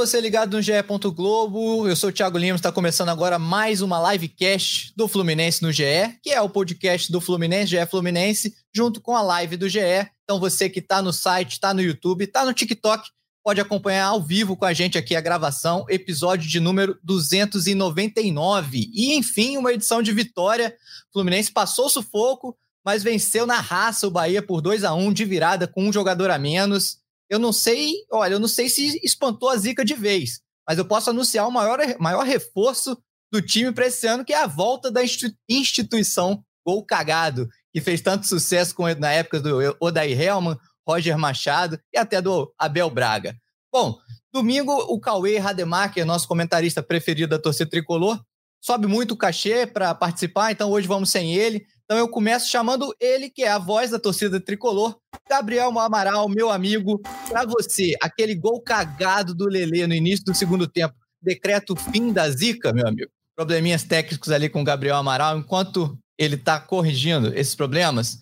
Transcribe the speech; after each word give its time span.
você 0.00 0.18
ligado 0.18 0.56
no 0.56 0.62
GE. 0.62 0.72
Globo. 1.14 1.86
Eu 1.86 1.94
sou 1.94 2.08
o 2.08 2.12
Thiago 2.12 2.38
Lima, 2.38 2.56
está 2.56 2.72
começando 2.72 3.10
agora 3.10 3.38
mais 3.38 3.82
uma 3.82 4.10
livecast 4.10 4.94
do 4.96 5.06
Fluminense 5.06 5.60
no 5.62 5.70
GE, 5.70 6.18
que 6.22 6.30
é 6.30 6.40
o 6.40 6.48
podcast 6.48 7.12
do 7.12 7.20
Fluminense, 7.20 7.66
GE 7.66 7.84
Fluminense, 7.84 8.54
junto 8.74 8.98
com 8.98 9.14
a 9.14 9.20
live 9.20 9.58
do 9.58 9.68
GE. 9.68 10.08
Então 10.24 10.40
você 10.40 10.70
que 10.70 10.78
está 10.78 11.02
no 11.02 11.12
site, 11.12 11.52
está 11.52 11.74
no 11.74 11.82
YouTube, 11.82 12.24
está 12.24 12.46
no 12.46 12.54
TikTok, 12.54 13.10
pode 13.44 13.60
acompanhar 13.60 14.06
ao 14.06 14.22
vivo 14.22 14.56
com 14.56 14.64
a 14.64 14.72
gente 14.72 14.96
aqui 14.96 15.14
a 15.14 15.20
gravação, 15.20 15.84
episódio 15.86 16.48
de 16.48 16.60
número 16.60 16.98
299. 17.04 18.90
E 18.94 19.12
enfim, 19.12 19.58
uma 19.58 19.70
edição 19.70 20.00
de 20.00 20.12
vitória. 20.12 20.74
O 21.10 21.12
Fluminense 21.12 21.52
passou 21.52 21.90
sufoco, 21.90 22.56
mas 22.82 23.02
venceu 23.02 23.46
na 23.46 23.60
raça 23.60 24.06
o 24.06 24.10
Bahia 24.10 24.40
por 24.40 24.62
2 24.62 24.82
a 24.82 24.94
1 24.94 25.12
de 25.12 25.26
virada 25.26 25.68
com 25.68 25.84
um 25.84 25.92
jogador 25.92 26.30
a 26.30 26.38
menos 26.38 26.99
eu 27.30 27.38
não 27.38 27.52
sei, 27.52 27.94
olha, 28.10 28.34
eu 28.34 28.40
não 28.40 28.48
sei 28.48 28.68
se 28.68 29.00
espantou 29.04 29.48
a 29.48 29.56
zica 29.56 29.84
de 29.84 29.94
vez, 29.94 30.40
mas 30.68 30.76
eu 30.76 30.84
posso 30.84 31.10
anunciar 31.10 31.46
o 31.46 31.52
maior, 31.52 31.78
maior 32.00 32.24
reforço 32.24 33.00
do 33.32 33.40
time 33.40 33.72
para 33.72 33.86
esse 33.86 34.06
ano, 34.08 34.24
que 34.24 34.32
é 34.32 34.42
a 34.42 34.48
volta 34.48 34.90
da 34.90 35.00
instituição 35.48 36.42
Gol 36.66 36.84
Cagado, 36.84 37.48
que 37.72 37.80
fez 37.80 38.00
tanto 38.00 38.26
sucesso 38.26 38.74
com, 38.74 38.84
na 38.96 39.12
época 39.12 39.40
do 39.40 39.76
Odair 39.80 40.20
Helman, 40.20 40.58
Roger 40.86 41.16
Machado 41.16 41.78
e 41.94 41.98
até 41.98 42.20
do 42.20 42.52
Abel 42.58 42.90
Braga. 42.90 43.36
Bom, 43.72 43.96
domingo 44.32 44.72
o 44.72 44.98
Cauê 44.98 45.38
Rademacher, 45.38 46.04
nosso 46.04 46.26
comentarista 46.26 46.82
preferido 46.82 47.30
da 47.30 47.38
torcida 47.38 47.70
tricolor, 47.70 48.20
sobe 48.60 48.88
muito 48.88 49.12
o 49.12 49.16
cachê 49.16 49.66
para 49.66 49.94
participar, 49.94 50.50
então 50.50 50.70
hoje 50.70 50.88
vamos 50.88 51.10
sem 51.10 51.34
ele. 51.34 51.64
Então 51.90 51.98
eu 51.98 52.08
começo 52.08 52.48
chamando 52.48 52.94
ele, 53.00 53.28
que 53.28 53.42
é 53.42 53.48
a 53.50 53.58
voz 53.58 53.90
da 53.90 53.98
torcida 53.98 54.40
tricolor, 54.40 54.96
Gabriel 55.28 55.76
Amaral, 55.76 56.28
meu 56.28 56.48
amigo. 56.48 57.00
Para 57.28 57.44
você, 57.44 57.96
aquele 58.00 58.36
gol 58.36 58.62
cagado 58.62 59.34
do 59.34 59.48
Lelê 59.48 59.88
no 59.88 59.94
início 59.94 60.24
do 60.24 60.32
segundo 60.32 60.68
tempo, 60.68 60.94
decreto 61.20 61.74
fim 61.74 62.12
da 62.12 62.30
zica, 62.30 62.72
meu 62.72 62.86
amigo. 62.86 63.10
Probleminhas 63.34 63.82
técnicos 63.82 64.30
ali 64.30 64.48
com 64.48 64.60
o 64.60 64.64
Gabriel 64.64 64.94
Amaral, 64.94 65.36
enquanto 65.36 65.98
ele 66.16 66.36
está 66.36 66.60
corrigindo 66.60 67.34
esses 67.36 67.56
problemas, 67.56 68.18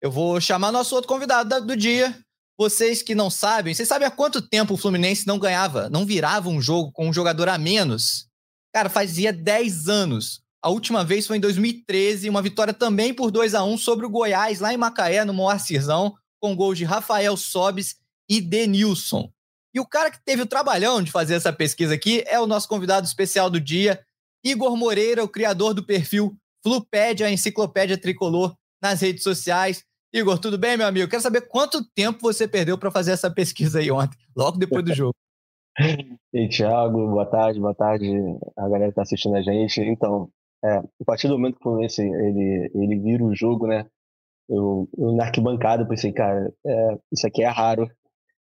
eu 0.00 0.10
vou 0.10 0.40
chamar 0.40 0.72
nosso 0.72 0.94
outro 0.94 1.06
convidado 1.06 1.60
do 1.60 1.76
dia. 1.76 2.18
Vocês 2.58 3.02
que 3.02 3.14
não 3.14 3.28
sabem, 3.28 3.74
vocês 3.74 3.86
sabem 3.86 4.08
há 4.08 4.10
quanto 4.10 4.40
tempo 4.40 4.72
o 4.72 4.78
Fluminense 4.78 5.26
não 5.26 5.38
ganhava, 5.38 5.90
não 5.90 6.06
virava 6.06 6.48
um 6.48 6.58
jogo 6.58 6.90
com 6.90 7.10
um 7.10 7.12
jogador 7.12 7.50
a 7.50 7.58
menos? 7.58 8.28
Cara, 8.72 8.88
fazia 8.88 9.30
10 9.30 9.90
anos. 9.90 10.43
A 10.64 10.70
última 10.70 11.04
vez 11.04 11.26
foi 11.26 11.36
em 11.36 11.40
2013, 11.40 12.30
uma 12.30 12.40
vitória 12.40 12.72
também 12.72 13.12
por 13.12 13.30
2 13.30 13.54
a 13.54 13.62
1 13.62 13.76
sobre 13.76 14.06
o 14.06 14.08
Goiás, 14.08 14.60
lá 14.60 14.72
em 14.72 14.78
Macaé, 14.78 15.22
no 15.22 15.34
Moacirzão, 15.34 16.14
com 16.40 16.56
gols 16.56 16.78
de 16.78 16.84
Rafael 16.84 17.36
Sobes 17.36 17.96
e 18.26 18.40
Denilson. 18.40 19.30
E 19.74 19.78
o 19.78 19.86
cara 19.86 20.10
que 20.10 20.24
teve 20.24 20.40
o 20.40 20.46
trabalhão 20.46 21.02
de 21.02 21.10
fazer 21.10 21.34
essa 21.34 21.52
pesquisa 21.52 21.92
aqui 21.92 22.24
é 22.26 22.40
o 22.40 22.46
nosso 22.46 22.66
convidado 22.66 23.06
especial 23.06 23.50
do 23.50 23.60
dia, 23.60 24.00
Igor 24.42 24.74
Moreira, 24.74 25.22
o 25.22 25.28
criador 25.28 25.74
do 25.74 25.84
perfil 25.84 26.34
Flupédia, 26.62 27.26
a 27.26 27.30
enciclopédia 27.30 27.98
tricolor, 27.98 28.56
nas 28.82 29.02
redes 29.02 29.22
sociais. 29.22 29.84
Igor, 30.14 30.38
tudo 30.38 30.56
bem, 30.56 30.78
meu 30.78 30.86
amigo? 30.86 31.10
Quero 31.10 31.20
saber 31.20 31.42
quanto 31.42 31.84
tempo 31.94 32.20
você 32.22 32.48
perdeu 32.48 32.78
para 32.78 32.90
fazer 32.90 33.10
essa 33.12 33.30
pesquisa 33.30 33.80
aí 33.80 33.90
ontem, 33.90 34.16
logo 34.34 34.56
depois 34.56 34.82
do 34.82 34.94
jogo. 34.94 35.14
E 36.32 36.48
Thiago, 36.48 37.10
boa 37.10 37.26
tarde, 37.26 37.60
boa 37.60 37.74
tarde 37.74 38.10
a 38.56 38.62
galera 38.62 38.86
que 38.86 38.90
está 38.90 39.02
assistindo 39.02 39.36
a 39.36 39.42
gente. 39.42 39.80
Então, 39.80 40.28
é, 40.64 40.78
a 40.78 41.04
partir 41.04 41.28
do 41.28 41.34
momento 41.34 41.56
que 41.56 41.60
o 41.60 41.64
Fluminense 41.64 42.00
ele, 42.02 42.70
ele 42.74 42.98
vira 42.98 43.22
o 43.22 43.34
jogo, 43.34 43.66
né? 43.66 43.86
Eu, 44.48 44.88
eu 44.98 45.12
na 45.14 45.24
arquibancada 45.24 45.86
pensei, 45.86 46.12
cara, 46.12 46.52
é, 46.66 46.98
isso 47.12 47.26
aqui 47.26 47.42
é 47.42 47.48
raro. 47.48 47.88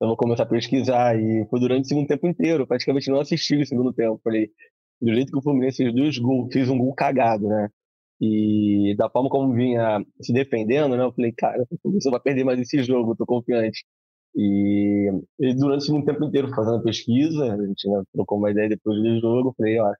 Eu 0.00 0.08
vou 0.08 0.16
começar 0.16 0.42
a 0.44 0.46
pesquisar. 0.46 1.18
E 1.18 1.46
foi 1.48 1.60
durante 1.60 1.86
o 1.86 1.88
segundo 1.88 2.08
tempo 2.08 2.26
inteiro. 2.26 2.66
Praticamente 2.66 3.10
não 3.10 3.20
assisti 3.20 3.56
o 3.56 3.66
segundo 3.66 3.92
tempo. 3.92 4.20
Falei, 4.22 4.50
do 5.00 5.14
jeito 5.14 5.32
que 5.32 5.38
o 5.38 5.42
Fluminense 5.42 5.78
fez 5.78 5.94
dois 5.94 6.18
gols, 6.18 6.52
fez 6.52 6.68
um 6.68 6.78
gol 6.78 6.94
cagado, 6.94 7.48
né? 7.48 7.68
E 8.20 8.94
da 8.96 9.10
forma 9.10 9.28
como 9.30 9.54
vinha 9.54 10.04
se 10.20 10.32
defendendo, 10.32 10.96
né? 10.96 11.04
Eu 11.04 11.12
falei, 11.12 11.32
cara, 11.32 11.62
o 11.70 11.78
Fluminense 11.82 12.10
vai 12.10 12.20
perder 12.20 12.44
mais 12.44 12.60
esse 12.60 12.82
jogo, 12.84 13.16
tô 13.16 13.26
confiante. 13.26 13.84
E, 14.34 15.10
e, 15.40 15.54
durante 15.54 15.82
o 15.82 15.86
segundo 15.86 16.06
tempo 16.06 16.24
inteiro 16.24 16.48
fazendo 16.54 16.82
pesquisa, 16.82 17.54
a 17.54 17.66
gente 17.66 17.88
né, 17.88 18.02
trocou 18.12 18.38
uma 18.38 18.50
ideia 18.50 18.68
depois 18.68 18.96
do 19.02 19.20
jogo, 19.20 19.54
falei, 19.56 19.78
ó, 19.78 19.92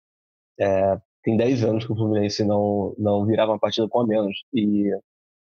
é, 0.60 1.00
tem 1.22 1.36
10 1.36 1.64
anos 1.64 1.86
que 1.86 1.92
o 1.92 1.96
Fluminense 1.96 2.44
não, 2.44 2.94
não 2.98 3.24
virava 3.26 3.52
uma 3.52 3.58
partida 3.58 3.88
com 3.88 4.00
a 4.00 4.06
menos. 4.06 4.36
E 4.52 4.90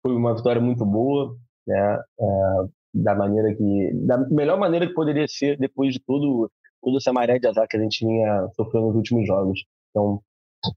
foi 0.02 0.14
uma 0.14 0.34
vitória 0.34 0.60
muito 0.60 0.84
boa, 0.84 1.36
né? 1.66 1.98
É, 2.20 2.64
da 2.94 3.14
maneira 3.14 3.54
que. 3.54 3.90
Da 3.94 4.18
melhor 4.28 4.58
maneira 4.58 4.86
que 4.86 4.94
poderia 4.94 5.26
ser 5.26 5.58
depois 5.58 5.92
de 5.92 6.00
todo, 6.00 6.50
toda 6.82 6.98
essa 6.98 7.12
maré 7.12 7.38
de 7.38 7.48
azar 7.48 7.66
que 7.68 7.76
a 7.76 7.80
gente 7.80 8.04
vinha 8.04 8.48
sofrendo 8.54 8.88
nos 8.88 8.96
últimos 8.96 9.26
jogos. 9.26 9.64
Então, 9.90 10.20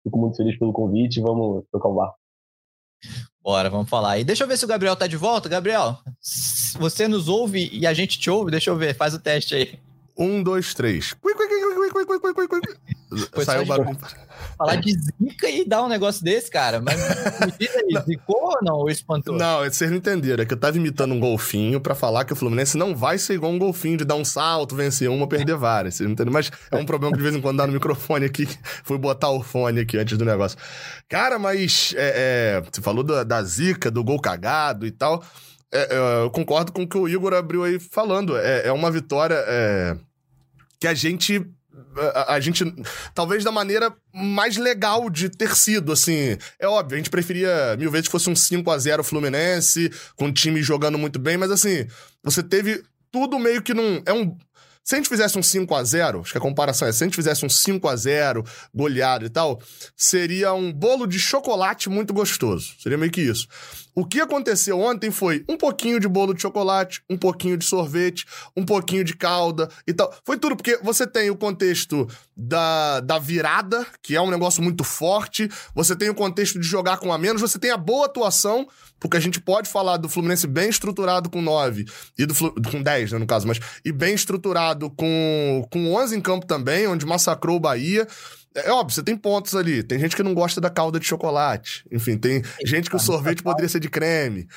fico 0.04 0.18
muito 0.18 0.38
feliz 0.38 0.58
pelo 0.58 0.74
convite. 0.74 1.22
Vamos 1.22 1.66
tocar 1.72 1.90
o 1.90 1.96
barco. 1.96 2.18
Bora, 3.42 3.70
vamos 3.70 3.90
falar. 3.90 4.20
E 4.20 4.24
deixa 4.24 4.44
eu 4.44 4.48
ver 4.48 4.58
se 4.58 4.66
o 4.66 4.68
Gabriel 4.68 4.96
tá 4.96 5.08
de 5.08 5.18
volta. 5.18 5.48
Gabriel, 5.48 5.98
você 6.80 7.08
nos 7.08 7.30
ouve 7.30 7.70
e 7.72 7.86
a 7.86 7.94
gente 7.94 8.20
te 8.20 8.30
ouve? 8.30 8.52
Deixa 8.52 8.70
eu 8.70 8.76
ver, 8.76 8.96
faz 8.96 9.14
o 9.14 9.20
teste 9.20 9.56
aí. 9.56 9.80
Um, 10.18 10.42
dois, 10.42 10.74
três. 10.74 11.16
Saiu 13.44 13.64
o 13.64 13.66
barulho. 13.66 13.98
Falar 14.58 14.76
de 14.78 14.92
zica 14.92 15.50
e 15.50 15.66
dar 15.66 15.84
um 15.84 15.88
negócio 15.88 16.24
desse, 16.24 16.50
cara. 16.50 16.82
Mas 16.82 16.98
me 16.98 17.54
diz 17.60 17.76
aí, 17.76 18.02
zicou 18.06 18.42
ou 18.42 18.58
não? 18.62 18.76
Ou 18.76 18.90
espantou? 18.90 19.36
Não, 19.36 19.64
vocês 19.64 19.90
não 19.90 19.98
entenderam. 19.98 20.44
É 20.44 20.46
que 20.46 20.54
eu 20.54 20.60
tava 20.60 20.78
imitando 20.78 21.14
um 21.14 21.20
golfinho 21.20 21.80
pra 21.80 21.94
falar 21.94 22.26
que 22.26 22.34
o 22.34 22.36
Fluminense 22.36 22.78
não 22.78 22.96
vai 22.96 23.18
ser 23.18 23.36
igual 23.36 23.52
um 23.52 23.60
golfinho 23.60 23.98
de 23.98 24.06
dar 24.06 24.16
um 24.16 24.26
salto, 24.26 24.76
vencer 24.76 25.10
uma, 25.10 25.28
perder 25.28 25.56
várias. 25.56 25.96
Vocês 25.96 26.08
não 26.08 26.14
entendem? 26.14 26.34
Mas 26.34 26.52
é 26.72 26.76
um 26.76 26.86
problema 26.86 27.14
que 27.14 27.18
de 27.18 27.24
vez 27.24 27.36
em 27.36 27.42
quando 27.42 27.58
dá 27.58 27.68
no 27.68 27.74
microfone 27.74 28.26
aqui. 28.26 28.48
Fui 28.84 28.98
botar 28.98 29.30
o 29.30 29.44
fone 29.44 29.82
aqui 29.82 29.98
antes 29.98 30.18
do 30.18 30.26
negócio. 30.26 30.58
Cara, 31.08 31.38
mas 31.38 31.94
é, 31.96 32.58
é, 32.58 32.62
você 32.62 32.82
falou 32.82 33.04
da, 33.04 33.24
da 33.24 33.44
zica, 33.44 33.92
do 33.92 34.04
gol 34.04 34.20
cagado 34.20 34.86
e 34.86 34.92
tal. 34.92 35.24
É, 35.72 35.96
é 35.96 36.24
eu 36.24 36.32
concordo 36.32 36.72
com 36.72 36.84
o 36.84 36.88
que 36.88 36.98
o 36.98 37.08
Igor 37.08 37.34
abriu 37.34 37.64
aí 37.64 37.80
falando. 37.80 38.38
É, 38.38 38.68
é 38.68 38.72
uma 38.72 38.90
vitória 38.90 39.36
é, 39.48 39.98
que 40.80 40.88
a 40.88 40.94
gente 40.94 41.46
a, 42.14 42.34
a, 42.34 42.40
gente, 42.40 42.64
talvez 43.14 43.44
da 43.44 43.52
maneira 43.52 43.94
mais 44.14 44.58
legal 44.58 45.10
de 45.10 45.30
ter 45.30 45.56
sido, 45.56 45.92
assim. 45.92 46.38
É 46.60 46.68
óbvio, 46.68 46.96
a 46.96 46.98
gente 46.98 47.10
preferia 47.10 47.76
mil 47.78 47.92
vezes 47.92 48.08
que 48.08 48.12
fosse 48.12 48.30
um 48.30 48.36
5 48.36 48.70
a 48.72 48.78
0 48.78 49.04
Fluminense, 49.04 49.92
com 50.16 50.26
o 50.26 50.34
time 50.34 50.62
jogando 50.62 50.98
muito 50.98 51.20
bem, 51.20 51.38
mas 51.38 51.52
assim, 51.52 51.88
você 52.24 52.42
teve 52.42 52.84
tudo 53.12 53.40
meio 53.40 53.62
que 53.62 53.74
num. 53.74 54.02
É 54.06 54.14
um. 54.14 54.36
Se 54.84 54.96
a 54.96 54.98
gente 54.98 55.10
fizesse 55.10 55.38
um 55.38 55.44
5 55.44 55.76
a 55.76 55.84
0 55.84 56.22
acho 56.22 56.32
que 56.32 56.38
a 56.38 56.42
comparação 56.42 56.88
é, 56.88 56.94
se 56.94 57.04
a 57.04 57.08
gente 57.08 57.16
fizesse 57.16 57.46
um 57.46 57.50
5 57.50 57.86
a 57.90 57.96
0 57.96 58.46
goleado 58.74 59.26
e 59.26 59.30
tal, 59.30 59.62
seria 59.98 60.54
um 60.54 60.72
bolo 60.72 61.06
de 61.06 61.20
chocolate 61.20 61.90
muito 61.90 62.14
gostoso. 62.14 62.74
Seria 62.80 62.98
meio 62.98 63.12
que 63.12 63.20
isso. 63.20 63.48
O 63.98 64.06
que 64.06 64.22
aconteceu 64.22 64.80
ontem 64.80 65.10
foi 65.10 65.44
um 65.50 65.58
pouquinho 65.58 66.00
de 66.00 66.08
bolo 66.08 66.32
de 66.32 66.40
chocolate, 66.40 67.02
um 67.10 67.18
pouquinho 67.18 67.58
de 67.58 67.66
sorvete, 67.66 68.28
um 68.56 68.64
pouquinho 68.64 69.04
de 69.04 69.16
calda 69.16 69.68
e 69.88 69.92
tal. 69.92 70.16
Foi 70.24 70.38
tudo, 70.38 70.56
porque 70.56 70.78
você 70.84 71.08
tem 71.08 71.32
o 71.32 71.36
contexto 71.36 72.08
da, 72.36 73.00
da 73.00 73.18
virada, 73.18 73.88
que 74.04 74.16
é 74.16 74.22
um 74.22 74.30
negócio 74.30 74.62
muito 74.62 74.84
forte, 74.84 75.50
você 75.74 75.96
tem 75.96 76.12
o 76.12 76.14
contexto 76.14 76.60
de 76.60 76.68
jogar 76.68 77.00
com 77.00 77.12
a 77.12 77.18
menos, 77.18 77.42
você 77.42 77.58
tem 77.58 77.72
a 77.72 77.78
boa 77.78 78.06
atuação, 78.06 78.68
porque 79.00 79.18
a 79.18 79.20
gente 79.20 79.42
pode 79.42 79.68
falar 79.68 79.98
do 79.98 80.08
Fluminense 80.08 80.46
bem 80.46 80.70
estruturado 80.70 81.28
com 81.28 81.42
9 81.42 81.86
e 82.20 82.26
do 82.28 82.36
com 82.70 82.84
10, 82.84 83.14
né, 83.14 83.18
no 83.18 83.26
caso, 83.26 83.48
mas 83.48 83.60
e 83.84 83.92
bem 83.92 84.14
estruturado 84.14 84.92
com 84.92 85.68
com 85.72 85.96
11 85.96 86.16
em 86.16 86.22
campo 86.22 86.46
também, 86.46 86.86
onde 86.86 87.04
massacrou 87.04 87.58
o 87.58 87.60
Bahia. 87.60 88.08
É 88.56 88.72
óbvio, 88.72 88.96
você 88.96 89.04
tem 89.04 89.16
pontos 89.16 89.56
ali. 89.56 89.84
Tem 89.84 90.00
gente 90.00 90.16
que 90.16 90.24
não 90.24 90.34
gosta 90.34 90.60
da 90.60 90.70
calda 90.70 91.00
de 91.00 91.06
chocolate. 91.06 91.86
Enfim, 91.92 92.18
tem 92.18 92.44
gente 92.66 92.90
que 92.90 92.96
o 92.96 93.00
sorvete 93.00 93.44
poderia 93.44 93.70
ser 93.70 93.80
de 93.80 93.90
creme. 93.90 94.48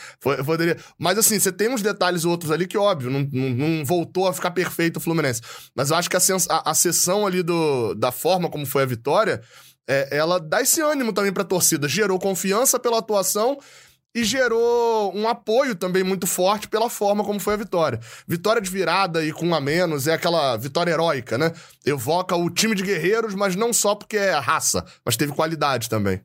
Poderia... 0.44 0.76
Mas 0.98 1.18
assim, 1.18 1.38
você 1.38 1.52
tem 1.52 1.68
uns 1.68 1.82
detalhes 1.82 2.24
outros 2.24 2.50
ali 2.50 2.66
que, 2.66 2.78
óbvio, 2.78 3.10
não, 3.10 3.28
não, 3.32 3.50
não 3.50 3.84
voltou 3.84 4.26
a 4.26 4.32
ficar 4.32 4.52
perfeito 4.52 4.96
o 4.96 5.00
Fluminense. 5.00 5.42
Mas 5.74 5.90
eu 5.90 5.96
acho 5.96 6.08
que 6.08 6.16
a, 6.16 6.20
sens... 6.20 6.48
a, 6.48 6.70
a 6.70 6.74
sessão 6.74 7.26
ali 7.26 7.42
do, 7.42 7.94
da 7.94 8.10
forma 8.10 8.48
como 8.48 8.64
foi 8.64 8.82
a 8.82 8.86
vitória, 8.86 9.40
é, 9.88 10.16
ela 10.16 10.38
dá 10.38 10.62
esse 10.62 10.80
ânimo 10.80 11.12
também 11.12 11.32
pra 11.32 11.44
torcida. 11.44 11.88
Gerou 11.88 12.18
confiança 12.18 12.78
pela 12.78 12.98
atuação 12.98 13.58
e 14.14 14.24
gerou 14.24 15.16
um 15.16 15.28
apoio 15.28 15.74
também 15.74 16.02
muito 16.02 16.26
forte 16.26 16.68
pela 16.68 16.90
forma 16.90 17.24
como 17.24 17.38
foi 17.38 17.54
a 17.54 17.58
vitória. 17.58 18.00
Vitória 18.26 18.60
de 18.60 18.68
virada 18.68 19.24
e 19.24 19.32
com 19.32 19.54
a 19.54 19.60
menos 19.60 20.08
é 20.08 20.14
aquela 20.14 20.56
vitória 20.56 20.90
heróica, 20.90 21.38
né? 21.38 21.52
Evoca 21.84 22.34
o 22.34 22.50
time 22.50 22.74
de 22.74 22.82
guerreiros, 22.82 23.34
mas 23.34 23.54
não 23.54 23.72
só 23.72 23.94
porque 23.94 24.16
é 24.16 24.32
raça, 24.32 24.84
mas 25.04 25.16
teve 25.16 25.32
qualidade 25.32 25.88
também. 25.88 26.20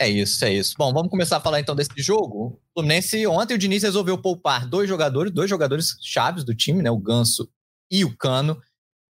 É 0.00 0.08
isso, 0.08 0.44
é 0.44 0.52
isso. 0.52 0.76
Bom, 0.78 0.92
vamos 0.92 1.10
começar 1.10 1.38
a 1.38 1.40
falar 1.40 1.58
então 1.58 1.74
desse 1.74 1.90
jogo. 1.96 2.60
O 2.72 2.80
Fluminense, 2.80 3.26
ontem 3.26 3.54
o 3.54 3.58
Diniz 3.58 3.82
resolveu 3.82 4.16
poupar 4.16 4.64
dois 4.64 4.88
jogadores, 4.88 5.32
dois 5.32 5.50
jogadores 5.50 5.96
chaves 6.00 6.44
do 6.44 6.54
time, 6.54 6.82
né? 6.82 6.90
O 6.90 6.98
Ganso 6.98 7.50
e 7.90 8.04
o 8.04 8.16
Cano. 8.16 8.60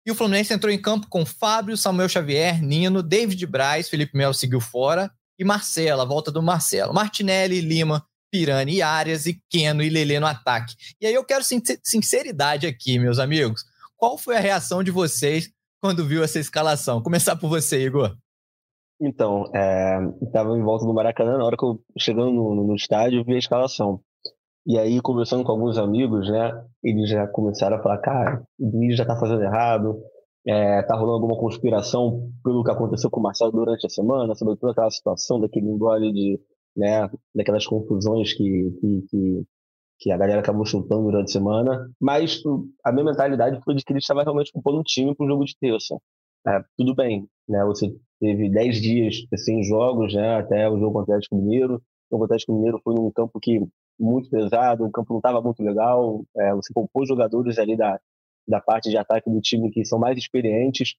E 0.07 0.11
o 0.11 0.15
Fluminense 0.15 0.55
entrou 0.55 0.73
em 0.73 0.81
campo 0.81 1.07
com 1.11 1.27
Fábio, 1.27 1.77
Samuel 1.77 2.09
Xavier, 2.09 2.63
Nino, 2.63 3.03
David 3.03 3.45
Braz, 3.47 3.91
Felipe 3.91 4.17
Melo 4.17 4.33
seguiu 4.33 4.59
fora 4.59 5.13
e 5.41 5.45
Marcelo, 5.45 6.03
a 6.03 6.05
volta 6.05 6.31
do 6.31 6.43
Marcelo. 6.43 6.93
Martinelli, 6.93 7.63
Lima, 7.63 8.05
Pirani 8.31 8.75
e 8.75 8.83
Arias 8.83 9.25
e 9.25 9.41
Keno 9.49 9.83
e 9.83 9.89
Lele 9.89 10.21
no 10.21 10.27
ataque. 10.27 10.75
E 11.01 11.07
aí 11.07 11.15
eu 11.15 11.25
quero 11.25 11.43
sinceridade 11.83 12.67
aqui, 12.67 12.99
meus 12.99 13.19
amigos. 13.19 13.65
qual 13.97 14.19
foi 14.19 14.37
a 14.37 14.41
reação 14.41 14.83
de 14.83 14.91
vocês 14.91 15.51
quando 15.83 16.07
viu 16.07 16.23
essa 16.23 16.39
escalação? 16.39 17.03
Começar 17.03 17.37
por 17.37 17.49
você, 17.49 17.87
Igor. 17.87 18.15
Então, 19.01 19.51
é, 19.55 19.99
estava 20.23 20.51
em 20.59 20.63
volta 20.63 20.85
do 20.85 20.93
Maracanã, 20.93 21.39
na 21.39 21.45
hora 21.45 21.57
que 21.57 21.65
eu 21.65 21.81
chegando 21.99 22.31
no, 22.31 22.67
no 22.67 22.75
estádio, 22.75 23.25
vi 23.25 23.35
a 23.35 23.39
escalação. 23.39 23.99
E 24.67 24.79
aí, 24.79 25.01
conversando 25.01 25.43
com 25.43 25.53
alguns 25.53 25.79
amigos, 25.79 26.29
né, 26.29 26.53
eles 26.85 27.09
já 27.09 27.27
começaram 27.27 27.79
a 27.79 27.83
falar, 27.83 27.99
cara, 27.99 28.43
o 28.59 28.77
Luiz 28.77 28.99
já 28.99 29.07
tá 29.07 29.19
fazendo 29.19 29.43
errado, 29.43 30.03
é, 30.47 30.83
tá 30.83 30.95
rolando 30.97 31.23
alguma 31.23 31.39
conspiração 31.39 32.31
pelo 32.43 32.65
que 32.65 32.71
aconteceu 32.71 33.11
com 33.11 33.21
o 33.21 33.23
Marcelo 33.23 33.53
durante 33.53 33.87
a 33.87 33.91
semana, 33.91 34.35
sobre 34.35 34.57
toda 34.57 34.73
aquela 34.73 34.91
situação 34.91 35.41
daquele 35.41 35.67
embole 35.67 36.13
de, 36.13 36.41
né, 36.77 37.11
daquelas 37.35 37.67
confusões 37.67 38.33
que, 38.33 38.71
que, 38.81 39.03
que, 39.09 39.45
que, 39.99 40.13
a 40.13 40.17
galera 40.17 40.41
acabou 40.41 40.65
chutando 40.65 41.05
durante 41.05 41.29
a 41.29 41.33
semana. 41.33 41.91
Mas 42.01 42.43
a 42.85 42.93
minha 42.93 43.05
mentalidade 43.05 43.61
foi 43.63 43.75
de 43.75 43.85
que 43.85 43.93
ele 43.93 44.01
estava 44.01 44.23
realmente 44.23 44.53
compondo 44.53 44.81
um 44.81 44.85
time 44.85 45.15
para 45.15 45.27
o 45.27 45.29
jogo 45.29 45.45
de 45.45 45.57
terça. 45.59 45.97
É, 46.47 46.63
tudo 46.77 46.95
bem, 46.95 47.29
né, 47.49 47.63
você 47.65 47.95
teve 48.19 48.51
10 48.51 48.81
dias 48.81 49.17
sem 49.37 49.63
jogos, 49.63 50.15
né, 50.15 50.37
até 50.37 50.69
o 50.71 50.79
jogo 50.79 50.93
contra 50.93 51.13
o 51.13 51.15
Atlético 51.15 51.37
Mineiro. 51.37 51.75
O 51.75 52.15
jogo 52.15 52.23
o 52.23 52.25
Atlético 52.25 52.55
Mineiro 52.55 52.81
foi 52.83 52.95
num 52.95 53.11
campo 53.11 53.39
que 53.41 53.61
muito 53.99 54.31
pesado, 54.31 54.85
o 54.85 54.91
campo 54.91 55.13
não 55.13 55.19
estava 55.19 55.43
muito 55.43 55.63
legal. 55.63 56.25
É, 56.35 56.55
você 56.55 56.73
poupou 56.73 57.05
jogadores 57.05 57.59
ali 57.59 57.77
da, 57.77 58.01
da 58.50 58.61
parte 58.61 58.91
de 58.91 58.97
ataque 58.97 59.31
do 59.31 59.41
time 59.41 59.70
que 59.70 59.85
são 59.85 59.99
mais 59.99 60.19
experientes. 60.19 60.94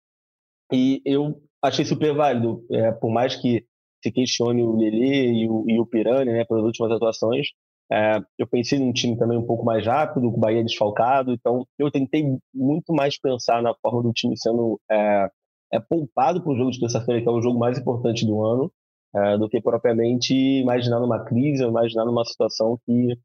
E 0.71 1.01
eu 1.05 1.41
achei 1.61 1.85
super 1.85 2.15
válido, 2.15 2.65
é, 2.71 2.91
por 2.91 3.11
mais 3.11 3.35
que 3.35 3.65
se 4.03 4.11
questione 4.11 4.63
o 4.63 4.75
Lelê 4.75 5.31
e 5.31 5.47
o, 5.47 5.65
e 5.67 5.79
o 5.79 5.85
Pirani 5.85 6.31
né, 6.31 6.45
pelas 6.45 6.63
últimas 6.63 6.91
atuações. 6.91 7.47
É, 7.91 8.19
eu 8.37 8.47
pensei 8.47 8.79
num 8.79 8.93
time 8.93 9.17
também 9.17 9.37
um 9.37 9.45
pouco 9.45 9.65
mais 9.65 9.85
rápido, 9.85 10.31
com 10.31 10.37
o 10.37 10.39
Bahia 10.39 10.63
desfalcado, 10.63 11.33
então 11.33 11.67
eu 11.77 11.91
tentei 11.91 12.23
muito 12.53 12.93
mais 12.93 13.19
pensar 13.19 13.61
na 13.61 13.75
forma 13.81 14.01
do 14.01 14.13
time 14.13 14.37
sendo 14.37 14.79
é, 14.89 15.29
é 15.73 15.79
poupado 15.79 16.41
para 16.41 16.53
o 16.53 16.55
jogo 16.55 16.71
de 16.71 16.79
terça-feira, 16.79 17.21
que 17.21 17.27
é 17.27 17.31
o 17.31 17.41
jogo 17.41 17.59
mais 17.59 17.77
importante 17.77 18.25
do 18.25 18.41
ano, 18.43 18.71
é, 19.13 19.37
do 19.37 19.49
que 19.49 19.61
propriamente 19.61 20.33
imaginar 20.33 21.01
numa 21.01 21.23
crise, 21.25 21.63
imaginar 21.63 22.05
numa 22.05 22.23
situação 22.23 22.79
que, 22.85 23.17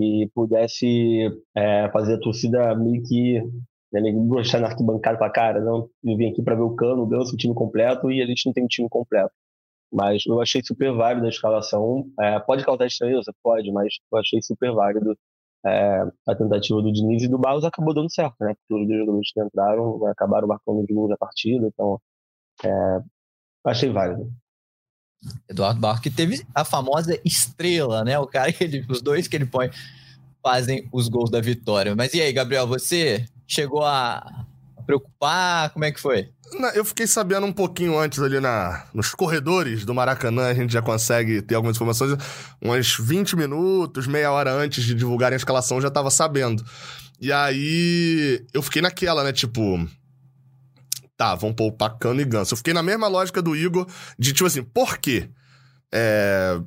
que 0.00 0.30
pudesse 0.34 1.28
é, 1.54 1.90
fazer 1.90 2.14
a 2.14 2.20
torcida 2.20 2.74
meio 2.74 3.02
que 3.02 3.42
né, 3.92 4.00
gostar 4.26 4.60
na 4.60 4.68
arquibancada 4.68 5.18
para 5.18 5.30
cara, 5.30 5.60
não, 5.60 5.90
eu 6.02 6.16
vim 6.16 6.30
aqui 6.30 6.42
para 6.42 6.54
ver 6.54 6.62
o 6.62 6.74
Cano, 6.74 7.02
o 7.02 7.06
Ganso, 7.06 7.34
o 7.34 7.36
time 7.36 7.54
completo, 7.54 8.10
e 8.10 8.22
a 8.22 8.26
gente 8.26 8.46
não 8.46 8.52
tem 8.52 8.64
um 8.64 8.68
time 8.68 8.88
completo. 8.88 9.32
Mas 9.92 10.24
eu 10.26 10.40
achei 10.40 10.62
super 10.64 10.92
válido 10.94 11.26
a 11.26 11.28
escalação. 11.28 12.06
É, 12.20 12.38
pode 12.40 12.64
causar 12.64 12.86
estranheza? 12.86 13.34
Pode, 13.42 13.70
mas 13.72 13.94
eu 14.12 14.18
achei 14.18 14.40
super 14.42 14.72
válido 14.72 15.16
é, 15.66 16.02
a 16.26 16.34
tentativa 16.34 16.80
do 16.80 16.92
Diniz 16.92 17.24
e 17.24 17.28
do 17.28 17.38
Barros 17.38 17.64
acabou 17.64 17.92
dando 17.92 18.10
certo, 18.10 18.36
né? 18.40 18.54
Porque 18.54 18.82
os 18.82 18.88
dois 18.88 19.00
jogadores 19.00 19.32
que 19.32 19.42
entraram 19.42 20.06
acabaram 20.06 20.48
marcando 20.48 20.80
os 20.80 20.86
gols 20.86 21.10
da 21.10 21.16
partida, 21.16 21.66
então 21.66 22.00
é, 22.64 23.00
achei 23.64 23.90
válido. 23.90 24.30
Eduardo 25.48 25.80
Barros, 25.80 26.00
que 26.00 26.10
teve 26.10 26.44
a 26.54 26.64
famosa 26.64 27.18
estrela, 27.24 28.04
né? 28.04 28.18
O 28.18 28.26
cara 28.26 28.52
que 28.52 28.64
ele, 28.64 28.84
os 28.88 29.02
dois 29.02 29.28
que 29.28 29.36
ele 29.36 29.46
põe 29.46 29.70
fazem 30.42 30.88
os 30.92 31.08
gols 31.08 31.30
da 31.30 31.40
vitória. 31.40 31.94
Mas 31.94 32.14
e 32.14 32.20
aí, 32.20 32.32
Gabriel, 32.32 32.66
você 32.66 33.26
chegou 33.46 33.84
a 33.84 34.44
preocupar? 34.86 35.70
Como 35.70 35.84
é 35.84 35.92
que 35.92 36.00
foi? 36.00 36.28
Eu 36.74 36.84
fiquei 36.84 37.06
sabendo 37.06 37.46
um 37.46 37.52
pouquinho 37.52 37.96
antes 37.96 38.18
ali 38.18 38.40
na, 38.40 38.84
nos 38.92 39.14
corredores 39.14 39.84
do 39.84 39.94
Maracanã, 39.94 40.48
a 40.48 40.54
gente 40.54 40.72
já 40.72 40.82
consegue 40.82 41.40
ter 41.42 41.54
algumas 41.54 41.76
informações. 41.76 42.16
Uns 42.60 42.96
20 42.98 43.36
minutos, 43.36 44.06
meia 44.08 44.32
hora 44.32 44.52
antes 44.52 44.82
de 44.82 44.94
divulgarem 44.94 45.34
a 45.34 45.36
escalação, 45.36 45.76
eu 45.76 45.82
já 45.82 45.90
tava 45.90 46.10
sabendo. 46.10 46.64
E 47.20 47.30
aí 47.30 48.44
eu 48.52 48.62
fiquei 48.62 48.82
naquela, 48.82 49.22
né? 49.22 49.32
Tipo, 49.32 49.86
tá, 51.20 51.34
vão 51.34 51.52
poupar 51.52 51.98
Cano 51.98 52.22
e 52.22 52.24
Ganso. 52.24 52.54
Eu 52.54 52.56
fiquei 52.56 52.72
na 52.72 52.82
mesma 52.82 53.06
lógica 53.06 53.42
do 53.42 53.54
Igor, 53.54 53.86
de 54.18 54.32
tipo 54.32 54.46
assim, 54.46 54.62
por 54.62 54.96
quê? 54.96 55.28
É... 55.92 56.58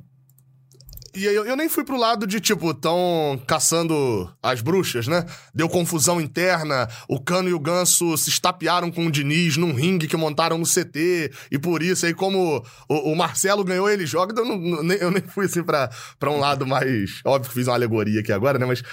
E 1.16 1.26
eu, 1.26 1.46
eu 1.46 1.56
nem 1.56 1.70
fui 1.70 1.84
pro 1.84 1.98
lado 1.98 2.26
de, 2.28 2.40
tipo, 2.40 2.72
tão 2.74 3.42
caçando 3.48 4.32
as 4.42 4.62
bruxas, 4.62 5.08
né? 5.08 5.26
Deu 5.54 5.68
confusão 5.68 6.22
interna, 6.22 6.88
o 7.08 7.20
Cano 7.20 7.50
e 7.50 7.54
o 7.54 7.60
Ganso 7.60 8.16
se 8.16 8.30
estapearam 8.30 8.92
com 8.92 9.08
o 9.08 9.12
Diniz 9.12 9.58
num 9.58 9.74
ringue 9.74 10.08
que 10.08 10.18
montaram 10.18 10.58
no 10.58 10.66
CT, 10.66 11.32
e 11.52 11.58
por 11.58 11.82
isso, 11.82 12.06
aí 12.06 12.14
como 12.14 12.64
o, 12.90 13.12
o 13.12 13.16
Marcelo 13.16 13.64
ganhou, 13.64 13.90
ele 13.90 14.06
joga, 14.06 14.40
eu, 14.40 14.46
não, 14.46 14.94
eu 14.94 15.12
nem 15.12 15.22
fui, 15.22 15.46
assim, 15.46 15.64
pra, 15.64 15.90
pra 16.20 16.32
um 16.32 16.40
lado 16.40 16.66
mais... 16.66 17.22
Óbvio 17.26 17.50
que 17.50 17.56
fiz 17.56 17.68
uma 17.68 17.76
alegoria 17.76 18.20
aqui 18.20 18.32
agora, 18.32 18.58
né? 18.60 18.66
Mas 18.66 18.84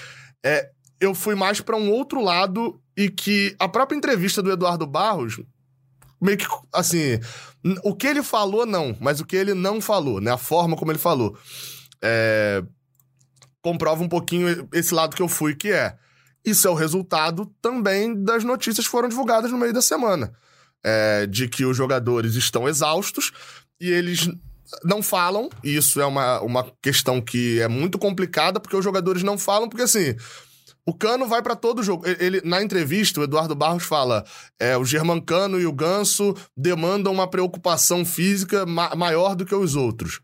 é, 0.45 0.71
eu 1.01 1.15
fui 1.15 1.35
mais 1.35 1.61
para 1.61 1.77
um 1.77 1.91
outro 1.91 2.23
lado 2.23 2.81
e 2.97 3.09
que 3.09 3.55
a 3.59 3.69
própria 3.69 3.97
entrevista 3.97 4.43
do 4.43 4.51
Eduardo 4.51 4.87
Barros 4.87 5.41
meio 6.21 6.37
que 6.37 6.47
assim, 6.73 7.19
o 7.83 7.95
que 7.95 8.07
ele 8.07 8.23
falou 8.23 8.67
não, 8.67 8.95
mas 9.01 9.21
o 9.21 9.25
que 9.25 9.37
ele 9.37 9.55
não 9.55 9.81
falou, 9.81 10.21
né? 10.21 10.31
A 10.31 10.37
forma 10.37 10.77
como 10.77 10.93
ele 10.93 10.99
falou. 10.99 11.37
É, 12.03 12.63
comprova 13.63 14.03
um 14.03 14.09
pouquinho 14.09 14.69
esse 14.73 14.93
lado 14.95 15.17
que 15.17 15.23
eu 15.23 15.29
fui, 15.29 15.55
que 15.55 15.71
é 15.71 15.97
isso 16.45 16.67
é 16.67 16.71
o 16.71 16.75
resultado 16.75 17.51
também 17.61 18.15
das 18.23 18.45
notícias 18.45 18.87
que 18.87 18.91
foram 18.91 19.09
divulgadas 19.09 19.51
no 19.51 19.59
meio 19.59 19.73
da 19.73 19.83
semana. 19.83 20.33
É, 20.83 21.27
de 21.27 21.47
que 21.47 21.65
os 21.65 21.77
jogadores 21.77 22.35
estão 22.35 22.67
exaustos 22.67 23.33
e 23.79 23.91
eles 23.91 24.31
não 24.83 25.03
falam. 25.03 25.51
E 25.63 25.77
isso 25.77 26.01
é 26.01 26.07
uma, 26.07 26.41
uma 26.41 26.73
questão 26.83 27.21
que 27.21 27.61
é 27.61 27.69
muito 27.69 27.99
complicada, 27.99 28.59
porque 28.59 28.77
os 28.77 28.85
jogadores 28.85 29.23
não 29.23 29.39
falam, 29.39 29.69
porque 29.69 29.83
assim. 29.83 30.15
O 30.87 30.95
Cano 30.95 31.27
vai 31.27 31.43
para 31.43 31.55
todo 31.55 31.83
jogo. 31.83 32.05
Ele, 32.07 32.41
na 32.45 32.63
entrevista, 32.63 33.21
o 33.21 33.25
Eduardo 33.25 33.55
Barros 33.55 33.85
fala: 33.85 34.25
é, 34.59 34.77
o 34.77 34.85
Germancano 34.85 35.61
e 35.61 35.67
o 35.67 35.73
Ganso 35.73 36.35
demandam 36.57 37.13
uma 37.13 37.29
preocupação 37.29 38.05
física 38.05 38.65
ma 38.67 38.95
maior 38.95 39.35
do 39.35 39.45
que 39.45 39.55
os 39.55 39.77
outros. 39.77 40.21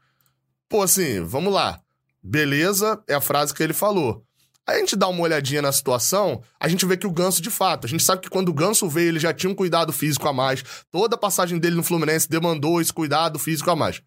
Pô, 0.68 0.82
assim, 0.82 1.20
vamos 1.20 1.52
lá. 1.52 1.80
Beleza, 2.22 3.00
é 3.06 3.14
a 3.14 3.20
frase 3.20 3.54
que 3.54 3.62
ele 3.62 3.72
falou. 3.72 4.26
A 4.66 4.76
gente 4.76 4.96
dá 4.96 5.06
uma 5.06 5.22
olhadinha 5.22 5.62
na 5.62 5.70
situação, 5.70 6.42
a 6.58 6.66
gente 6.66 6.84
vê 6.84 6.96
que 6.96 7.06
o 7.06 7.12
Ganso, 7.12 7.40
de 7.40 7.50
fato, 7.50 7.86
a 7.86 7.88
gente 7.88 8.02
sabe 8.02 8.22
que 8.22 8.28
quando 8.28 8.48
o 8.48 8.52
Ganso 8.52 8.88
veio, 8.88 9.10
ele 9.10 9.20
já 9.20 9.32
tinha 9.32 9.48
um 9.48 9.54
cuidado 9.54 9.92
físico 9.92 10.26
a 10.26 10.32
mais. 10.32 10.64
Toda 10.90 11.14
a 11.14 11.18
passagem 11.18 11.56
dele 11.56 11.76
no 11.76 11.84
Fluminense 11.84 12.28
demandou 12.28 12.80
esse 12.80 12.92
cuidado 12.92 13.38
físico 13.38 13.70
a 13.70 13.76
mais. 13.76 14.02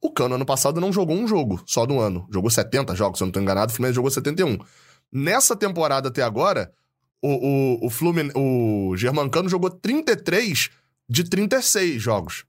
O 0.00 0.10
Cano, 0.10 0.34
ano 0.34 0.44
passado, 0.44 0.80
não 0.80 0.92
jogou 0.92 1.16
um 1.16 1.28
jogo 1.28 1.62
só 1.64 1.86
do 1.86 2.00
ano. 2.00 2.26
Jogou 2.32 2.50
70 2.50 2.96
jogos, 2.96 3.18
se 3.18 3.22
eu 3.22 3.26
não 3.26 3.32
tô 3.32 3.38
enganado, 3.38 3.70
o 3.70 3.74
Fluminense 3.76 3.94
jogou 3.94 4.10
71. 4.10 4.58
Nessa 5.16 5.56
temporada 5.56 6.08
até 6.08 6.20
agora, 6.20 6.70
o, 7.22 7.30
o, 7.30 7.86
o, 7.86 7.90
Flumin... 7.90 8.30
o 8.34 8.94
Germancano 8.98 9.48
jogou 9.48 9.70
33 9.70 10.68
de 11.08 11.24
36 11.24 12.02
jogos. 12.02 12.44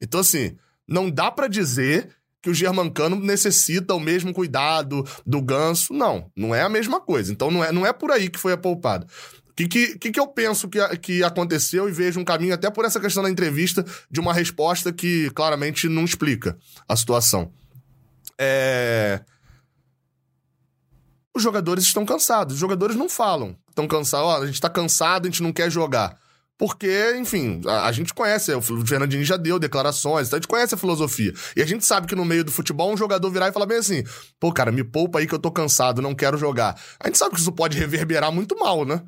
Então, 0.00 0.20
assim, 0.20 0.56
não 0.88 1.10
dá 1.10 1.30
para 1.30 1.46
dizer 1.46 2.08
que 2.40 2.48
o 2.48 2.54
Germancano 2.54 3.16
necessita 3.16 3.92
o 3.92 4.00
mesmo 4.00 4.32
cuidado 4.32 5.06
do 5.26 5.42
Ganso. 5.42 5.92
Não, 5.92 6.30
não 6.34 6.54
é 6.54 6.62
a 6.62 6.70
mesma 6.70 7.02
coisa. 7.02 7.30
Então 7.30 7.50
não 7.50 7.62
é, 7.62 7.70
não 7.70 7.84
é 7.84 7.92
por 7.92 8.10
aí 8.10 8.30
que 8.30 8.38
foi 8.38 8.52
a 8.52 8.56
poupada. 8.56 9.06
O 9.50 9.52
que, 9.52 9.68
que, 9.68 10.10
que 10.10 10.18
eu 10.18 10.26
penso 10.26 10.70
que, 10.70 10.78
que 10.98 11.22
aconteceu 11.22 11.86
e 11.86 11.92
vejo 11.92 12.18
um 12.18 12.24
caminho, 12.24 12.54
até 12.54 12.70
por 12.70 12.86
essa 12.86 12.98
questão 12.98 13.22
da 13.22 13.28
entrevista, 13.28 13.84
de 14.10 14.20
uma 14.20 14.32
resposta 14.32 14.90
que 14.90 15.28
claramente 15.30 15.86
não 15.86 16.04
explica 16.04 16.56
a 16.88 16.96
situação. 16.96 17.52
É. 18.38 19.20
Os 21.36 21.42
jogadores 21.42 21.84
estão 21.84 22.06
cansados. 22.06 22.54
Os 22.54 22.60
jogadores 22.60 22.96
não 22.96 23.10
falam. 23.10 23.54
Estão 23.68 23.86
cansados. 23.86 24.26
Ó, 24.26 24.42
a 24.42 24.46
gente 24.46 24.58
tá 24.58 24.70
cansado, 24.70 25.26
a 25.26 25.30
gente 25.30 25.42
não 25.42 25.52
quer 25.52 25.70
jogar. 25.70 26.18
Porque, 26.56 27.14
enfim, 27.18 27.60
a, 27.66 27.86
a, 27.86 27.92
gente 27.92 28.14
conhece, 28.14 28.50
o 28.54 28.62
Fernandinho 28.62 29.22
já 29.22 29.36
deu 29.36 29.58
declarações, 29.58 30.28
então 30.28 30.38
a 30.38 30.40
gente 30.40 30.48
conhece 30.48 30.74
a 30.74 30.78
filosofia. 30.78 31.34
E 31.54 31.60
a 31.60 31.66
gente 31.66 31.84
sabe 31.84 32.06
que 32.06 32.14
no 32.14 32.24
meio 32.24 32.42
do 32.42 32.50
futebol 32.50 32.90
um 32.90 32.96
jogador 32.96 33.30
virar 33.30 33.48
e 33.48 33.52
falar 33.52 33.66
bem 33.66 33.76
assim: 33.76 34.02
pô, 34.40 34.50
cara, 34.50 34.72
me 34.72 34.82
poupa 34.82 35.18
aí 35.18 35.26
que 35.26 35.34
eu 35.34 35.38
tô 35.38 35.50
cansado, 35.50 36.00
não 36.00 36.14
quero 36.14 36.38
jogar. 36.38 36.80
A 36.98 37.08
gente 37.08 37.18
sabe 37.18 37.34
que 37.34 37.40
isso 37.42 37.52
pode 37.52 37.76
reverberar 37.76 38.32
muito 38.32 38.58
mal, 38.58 38.86
né? 38.86 39.02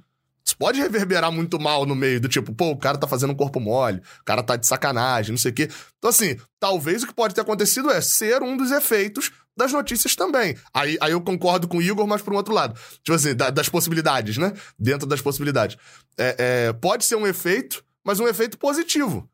Isso 0.45 0.57
pode 0.59 0.79
reverberar 0.79 1.33
muito 1.33 1.59
mal 1.59 1.87
no 1.87 1.95
meio 1.95 2.21
do 2.21 2.29
tipo, 2.29 2.55
pô, 2.55 2.71
o 2.71 2.77
cara 2.77 2.99
tá 2.99 3.07
fazendo 3.07 3.33
um 3.33 3.37
corpo 3.37 3.61
mole, 3.61 4.03
o 4.21 4.25
cara 4.25 4.43
tá 4.43 4.57
de 4.57 4.67
sacanagem, 4.67 5.33
não 5.33 5.39
sei 5.39 5.51
o 5.51 5.55
quê. 5.55 5.71
Então, 5.97 6.11
assim, 6.11 6.37
talvez 6.61 7.03
o 7.03 7.07
que 7.07 7.15
pode 7.15 7.35
ter 7.35 7.41
acontecido 7.41 7.91
é 7.91 8.01
ser 8.01 8.43
um 8.43 8.57
dos 8.57 8.71
efeitos 8.71 9.31
das 9.59 9.73
notícias 9.73 10.15
também. 10.15 10.57
Aí, 10.73 10.97
aí 11.01 11.13
eu 11.13 11.21
concordo 11.21 11.67
com 11.67 11.79
o 11.79 11.83
Igor, 11.83 12.07
mas 12.07 12.23
por 12.23 12.33
um 12.33 12.37
outro 12.37 12.55
lado. 12.55 12.79
Tipo 13.03 13.15
assim, 13.15 13.35
da, 13.35 13.51
das 13.51 13.69
possibilidades, 13.69 14.39
né? 14.39 14.53
Dentro 14.79 15.07
das 15.07 15.21
possibilidades. 15.21 15.77
É, 16.17 16.37
é, 16.69 16.73
pode 16.73 17.05
ser 17.05 17.17
um 17.17 17.27
efeito, 17.27 17.85
mas 18.05 18.21
um 18.21 18.29
efeito 18.29 18.57
positivo. 18.57 19.29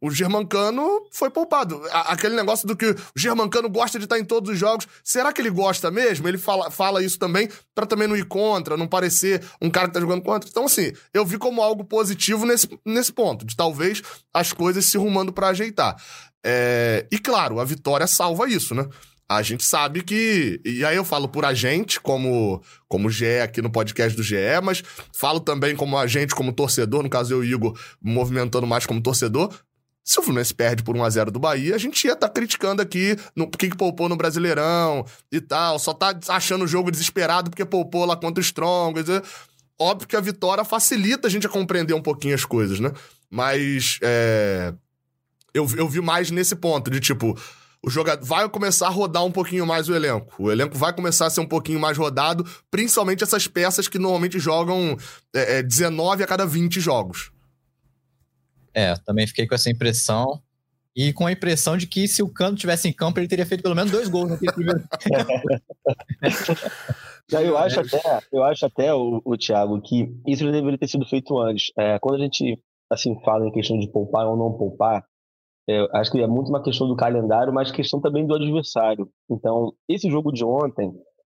O 0.00 0.10
Germancano 0.12 1.02
foi 1.10 1.28
poupado. 1.28 1.82
Aquele 1.90 2.36
negócio 2.36 2.66
do 2.68 2.76
que 2.76 2.86
o 2.86 2.96
Germancano 3.16 3.68
gosta 3.68 3.98
de 3.98 4.04
estar 4.04 4.18
em 4.18 4.24
todos 4.24 4.52
os 4.52 4.58
jogos. 4.58 4.86
Será 5.02 5.32
que 5.32 5.40
ele 5.40 5.50
gosta 5.50 5.90
mesmo? 5.90 6.28
Ele 6.28 6.38
fala, 6.38 6.70
fala 6.70 7.02
isso 7.02 7.18
também 7.18 7.48
para 7.74 7.84
também 7.84 8.06
não 8.06 8.16
ir 8.16 8.24
contra, 8.24 8.76
não 8.76 8.86
parecer 8.86 9.44
um 9.60 9.68
cara 9.68 9.88
que 9.88 9.94
tá 9.94 10.00
jogando 10.00 10.22
contra. 10.22 10.48
Então, 10.48 10.66
assim, 10.66 10.92
eu 11.12 11.26
vi 11.26 11.36
como 11.36 11.60
algo 11.60 11.84
positivo 11.84 12.46
nesse, 12.46 12.68
nesse 12.86 13.12
ponto, 13.12 13.44
de 13.44 13.56
talvez 13.56 14.00
as 14.32 14.52
coisas 14.52 14.86
se 14.86 14.96
rumando 14.96 15.32
para 15.32 15.48
ajeitar. 15.48 15.96
É... 16.46 17.06
E 17.10 17.18
claro, 17.18 17.58
a 17.58 17.64
vitória 17.64 18.06
salva 18.06 18.48
isso, 18.48 18.76
né? 18.76 18.86
A 19.28 19.42
gente 19.42 19.62
sabe 19.62 20.02
que. 20.02 20.60
E 20.64 20.84
aí 20.84 20.96
eu 20.96 21.04
falo 21.04 21.28
por 21.28 21.44
a 21.44 21.52
gente, 21.52 22.00
como, 22.00 22.62
como 22.88 23.10
GE 23.10 23.40
aqui 23.42 23.60
no 23.60 23.70
podcast 23.70 24.16
do 24.16 24.22
GE, 24.22 24.36
mas 24.62 24.82
falo 25.12 25.38
também 25.38 25.76
como 25.76 25.98
a 25.98 26.06
gente, 26.06 26.34
como 26.34 26.52
torcedor, 26.52 27.02
no 27.02 27.10
caso 27.10 27.34
eu 27.34 27.44
e 27.44 27.52
o 27.52 27.56
Igor, 27.56 27.78
movimentando 28.00 28.66
mais 28.66 28.86
como 28.86 29.02
torcedor. 29.02 29.52
Se 30.02 30.18
o 30.18 30.22
Fluminense 30.22 30.54
perde 30.54 30.82
por 30.82 30.96
1x0 30.96 31.30
do 31.30 31.38
Bahia, 31.38 31.74
a 31.74 31.78
gente 31.78 32.02
ia 32.06 32.14
estar 32.14 32.28
tá 32.28 32.32
criticando 32.32 32.80
aqui 32.80 33.14
no 33.36 33.46
que, 33.50 33.68
que 33.68 33.76
poupou 33.76 34.08
no 34.08 34.16
Brasileirão 34.16 35.04
e 35.30 35.38
tal. 35.38 35.78
Só 35.78 35.92
tá 35.92 36.18
achando 36.28 36.64
o 36.64 36.66
jogo 36.66 36.90
desesperado 36.90 37.50
porque 37.50 37.66
poupou 37.66 38.06
lá 38.06 38.16
contra 38.16 38.40
o 38.40 38.42
Strong. 38.42 38.98
Óbvio 39.78 40.08
que 40.08 40.16
a 40.16 40.20
vitória 40.20 40.64
facilita 40.64 41.28
a 41.28 41.30
gente 41.30 41.46
a 41.46 41.50
compreender 41.50 41.92
um 41.92 42.00
pouquinho 42.00 42.34
as 42.34 42.46
coisas, 42.46 42.80
né? 42.80 42.90
Mas 43.30 43.98
é, 44.00 44.72
eu, 45.52 45.68
eu 45.76 45.86
vi 45.86 46.00
mais 46.00 46.30
nesse 46.30 46.56
ponto, 46.56 46.90
de 46.90 47.00
tipo, 47.00 47.38
o 47.84 47.90
jogador 47.90 48.24
vai 48.24 48.48
começar 48.48 48.86
a 48.86 48.90
rodar 48.90 49.24
um 49.24 49.30
pouquinho 49.30 49.66
mais 49.66 49.88
o 49.88 49.94
elenco. 49.94 50.34
O 50.42 50.50
elenco 50.50 50.76
vai 50.76 50.92
começar 50.92 51.26
a 51.26 51.30
ser 51.30 51.40
um 51.40 51.46
pouquinho 51.46 51.78
mais 51.78 51.96
rodado, 51.96 52.44
principalmente 52.70 53.22
essas 53.22 53.46
peças 53.46 53.88
que 53.88 53.98
normalmente 53.98 54.38
jogam 54.38 54.96
é, 55.34 55.58
é, 55.58 55.62
19 55.62 56.22
a 56.22 56.26
cada 56.26 56.46
20 56.46 56.80
jogos. 56.80 57.30
É, 58.74 58.94
também 59.04 59.26
fiquei 59.26 59.46
com 59.46 59.54
essa 59.54 59.70
impressão. 59.70 60.42
E 60.94 61.12
com 61.12 61.26
a 61.26 61.32
impressão 61.32 61.76
de 61.76 61.86
que 61.86 62.08
se 62.08 62.24
o 62.24 62.28
Cano 62.28 62.56
tivesse 62.56 62.88
em 62.88 62.92
campo, 62.92 63.20
ele 63.20 63.28
teria 63.28 63.46
feito 63.46 63.62
pelo 63.62 63.76
menos 63.76 63.92
dois 63.92 64.08
gols 64.08 64.30
naquele 64.30 64.50
primeiro 64.50 64.82
eu 67.30 67.56
acho 67.56 67.78
até, 67.78 68.20
eu 68.32 68.42
acho 68.42 68.66
até 68.66 68.92
o, 68.92 69.22
o 69.24 69.36
Thiago, 69.36 69.80
que 69.80 70.12
isso 70.26 70.44
já 70.44 70.50
deveria 70.50 70.76
ter 70.76 70.88
sido 70.88 71.06
feito 71.06 71.38
antes. 71.38 71.70
É, 71.78 72.00
quando 72.00 72.16
a 72.16 72.24
gente 72.24 72.58
assim 72.90 73.16
fala 73.24 73.46
em 73.46 73.52
questão 73.52 73.78
de 73.78 73.86
poupar 73.86 74.26
ou 74.26 74.36
não 74.36 74.52
poupar, 74.58 75.04
é, 75.68 75.86
acho 75.98 76.10
que 76.10 76.20
é 76.20 76.26
muito 76.26 76.48
uma 76.48 76.62
questão 76.62 76.88
do 76.88 76.96
calendário, 76.96 77.52
mas 77.52 77.70
questão 77.70 78.00
também 78.00 78.26
do 78.26 78.34
adversário. 78.34 79.08
Então, 79.30 79.72
esse 79.88 80.08
jogo 80.08 80.32
de 80.32 80.44
ontem, 80.44 80.92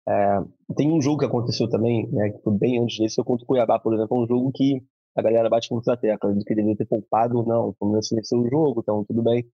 é, 0.09 0.39
tem 0.77 0.93
um 0.93 1.01
jogo 1.01 1.19
que 1.19 1.27
aconteceu 1.27 1.69
também, 1.69 2.09
né, 2.13 2.31
que 2.31 2.43
foi 2.43 2.57
bem 2.57 2.83
antes 2.83 2.99
desse, 2.99 3.21
eu 3.21 3.25
conto 3.25 3.43
o 3.43 3.47
Cuiabá, 3.47 3.79
por 3.79 3.93
exemplo, 3.95 4.17
é 4.17 4.21
um 4.21 4.27
jogo 4.27 4.53
que 4.55 4.83
a 5.17 5.23
galera 5.23 5.49
bate 5.49 5.73
muito 5.73 5.87
na 5.87 5.97
tecla 5.97 6.33
de 6.33 6.45
que 6.45 6.55
deveria 6.55 6.77
ter 6.77 6.87
poupado 6.87 7.39
ou 7.39 7.47
não. 7.47 7.69
O 7.69 7.75
Fluminense 7.75 8.15
venceu 8.15 8.39
o 8.39 8.49
jogo, 8.49 8.81
então 8.81 9.05
tudo 9.05 9.23
bem. 9.23 9.45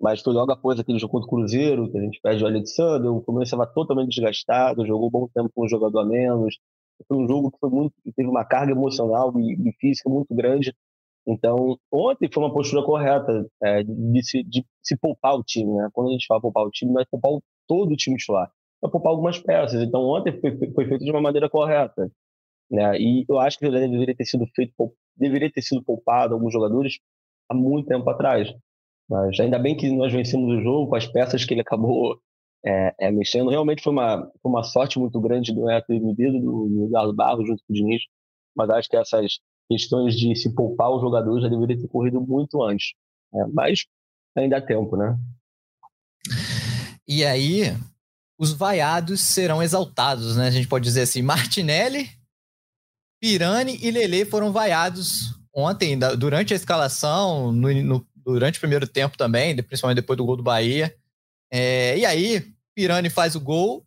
Mas 0.00 0.20
foi 0.22 0.32
logo 0.32 0.52
após 0.52 0.78
aquele 0.78 0.98
jogo 0.98 1.12
contra 1.12 1.26
o 1.26 1.30
Cruzeiro, 1.30 1.90
que 1.90 1.98
a 1.98 2.00
gente 2.00 2.20
perde 2.20 2.44
o 2.44 2.46
Alexandre, 2.46 3.08
o 3.08 3.22
Fluminense 3.22 3.48
estava 3.48 3.66
totalmente 3.66 4.10
desgastado, 4.10 4.86
jogou 4.86 5.08
um 5.08 5.10
bom 5.10 5.28
tempo 5.34 5.50
com 5.54 5.64
um 5.64 5.68
jogador 5.68 6.00
a 6.00 6.04
menos. 6.04 6.56
Foi 7.06 7.16
um 7.16 7.26
jogo 7.26 7.50
que 7.50 7.58
foi 7.58 7.70
muito, 7.70 7.94
teve 8.14 8.28
uma 8.28 8.44
carga 8.44 8.72
emocional 8.72 9.32
e, 9.38 9.68
e 9.68 9.72
física 9.80 10.08
muito 10.08 10.34
grande. 10.34 10.74
Então, 11.28 11.78
ontem 11.92 12.26
foi 12.32 12.42
uma 12.42 12.52
postura 12.52 12.82
correta 12.82 13.46
é, 13.62 13.82
de, 13.82 14.22
se, 14.24 14.42
de, 14.42 14.64
se, 14.82 14.96
poupar 14.96 15.34
o 15.34 15.44
time. 15.44 15.70
Né? 15.74 15.90
Quando 15.92 16.08
a 16.08 16.12
gente 16.12 16.26
fala 16.26 16.40
poupar 16.40 16.64
o 16.64 16.70
time, 16.70 16.90
não 16.90 17.02
é 17.02 17.04
poupar 17.04 17.32
todo 17.66 17.92
o 17.92 17.96
time 17.96 18.16
titular, 18.16 18.50
é 18.82 18.88
poupar 18.88 19.12
algumas 19.12 19.38
peças. 19.38 19.82
Então, 19.82 20.00
ontem 20.00 20.32
foi, 20.40 20.56
foi 20.72 20.86
feito 20.86 21.04
de 21.04 21.10
uma 21.10 21.20
maneira 21.20 21.50
correta. 21.50 22.10
Né? 22.70 22.98
E 22.98 23.26
eu 23.28 23.38
acho 23.38 23.58
que 23.58 23.68
deveria 23.68 24.16
ter 24.16 24.24
sido 24.24 24.46
feito, 24.56 24.72
deveria 25.14 25.52
ter 25.52 25.60
sido 25.60 25.82
poupado 25.84 26.32
alguns 26.32 26.50
jogadores 26.50 26.98
há 27.50 27.54
muito 27.54 27.88
tempo 27.88 28.08
atrás. 28.08 28.50
Mas 29.06 29.38
ainda 29.38 29.58
bem 29.58 29.76
que 29.76 29.90
nós 29.90 30.10
vencemos 30.10 30.48
o 30.50 30.62
jogo 30.62 30.88
com 30.88 30.96
as 30.96 31.06
peças 31.06 31.44
que 31.44 31.52
ele 31.52 31.60
acabou 31.60 32.18
é, 32.64 32.94
é, 33.00 33.10
mexendo. 33.10 33.50
Realmente 33.50 33.82
foi 33.82 33.92
uma, 33.92 34.20
foi 34.42 34.50
uma 34.50 34.62
sorte 34.62 34.98
muito 34.98 35.20
grande 35.20 35.54
do 35.54 35.66
Neto 35.66 35.92
e 35.92 36.00
do 36.00 36.14
do 36.14 36.88
Galo 36.90 37.12
Barros 37.14 37.46
junto 37.46 37.62
com 37.66 37.72
o 37.72 37.76
Diniz. 37.76 38.02
Mas 38.56 38.70
acho 38.70 38.88
que 38.88 38.96
essas 38.96 39.38
questões 39.68 40.16
de 40.16 40.34
se 40.34 40.54
poupar 40.54 40.90
o 40.90 41.00
jogador 41.00 41.40
já 41.40 41.48
deveria 41.48 41.78
ter 41.78 41.88
corrido 41.88 42.20
muito 42.20 42.62
antes. 42.62 42.94
Né? 43.32 43.46
Mas 43.52 43.84
ainda 44.36 44.56
há 44.56 44.62
tempo, 44.62 44.96
né? 44.96 45.18
E 47.06 47.24
aí, 47.24 47.74
os 48.38 48.52
vaiados 48.52 49.20
serão 49.20 49.62
exaltados, 49.62 50.36
né? 50.36 50.46
A 50.46 50.50
gente 50.50 50.68
pode 50.68 50.84
dizer 50.84 51.02
assim, 51.02 51.22
Martinelli, 51.22 52.08
Pirani 53.20 53.78
e 53.82 53.90
Lele 53.90 54.24
foram 54.24 54.52
vaiados 54.52 55.34
ontem, 55.54 55.98
durante 56.16 56.52
a 56.52 56.56
escalação, 56.56 57.50
no, 57.50 57.72
no, 57.82 58.06
durante 58.14 58.58
o 58.58 58.60
primeiro 58.60 58.86
tempo 58.86 59.16
também, 59.18 59.56
principalmente 59.56 59.96
depois 59.96 60.16
do 60.16 60.24
gol 60.24 60.36
do 60.36 60.42
Bahia. 60.42 60.94
É, 61.50 61.98
e 61.98 62.06
aí, 62.06 62.52
Pirani 62.74 63.10
faz 63.10 63.34
o 63.34 63.40
gol, 63.40 63.84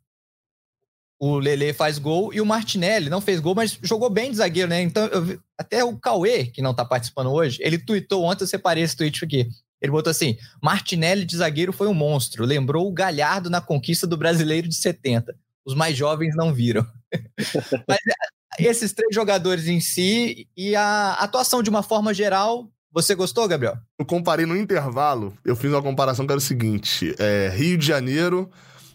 o 1.20 1.38
Lele 1.38 1.72
faz 1.72 2.00
gol 2.00 2.34
e 2.34 2.42
o 2.42 2.46
Martinelli 2.46 3.10
não 3.10 3.22
fez 3.22 3.40
gol, 3.40 3.54
mas 3.54 3.78
jogou 3.84 4.10
bem 4.10 4.32
de 4.32 4.38
zagueiro, 4.38 4.68
né? 4.68 4.82
Então, 4.82 5.06
eu, 5.06 5.40
até 5.62 5.84
o 5.84 5.98
Cauê, 5.98 6.46
que 6.46 6.62
não 6.62 6.74
tá 6.74 6.84
participando 6.84 7.32
hoje, 7.32 7.60
ele 7.62 7.78
tweetou 7.78 8.24
ontem, 8.24 8.44
eu 8.44 8.48
separei 8.48 8.84
esse 8.84 8.96
tweet 8.96 9.24
aqui. 9.24 9.48
Ele 9.82 9.92
botou 9.92 10.12
assim: 10.12 10.38
Martinelli 10.62 11.26
de 11.26 11.38
zagueiro 11.38 11.74
foi 11.74 11.88
um 11.88 11.94
monstro, 11.94 12.46
lembrou 12.46 12.88
o 12.88 12.94
Galhardo 12.94 13.50
na 13.50 13.62
conquista 13.62 14.06
do 14.06 14.18
brasileiro 14.18 14.68
de 14.68 14.76
70. 14.76 15.36
Os 15.66 15.74
mais 15.74 15.96
jovens 15.96 16.36
não 16.36 16.54
viram. 16.54 16.86
mas 17.88 18.00
esses 18.60 18.92
três 18.92 19.14
jogadores 19.14 19.68
em 19.68 19.80
si 19.80 20.48
e 20.56 20.76
a 20.76 21.14
atuação 21.14 21.64
de 21.64 21.70
uma 21.70 21.82
forma 21.82 22.14
geral, 22.14 22.70
você 22.92 23.16
gostou, 23.16 23.48
Gabriel? 23.48 23.78
Eu 23.98 24.06
comparei 24.06 24.46
no 24.46 24.58
intervalo, 24.58 25.34
eu 25.46 25.56
fiz 25.56 25.72
uma 25.72 25.82
comparação 25.82 26.26
que 26.26 26.32
era 26.32 26.40
o 26.40 26.42
seguinte: 26.42 27.16
é, 27.18 27.50
Rio 27.50 27.78
de 27.78 27.86
Janeiro, 27.86 28.52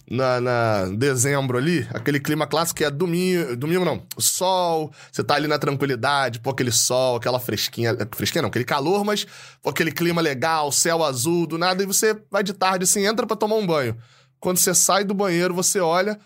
na, 0.08 0.40
na, 0.40 0.84
dezembro 0.86 1.58
ali, 1.58 1.86
aquele 1.92 2.20
clima 2.20 2.46
clássico 2.46 2.78
que 2.78 2.84
é 2.84 2.90
domingo, 2.90 3.56
domingo 3.56 3.84
não, 3.84 4.02
sol, 4.18 4.92
você 5.10 5.24
tá 5.24 5.34
ali 5.34 5.48
na 5.48 5.58
tranquilidade, 5.58 6.38
pô, 6.38 6.50
aquele 6.50 6.70
sol, 6.70 7.16
aquela 7.16 7.40
fresquinha, 7.40 7.96
fresquinha 8.14 8.42
não, 8.42 8.48
aquele 8.48 8.64
calor, 8.64 9.04
mas 9.04 9.26
pô, 9.62 9.70
aquele 9.70 9.90
clima 9.90 10.20
legal, 10.20 10.70
céu 10.70 11.02
azul, 11.02 11.46
do 11.46 11.58
nada, 11.58 11.82
e 11.82 11.86
você 11.86 12.16
vai 12.30 12.42
de 12.42 12.52
tarde 12.52 12.84
assim, 12.84 13.04
entra 13.04 13.26
para 13.26 13.36
tomar 13.36 13.56
um 13.56 13.66
banho. 13.66 13.96
Quando 14.38 14.58
você 14.58 14.74
sai 14.74 15.02
do 15.02 15.14
banheiro, 15.14 15.52
você 15.52 15.80
olha, 15.80 16.18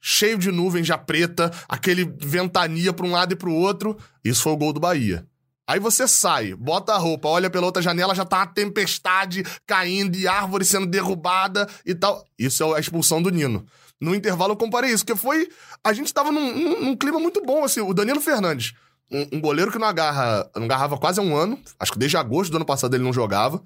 cheio 0.00 0.36
de 0.36 0.52
nuvem 0.52 0.84
já 0.84 0.98
preta, 0.98 1.50
aquele 1.68 2.04
ventania 2.04 2.92
para 2.92 3.06
um 3.06 3.12
lado 3.12 3.32
e 3.32 3.36
para 3.36 3.48
o 3.48 3.54
outro. 3.54 3.96
Isso 4.22 4.42
foi 4.42 4.52
o 4.52 4.56
gol 4.56 4.72
do 4.72 4.80
Bahia. 4.80 5.26
Aí 5.68 5.80
você 5.80 6.06
sai, 6.06 6.54
bota 6.54 6.92
a 6.92 6.96
roupa, 6.96 7.28
olha 7.28 7.50
pela 7.50 7.66
outra 7.66 7.82
janela, 7.82 8.14
já 8.14 8.24
tá 8.24 8.38
uma 8.38 8.46
tempestade 8.46 9.42
caindo 9.66 10.16
e 10.16 10.28
árvore 10.28 10.64
sendo 10.64 10.86
derrubada 10.86 11.68
e 11.84 11.92
tal. 11.94 12.24
Isso 12.38 12.62
é 12.62 12.76
a 12.76 12.80
expulsão 12.80 13.20
do 13.20 13.30
Nino. 13.30 13.66
No 14.00 14.14
intervalo 14.14 14.52
eu 14.52 14.56
comparei 14.56 14.92
isso, 14.92 15.04
porque 15.04 15.18
foi. 15.18 15.48
A 15.82 15.92
gente 15.92 16.12
tava 16.14 16.30
num, 16.30 16.54
num, 16.54 16.84
num 16.84 16.96
clima 16.96 17.18
muito 17.18 17.42
bom, 17.44 17.64
assim. 17.64 17.80
O 17.80 17.92
Danilo 17.92 18.20
Fernandes, 18.20 18.74
um, 19.10 19.36
um, 19.36 19.40
goleiro 19.40 19.72
que 19.72 19.78
não 19.78 19.88
agarra, 19.88 20.48
não 20.54 20.64
agarrava 20.64 20.98
quase 20.98 21.18
há 21.18 21.22
um 21.22 21.34
ano, 21.34 21.58
acho 21.80 21.92
que 21.92 21.98
desde 21.98 22.16
agosto 22.16 22.50
do 22.50 22.58
ano 22.58 22.64
passado 22.64 22.94
ele 22.94 23.04
não 23.04 23.12
jogava, 23.12 23.60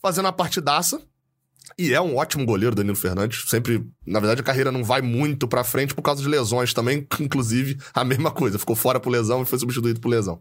fazendo 0.00 0.28
a 0.28 0.32
partidaça. 0.32 1.02
E 1.76 1.92
é 1.92 2.00
um 2.00 2.16
ótimo 2.16 2.46
goleiro, 2.46 2.76
Danilo 2.76 2.96
Fernandes. 2.96 3.48
Sempre, 3.48 3.84
na 4.06 4.20
verdade, 4.20 4.40
a 4.40 4.44
carreira 4.44 4.70
não 4.70 4.84
vai 4.84 5.02
muito 5.02 5.48
pra 5.48 5.64
frente 5.64 5.94
por 5.94 6.02
causa 6.02 6.22
de 6.22 6.28
lesões 6.28 6.72
também, 6.72 7.06
inclusive 7.20 7.78
a 7.92 8.04
mesma 8.04 8.30
coisa. 8.30 8.58
Ficou 8.58 8.76
fora 8.76 9.00
por 9.00 9.10
lesão 9.10 9.42
e 9.42 9.46
foi 9.46 9.58
substituído 9.58 10.00
por 10.00 10.08
lesão. 10.08 10.40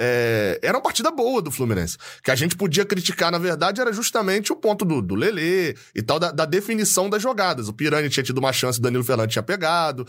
É, 0.00 0.60
era 0.62 0.78
uma 0.78 0.82
partida 0.82 1.10
boa 1.10 1.42
do 1.42 1.50
Fluminense. 1.50 1.98
Que 2.22 2.30
a 2.30 2.36
gente 2.36 2.56
podia 2.56 2.84
criticar, 2.84 3.32
na 3.32 3.38
verdade, 3.38 3.80
era 3.80 3.92
justamente 3.92 4.52
o 4.52 4.56
ponto 4.56 4.84
do, 4.84 5.02
do 5.02 5.14
Lelê 5.14 5.74
e 5.94 6.02
tal, 6.02 6.18
da, 6.20 6.30
da 6.30 6.44
definição 6.44 7.10
das 7.10 7.20
jogadas. 7.20 7.68
O 7.68 7.72
Pirani 7.72 8.08
tinha 8.08 8.22
tido 8.22 8.38
uma 8.38 8.52
chance, 8.52 8.78
o 8.78 8.82
Danilo 8.82 9.02
Fernandes 9.02 9.32
tinha 9.32 9.42
pegado. 9.42 10.06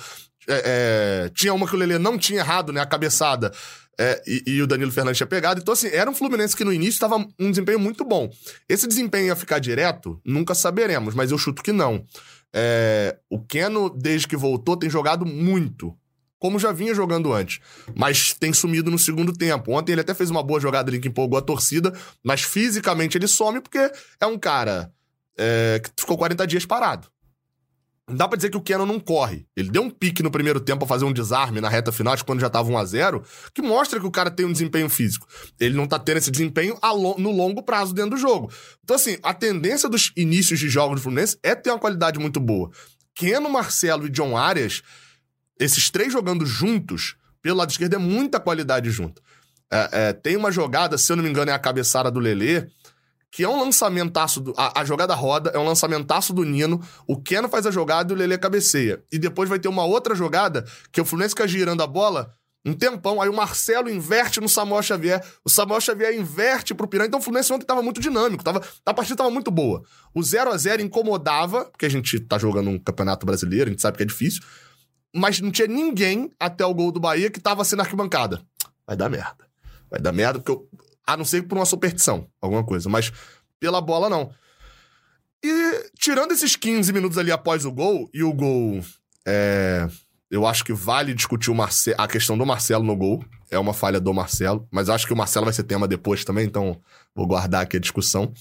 É, 0.48 1.25
é, 1.25 1.29
tinha 1.29 1.53
uma 1.53 1.67
que 1.67 1.75
o 1.75 1.77
Lelê 1.77 1.98
não 1.98 2.17
tinha 2.17 2.39
errado, 2.39 2.72
né? 2.72 2.79
A 2.81 2.86
cabeçada. 2.86 3.51
É, 4.00 4.22
e, 4.25 4.43
e, 4.48 4.62
o 4.62 4.67
Danilo 4.67 4.91
Fernandes 4.91 5.17
tinha 5.17 5.27
pegado. 5.27 5.60
Então, 5.60 5.74
assim, 5.74 5.88
era 5.88 6.10
um 6.10 6.15
Fluminense 6.15 6.55
que 6.55 6.63
no 6.63 6.72
início 6.72 6.93
estava 6.93 7.17
um 7.17 7.50
desempenho 7.50 7.79
muito 7.79 8.05
bom. 8.05 8.29
Esse 8.67 8.88
desempenho 8.88 9.27
ia 9.27 9.36
ficar 9.36 9.60
direto? 9.60 10.22
Nunca 10.24 10.55
saberemos, 10.55 11.13
mas 11.13 11.31
eu 11.31 11.38
chuto 11.38 11.62
que 11.62 11.74
não. 11.74 12.05
É, 12.53 13.17
o 13.29 13.39
Keno, 13.39 13.89
desde 13.89 14.27
que 14.27 14.38
voltou, 14.38 14.77
tem 14.77 14.89
jogado 14.89 15.25
muito 15.25 15.96
como 16.39 16.58
já 16.58 16.72
vinha 16.72 16.96
jogando 16.96 17.34
antes. 17.34 17.60
Mas 17.93 18.34
tem 18.34 18.53
sumido 18.53 18.89
no 18.89 18.98
segundo 18.98 19.34
tempo. 19.34 19.72
Ontem 19.74 19.91
ele 19.91 20.01
até 20.01 20.13
fez 20.13 20.29
uma 20.31 20.41
boa 20.41 20.60
jogada 20.60 20.89
ali 20.89 21.00
que 21.00 21.10
empolgou 21.10 21.38
a 21.38 21.41
torcida, 21.41 21.93
mas 22.24 22.41
fisicamente 22.41 23.17
ele 23.17 23.27
some 23.27 23.62
porque 23.62 23.91
é 24.19 24.25
um 24.25 24.39
cara 24.39 24.91
é, 25.38 25.81
que 25.84 25.91
ficou 26.01 26.17
40 26.17 26.48
dias 26.48 26.65
parado. 26.65 27.08
Não 28.10 28.15
dá 28.15 28.27
pra 28.27 28.36
dizer 28.36 28.50
que 28.50 28.58
o 28.58 28.62
Kenan 28.62 28.88
não 28.88 29.00
corre. 29.00 29.46
Ele 29.55 29.69
deu 29.69 29.84
um 29.84 29.89
pique 29.89 30.24
no 30.24 30.31
primeiro 30.31 30.60
tempo 30.60 30.79
pra 30.79 30.88
fazer 30.88 31.05
um 31.05 31.13
desarme 31.13 31.62
na 31.62 31.69
reta 31.69 31.91
final, 31.91 32.13
acho 32.13 32.24
que 32.24 32.27
quando 32.27 32.39
já 32.39 32.50
tava 32.50 32.67
1 32.67 32.77
a 32.77 32.84
0 32.84 33.24
que 33.53 33.62
mostra 33.62 34.00
que 34.00 34.05
o 34.05 34.12
cara 34.12 34.31
tem 34.31 34.48
um 34.48 34.51
desempenho 34.51 34.89
físico. 34.89 35.27
Ele 35.60 35.75
não 35.75 35.86
tá 35.86 36.00
tendo 36.00 36.17
esse 36.17 36.31
desempenho 36.31 36.75
no 37.19 37.31
longo 37.31 37.62
prazo 37.62 37.93
dentro 37.93 38.12
do 38.12 38.17
jogo. 38.17 38.51
Então, 38.84 38.96
assim, 38.96 39.17
a 39.22 39.31
tendência 39.31 39.88
dos 39.88 40.12
inícios 40.17 40.60
de 40.60 40.67
jogos 40.69 41.00
do 41.00 41.03
Fluminense 41.03 41.38
é 41.43 41.53
ter 41.53 41.69
uma 41.69 41.77
qualidade 41.77 42.17
muito 42.17 42.39
boa. 42.39 42.72
Keno, 43.13 43.50
Marcelo 43.50 44.08
e 44.08 44.10
John 44.10 44.36
Arias 44.36 44.81
esses 45.60 45.89
três 45.89 46.12
jogando 46.13 46.46
juntos, 46.46 47.16
pelo 47.42 47.58
lado 47.58 47.70
esquerdo, 47.70 47.96
é 47.96 47.98
muita 47.98 48.39
qualidade 48.39 48.89
junto. 48.89 49.22
É, 49.72 49.89
é, 49.92 50.13
tem 50.13 50.36
uma 50.36 50.51
jogada, 50.51 50.98
se 50.98 51.12
eu 51.12 51.16
não 51.16 51.24
me 51.24 51.30
engano, 51.30 51.51
é 51.51 51.54
a 51.54 51.60
cabeçada 51.60 52.10
do 52.10 52.20
Lelê, 52.20 52.68
que 53.32 53.44
é 53.44 53.50
um 53.50 53.60
lançamentaço. 53.60 54.39
Do, 54.39 54.54
a, 54.58 54.82
a, 54.82 54.86
jogada 54.86 55.13
roda, 55.13 55.51
é 55.54 55.60
um 55.60 55.66
lançamentaço 55.66 56.34
do 56.34 56.44
Nino. 56.44 56.82
O 57.08 57.22
Keno 57.22 57.48
faz 57.48 57.66
a 57.66 57.72
jogada 57.72 58.12
e 58.12 58.16
o 58.16 58.18
Lelê 58.18 58.38
cabeceia. 58.38 59.04
E 59.12 59.20
depois 59.20 59.48
vai 59.48 59.60
ter 59.60 59.68
uma 59.68 59.86
outra 59.86 60.16
jogada 60.16 60.66
que 60.92 61.00
o 61.00 61.06
Fluminense 61.06 61.36
fica 61.36 61.48
girando 61.48 61.84
a 61.84 61.88
bola 61.88 62.34
Um 62.66 62.74
tempão. 62.74 63.22
Aí 63.22 63.30
o 63.30 63.34
Marcelo 63.34 63.89
inverte 63.89 64.42
no 64.42 64.50
Samuel 64.50 64.82
Xavier. 64.82 65.24
O 65.46 65.50
Samuel 65.50 65.80
Xavier 65.80 66.13
inverte 66.18 66.74
pro 66.74 66.88
Piranha. 66.88 67.08
Então 67.08 67.20
o 67.20 67.24
Fluminense 67.24 67.54
ontem 67.54 67.66
tava 67.66 67.84
muito 67.84 68.01
dinâmico. 68.01 68.44
Tava, 68.44 68.62
a 68.86 68.94
partida 68.94 69.18
tava 69.18 69.30
muito 69.30 69.51
boa. 69.51 69.84
O 70.13 70.24
0 70.24 70.51
a 70.51 70.58
0 70.58 70.82
incomodava, 70.82 71.66
porque 71.66 71.86
a 71.86 71.89
gente 71.89 72.20
tá 72.20 72.39
jogando 72.39 72.72
um 72.72 72.80
campeonato 72.80 73.25
brasileiro, 73.25 73.70
a 73.70 73.72
gente 73.72 73.82
sabe 73.82 73.98
que 73.98 74.04
é 74.04 74.08
difícil. 74.08 74.42
Mas 75.16 75.39
não 75.39 75.51
tinha 75.51 75.68
ninguém 75.68 76.32
até 76.39 76.66
o 76.66 76.74
gol 76.74 76.92
do 76.92 77.00
Bahia 77.00 77.30
que 77.30 77.39
tava 77.39 77.63
sendo 77.63 77.82
arquibancada. 77.82 78.42
Vai 78.86 78.96
dar 78.96 79.10
merda. 79.10 79.48
Vai 79.89 80.00
dar 80.00 80.12
merda, 80.12 80.39
porque 80.39 80.51
eu, 80.51 80.70
a 81.06 81.18
não 81.18 81.25
ser 81.25 81.44
por 81.44 81.58
uma 81.58 81.66
superstição, 81.66 82.28
alguma 82.42 82.63
coisa. 82.63 82.88
Mas 82.89 83.12
pela 83.60 83.82
bola, 83.82 84.10
não. 84.10 84.32
E 85.44 85.92
tirando 85.98 86.32
esses 86.32 86.56
15 86.56 86.92
minutos 86.94 87.18
ali 87.18 87.32
após 87.32 87.66
o 87.66 87.72
gol, 87.72 88.10
e 88.13 88.24
o 88.24 88.34
gol. 88.34 88.82
É, 89.25 89.88
eu 90.30 90.46
acho 90.46 90.63
que 90.63 90.74
vale 90.74 91.13
discutir 91.13 91.51
Marce 91.54 91.94
a 91.98 92.08
questão 92.08 92.38
do 92.38 92.46
Marcelo 92.46 92.84
no 92.84 92.96
gol. 92.96 93.24
É 93.50 93.58
uma 93.58 93.74
falha 93.74 94.00
do 94.00 94.13
Marcelo, 94.13 94.68
mas 94.72 94.89
acho 94.89 95.08
que 95.08 95.13
o 95.13 95.18
Marcelo 95.18 95.46
vai 95.46 95.54
ser 95.54 95.63
tema 95.63 95.88
depois 95.88 96.24
também, 96.24 96.46
então 96.46 96.80
vou 97.16 97.25
guardar 97.25 97.63
aqui 97.63 97.78
a 97.78 97.80
discussão. 97.80 98.32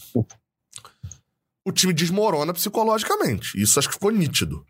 O 1.64 1.72
time 1.72 1.92
desmorona 1.92 2.52
psicologicamente. 2.52 3.60
Isso 3.60 3.78
acho 3.78 3.88
que 3.88 3.94
ficou 3.94 4.10
nítido. 4.10 4.64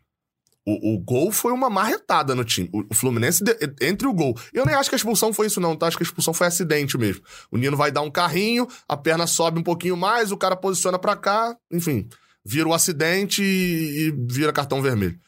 O, 0.71 0.97
o 0.97 0.99
gol 0.99 1.33
foi 1.33 1.51
uma 1.51 1.71
marretada 1.71 2.35
no 2.35 2.45
time. 2.45 2.69
O, 2.71 2.85
o 2.91 2.95
Fluminense, 2.95 3.43
de, 3.43 3.57
entre 3.81 4.07
o 4.07 4.13
gol. 4.13 4.39
Eu 4.53 4.67
nem 4.67 4.75
acho 4.75 4.91
que 4.91 4.95
a 4.95 4.99
expulsão 4.99 5.33
foi 5.33 5.47
isso, 5.47 5.59
não, 5.59 5.75
tá? 5.75 5.87
Acho 5.87 5.97
que 5.97 6.03
a 6.03 6.07
expulsão 6.07 6.35
foi 6.35 6.47
acidente 6.47 6.99
mesmo. 6.99 7.23
O 7.51 7.57
Nino 7.57 7.75
vai 7.75 7.91
dar 7.91 8.03
um 8.03 8.11
carrinho, 8.11 8.69
a 8.87 8.95
perna 8.95 9.27
sobe 9.27 9.59
um 9.59 9.63
pouquinho 9.63 9.97
mais, 9.97 10.31
o 10.31 10.37
cara 10.37 10.55
posiciona 10.55 10.99
para 10.99 11.17
cá, 11.17 11.57
enfim. 11.73 12.07
Vira 12.45 12.69
o 12.69 12.75
acidente 12.75 13.43
e, 13.43 14.09
e 14.09 14.15
vira 14.31 14.53
cartão 14.53 14.83
vermelho. 14.83 15.19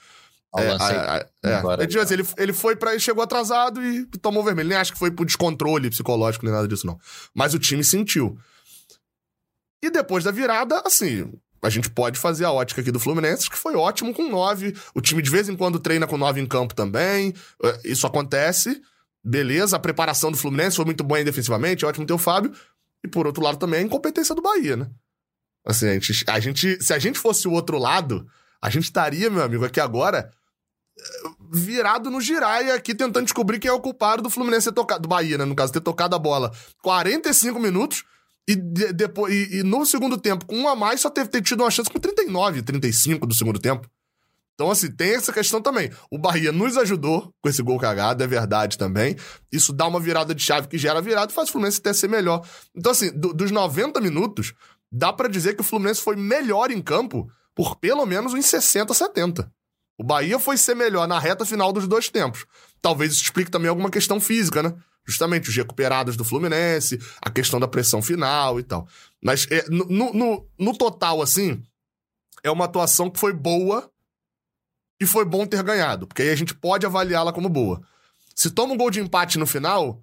É, 0.55 0.63
é, 0.63 1.27
é, 1.45 1.55
Agora, 1.55 1.85
ele, 1.85 1.99
assim, 1.99 2.15
ele, 2.15 2.27
ele 2.37 2.53
foi 2.53 2.77
para 2.77 2.99
chegou 2.99 3.25
atrasado 3.25 3.83
e 3.83 4.05
tomou 4.21 4.45
vermelho. 4.45 4.69
Nem 4.69 4.77
acho 4.77 4.93
que 4.93 4.99
foi 4.99 5.11
por 5.11 5.25
descontrole 5.25 5.89
psicológico 5.89 6.45
nem 6.45 6.53
nada 6.53 6.69
disso, 6.69 6.87
não. 6.87 6.99
Mas 7.35 7.55
o 7.55 7.59
time 7.59 7.83
sentiu. 7.83 8.37
E 9.83 9.89
depois 9.89 10.23
da 10.23 10.31
virada, 10.31 10.83
assim, 10.85 11.33
a 11.63 11.69
gente 11.69 11.91
pode 11.91 12.19
fazer 12.19 12.45
a 12.45 12.53
ótica 12.53 12.81
aqui 12.81 12.91
do 12.91 12.99
Fluminense, 12.99 13.51
que 13.51 13.57
foi 13.57 13.75
ótimo 13.75 14.15
com 14.15 14.29
nove. 14.29 14.75
O 14.95 15.01
time 15.01 15.21
de 15.21 15.31
vez 15.31 15.49
em 15.49 15.57
quando 15.57 15.79
treina 15.79 16.07
com 16.07 16.17
nove 16.17 16.41
em 16.41 16.47
campo 16.47 16.75
também. 16.75 17.35
É, 17.63 17.81
isso 17.85 18.07
acontece. 18.07 18.81
Beleza, 19.23 19.77
a 19.77 19.81
preparação 19.81 20.31
do 20.31 20.39
Fluminense 20.39 20.77
foi 20.77 20.85
muito 20.87 21.05
boa 21.05 21.23
defensivamente, 21.23 21.85
ótimo 21.85 22.07
ter 22.07 22.15
o 22.15 22.19
Fábio. 22.19 22.53
E 23.05 23.09
por 23.09 23.27
outro 23.27 23.43
lado 23.43 23.59
também 23.59 23.81
a 23.81 23.83
incompetência 23.83 24.35
do 24.35 24.43
Bahia, 24.43 24.77
né? 24.77 24.91
Assim, 25.65 25.89
a 25.89 25.93
gente, 25.93 26.25
a 26.27 26.41
gente, 26.41 26.83
se 26.83 26.95
a 26.95 26.99
gente 26.99 27.19
fosse 27.19 27.47
o 27.47 27.53
outro 27.53 27.79
lado, 27.79 28.27
a 28.63 28.71
gente 28.71 28.85
estaria, 28.85 29.29
meu 29.29 29.43
amigo, 29.43 29.65
aqui 29.65 29.79
agora 29.79 30.31
virado 31.51 32.11
no 32.11 32.21
giraia 32.21 32.75
aqui 32.75 32.95
tentando 32.95 33.25
descobrir 33.25 33.59
quem 33.59 33.71
é 33.71 33.73
o 33.73 33.81
culpado 33.81 34.23
do 34.23 34.31
Fluminense 34.31 34.69
ter 34.69 34.75
tocado, 34.75 35.03
do 35.03 35.09
Bahia, 35.09 35.39
né, 35.39 35.45
no 35.45 35.55
caso, 35.55 35.73
ter 35.73 35.81
tocado 35.81 36.15
a 36.15 36.19
bola 36.19 36.53
45 36.83 37.59
minutos 37.59 38.05
e, 38.49 38.57
de, 38.57 38.93
depois, 38.93 39.33
e, 39.33 39.59
e, 39.59 39.63
no 39.63 39.85
segundo 39.87 40.19
tempo, 40.19 40.47
com 40.47 40.57
um 40.57 40.69
a 40.69 40.75
mais, 40.75 41.01
só 41.01 41.11
teve 41.11 41.29
ter 41.29 41.43
tido 41.43 41.63
uma 41.63 41.71
chance 41.71 41.91
com 41.91 41.99
39, 41.99 42.63
35 42.63 43.27
do 43.27 43.35
segundo 43.35 43.59
tempo. 43.59 43.89
Então, 44.55 44.71
assim, 44.71 44.91
tem 44.91 45.15
essa 45.15 45.33
questão 45.33 45.63
também. 45.63 45.91
O 46.11 46.19
Bahia 46.19 46.53
nos 46.53 46.77
ajudou 46.77 47.33
com 47.41 47.49
esse 47.49 47.63
gol 47.63 47.79
cagado, 47.79 48.23
é 48.23 48.27
verdade 48.27 48.77
também. 48.77 49.17
Isso 49.51 49.73
dá 49.73 49.87
uma 49.87 49.99
virada 49.99 50.35
de 50.35 50.43
chave 50.43 50.69
que 50.69 50.77
gera 50.77 51.01
virada 51.01 51.33
e 51.33 51.35
faz 51.35 51.49
o 51.49 51.53
Fluminense 51.53 51.79
até 51.79 51.95
ser 51.95 52.09
melhor. 52.09 52.47
Então, 52.77 52.93
assim, 52.93 53.11
do, 53.11 53.33
dos 53.33 53.51
90 53.51 53.99
minutos, 54.03 54.53
dá 54.93 55.13
para 55.13 55.29
dizer 55.29 55.55
que 55.55 55.63
o 55.63 55.65
Fluminense 55.65 56.03
foi 56.03 56.15
melhor 56.15 56.71
em 56.71 56.83
campo 56.83 57.31
por 57.55 57.77
pelo 57.77 58.05
menos 58.05 58.35
uns 58.35 58.47
60, 58.47 58.93
70. 58.93 59.51
O 59.99 60.05
Bahia 60.05 60.39
foi 60.39 60.57
ser 60.57 60.75
melhor 60.75 61.07
na 61.07 61.19
reta 61.19 61.47
final 61.47 61.73
dos 61.73 61.87
dois 61.87 62.09
tempos. 62.09 62.45
Talvez 62.83 63.13
isso 63.13 63.23
explique 63.23 63.51
também 63.51 63.69
alguma 63.69 63.91
questão 63.91 64.21
física, 64.21 64.63
né? 64.63 64.75
Justamente 65.07 65.49
os 65.49 65.57
recuperados 65.57 66.17
do 66.17 66.25
Fluminense, 66.25 67.01
a 67.21 67.31
questão 67.31 67.59
da 67.59 67.67
pressão 67.67 68.01
final 68.03 68.61
e 68.61 68.63
tal. 68.63 68.87
Mas 69.23 69.47
é, 69.51 69.65
no, 69.69 70.13
no, 70.13 70.47
no 70.59 70.77
total, 70.77 71.21
assim, 71.23 71.63
é 72.43 72.51
uma 72.51 72.67
atuação 72.67 73.11
que 73.11 73.19
foi 73.19 73.33
boa 73.33 73.91
e 75.01 75.07
foi 75.07 75.25
bom 75.25 75.47
ter 75.47 75.63
ganhado, 75.63 76.07
porque 76.07 76.23
aí 76.23 76.31
a 76.31 76.37
gente 76.37 76.55
pode 76.55 76.85
avaliá-la 76.85 77.33
como 77.33 77.49
boa. 77.49 77.81
Se 78.35 78.51
toma 78.51 78.75
um 78.75 78.77
gol 78.77 78.91
de 78.91 79.01
empate 79.01 79.39
no 79.39 79.47
final, 79.47 80.03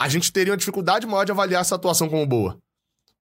a 0.00 0.08
gente 0.08 0.32
teria 0.32 0.52
uma 0.52 0.56
dificuldade 0.56 1.06
maior 1.06 1.24
de 1.24 1.32
avaliar 1.32 1.60
essa 1.60 1.74
atuação 1.74 2.08
como 2.08 2.26
boa. 2.26 2.58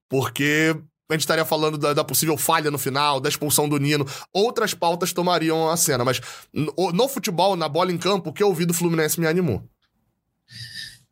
Porque 0.09 0.75
a 1.09 1.13
gente 1.13 1.21
estaria 1.21 1.45
falando 1.45 1.77
da, 1.77 1.93
da, 1.93 2.03
possível 2.03 2.37
falha 2.37 2.69
no 2.69 2.77
final, 2.77 3.19
da 3.19 3.29
expulsão 3.29 3.67
do 3.67 3.77
Nino. 3.77 4.05
Outras 4.33 4.73
pautas 4.73 5.13
tomariam 5.13 5.69
a 5.69 5.77
cena, 5.77 6.03
mas 6.03 6.21
no, 6.53 6.91
no 6.91 7.07
futebol, 7.07 7.55
na 7.55 7.69
bola 7.69 7.91
em 7.91 7.97
campo, 7.97 8.29
o 8.29 8.33
que 8.33 8.43
eu 8.43 8.53
vi 8.53 8.65
do 8.65 8.73
Fluminense 8.73 9.19
me 9.19 9.27
animou. 9.27 9.63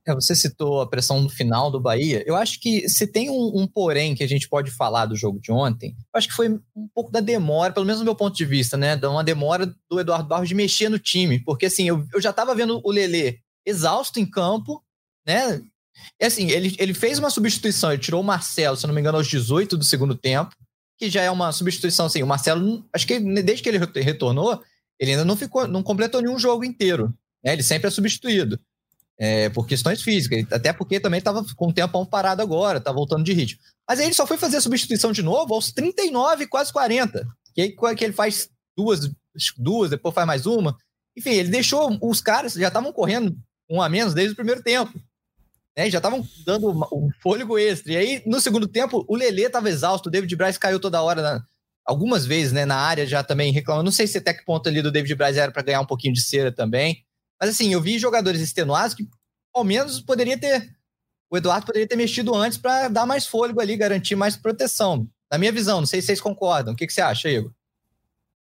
É, 0.07 0.13
você 0.13 0.35
citou 0.35 0.81
a 0.81 0.87
pressão 0.87 1.19
no 1.19 1.29
final 1.29 1.71
do 1.71 1.79
Bahia. 1.79 2.23
Eu 2.27 2.35
acho 2.35 2.59
que 2.59 2.87
se 2.87 3.07
tem 3.07 3.29
um, 3.29 3.51
um, 3.55 3.67
porém 3.67 4.13
que 4.13 4.23
a 4.23 4.27
gente 4.27 4.47
pode 4.47 4.69
falar 4.69 5.07
do 5.07 5.15
jogo 5.15 5.39
de 5.39 5.51
ontem, 5.51 5.95
eu 5.97 6.17
acho 6.17 6.27
que 6.27 6.35
foi 6.35 6.49
um 6.49 6.87
pouco 6.93 7.11
da 7.11 7.19
demora, 7.19 7.73
pelo 7.73 7.85
menos 7.85 7.99
no 7.99 8.05
meu 8.05 8.15
ponto 8.15 8.35
de 8.35 8.45
vista, 8.45 8.77
né? 8.77 8.95
Da 8.95 9.09
uma 9.09 9.23
demora 9.23 9.65
do 9.89 9.99
Eduardo 9.99 10.27
Barros 10.27 10.47
de 10.47 10.53
mexer 10.53 10.89
no 10.89 10.99
time. 10.99 11.39
Porque 11.39 11.65
assim, 11.65 11.87
eu, 11.87 12.05
eu 12.13 12.21
já 12.21 12.29
estava 12.29 12.53
vendo 12.53 12.79
o 12.83 12.91
Lelê 12.91 13.39
exausto 13.65 14.19
em 14.19 14.25
campo, 14.25 14.83
né? 15.25 15.61
E 16.21 16.25
assim, 16.25 16.51
ele, 16.51 16.75
ele 16.77 16.93
fez 16.93 17.17
uma 17.17 17.31
substituição, 17.31 17.91
ele 17.91 18.01
tirou 18.01 18.21
o 18.21 18.23
Marcelo, 18.23 18.77
se 18.77 18.85
não 18.85 18.93
me 18.93 19.01
engano, 19.01 19.17
aos 19.17 19.27
18 19.27 19.75
do 19.75 19.83
segundo 19.83 20.13
tempo, 20.13 20.55
que 20.99 21.09
já 21.09 21.23
é 21.23 21.31
uma 21.31 21.51
substituição, 21.51 22.05
assim, 22.05 22.21
o 22.21 22.27
Marcelo, 22.27 22.85
acho 22.93 23.07
que 23.07 23.19
desde 23.19 23.63
que 23.63 23.69
ele 23.69 23.79
retornou, 23.79 24.61
ele 24.99 25.11
ainda 25.11 25.25
não 25.25 25.35
ficou, 25.35 25.67
não 25.67 25.81
completou 25.81 26.21
nenhum 26.21 26.37
jogo 26.37 26.63
inteiro, 26.63 27.13
né? 27.43 27.53
Ele 27.53 27.63
sempre 27.63 27.87
é 27.87 27.91
substituído. 27.91 28.59
É, 29.17 29.47
por 29.49 29.65
questões 29.65 30.01
físicas, 30.01 30.45
até 30.51 30.73
porque 30.73 30.99
também 30.99 31.19
estava 31.19 31.41
com 31.55 31.69
o 31.69 31.73
tempo 31.73 32.05
parado 32.05 32.41
agora, 32.41 32.81
tá 32.81 32.91
voltando 32.91 33.23
de 33.23 33.31
ritmo. 33.31 33.61
Mas 33.87 33.99
aí 33.99 34.07
ele 34.07 34.13
só 34.13 34.27
foi 34.27 34.35
fazer 34.35 34.57
a 34.57 34.61
substituição 34.61 35.13
de 35.13 35.21
novo 35.21 35.53
aos 35.53 35.71
39, 35.71 36.47
quase 36.47 36.73
40. 36.73 37.25
Que 37.53 37.61
aí 37.61 37.95
que 37.95 38.03
ele 38.03 38.11
faz 38.11 38.49
duas, 38.75 39.09
duas, 39.57 39.89
depois 39.89 40.13
faz 40.13 40.27
mais 40.27 40.45
uma. 40.45 40.75
Enfim, 41.17 41.29
ele 41.29 41.49
deixou 41.49 41.97
os 42.01 42.19
caras, 42.19 42.53
já 42.53 42.67
estavam 42.67 42.91
correndo 42.91 43.37
um 43.69 43.81
a 43.81 43.87
menos 43.87 44.13
desde 44.13 44.33
o 44.33 44.35
primeiro 44.35 44.61
tempo 44.61 44.99
né? 45.75 45.89
Já 45.89 45.97
estavam 45.97 46.25
dando 46.45 46.71
um 46.71 47.09
fôlego 47.21 47.59
extra. 47.59 47.93
E 47.93 47.97
aí, 47.97 48.23
no 48.25 48.39
segundo 48.39 48.67
tempo, 48.67 49.05
o 49.07 49.15
Lelê 49.15 49.43
estava 49.43 49.69
exausto, 49.69 50.07
o 50.07 50.11
David 50.11 50.33
Braz 50.35 50.57
caiu 50.57 50.79
toda 50.79 51.01
hora, 51.01 51.21
na, 51.21 51.43
algumas 51.85 52.25
vezes, 52.25 52.53
né, 52.53 52.65
na 52.65 52.77
área 52.77 53.05
já 53.05 53.23
também 53.23 53.51
reclamando. 53.51 53.85
Não 53.85 53.91
sei 53.91 54.07
se 54.07 54.17
até 54.17 54.33
que 54.33 54.45
ponto 54.45 54.69
ali 54.69 54.81
do 54.81 54.91
David 54.91 55.15
Braz 55.15 55.35
era 55.35 55.51
para 55.51 55.61
ganhar 55.61 55.81
um 55.81 55.85
pouquinho 55.85 56.13
de 56.13 56.21
cera 56.21 56.51
também. 56.51 57.03
Mas 57.39 57.51
assim, 57.51 57.73
eu 57.73 57.81
vi 57.81 57.99
jogadores 57.99 58.41
extenuados 58.41 58.95
que 58.95 59.07
ao 59.53 59.63
menos 59.63 59.99
poderia 60.01 60.39
ter. 60.39 60.69
O 61.29 61.37
Eduardo 61.37 61.65
poderia 61.65 61.87
ter 61.87 61.95
mexido 61.95 62.33
antes 62.35 62.57
para 62.57 62.87
dar 62.87 63.05
mais 63.05 63.25
fôlego 63.25 63.59
ali, 63.59 63.75
garantir 63.75 64.15
mais 64.15 64.37
proteção. 64.37 65.07
Na 65.31 65.37
minha 65.37 65.51
visão, 65.51 65.79
não 65.79 65.87
sei 65.87 66.01
se 66.01 66.07
vocês 66.07 66.21
concordam. 66.21 66.73
O 66.73 66.77
que, 66.77 66.85
que 66.85 66.93
você 66.93 67.01
acha, 67.01 67.29
Igor? 67.29 67.51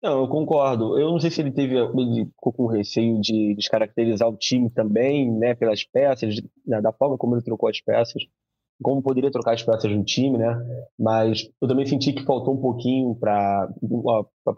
Não, 0.04 0.20
eu 0.20 0.28
concordo. 0.28 1.00
Eu 1.00 1.12
não 1.12 1.20
sei 1.20 1.32
se 1.32 1.40
ele 1.40 1.52
teve 1.52 1.78
ele 1.78 2.26
ficou 2.26 2.52
com 2.52 2.68
receio 2.68 3.22
de 3.22 3.56
descaracterizar 3.56 4.28
o 4.28 4.36
time 4.36 4.70
também, 4.70 5.32
né, 5.32 5.56
pelas 5.56 5.86
peças, 5.86 6.36
né, 6.68 6.82
da 6.82 6.92
forma 6.92 7.18
como 7.18 7.36
ele 7.36 7.44
trocou 7.44 7.70
as 7.70 7.80
peças, 7.80 8.22
como 8.82 9.02
poderia 9.02 9.32
trocar 9.32 9.54
as 9.54 9.64
peças 9.64 9.90
no 9.90 10.04
time, 10.04 10.38
né? 10.38 10.54
Mas 11.00 11.50
eu 11.62 11.70
também 11.70 11.86
senti 11.86 12.12
que 12.12 12.26
faltou 12.26 12.54
um 12.54 12.62
pouquinho 12.62 13.16
para 13.16 13.70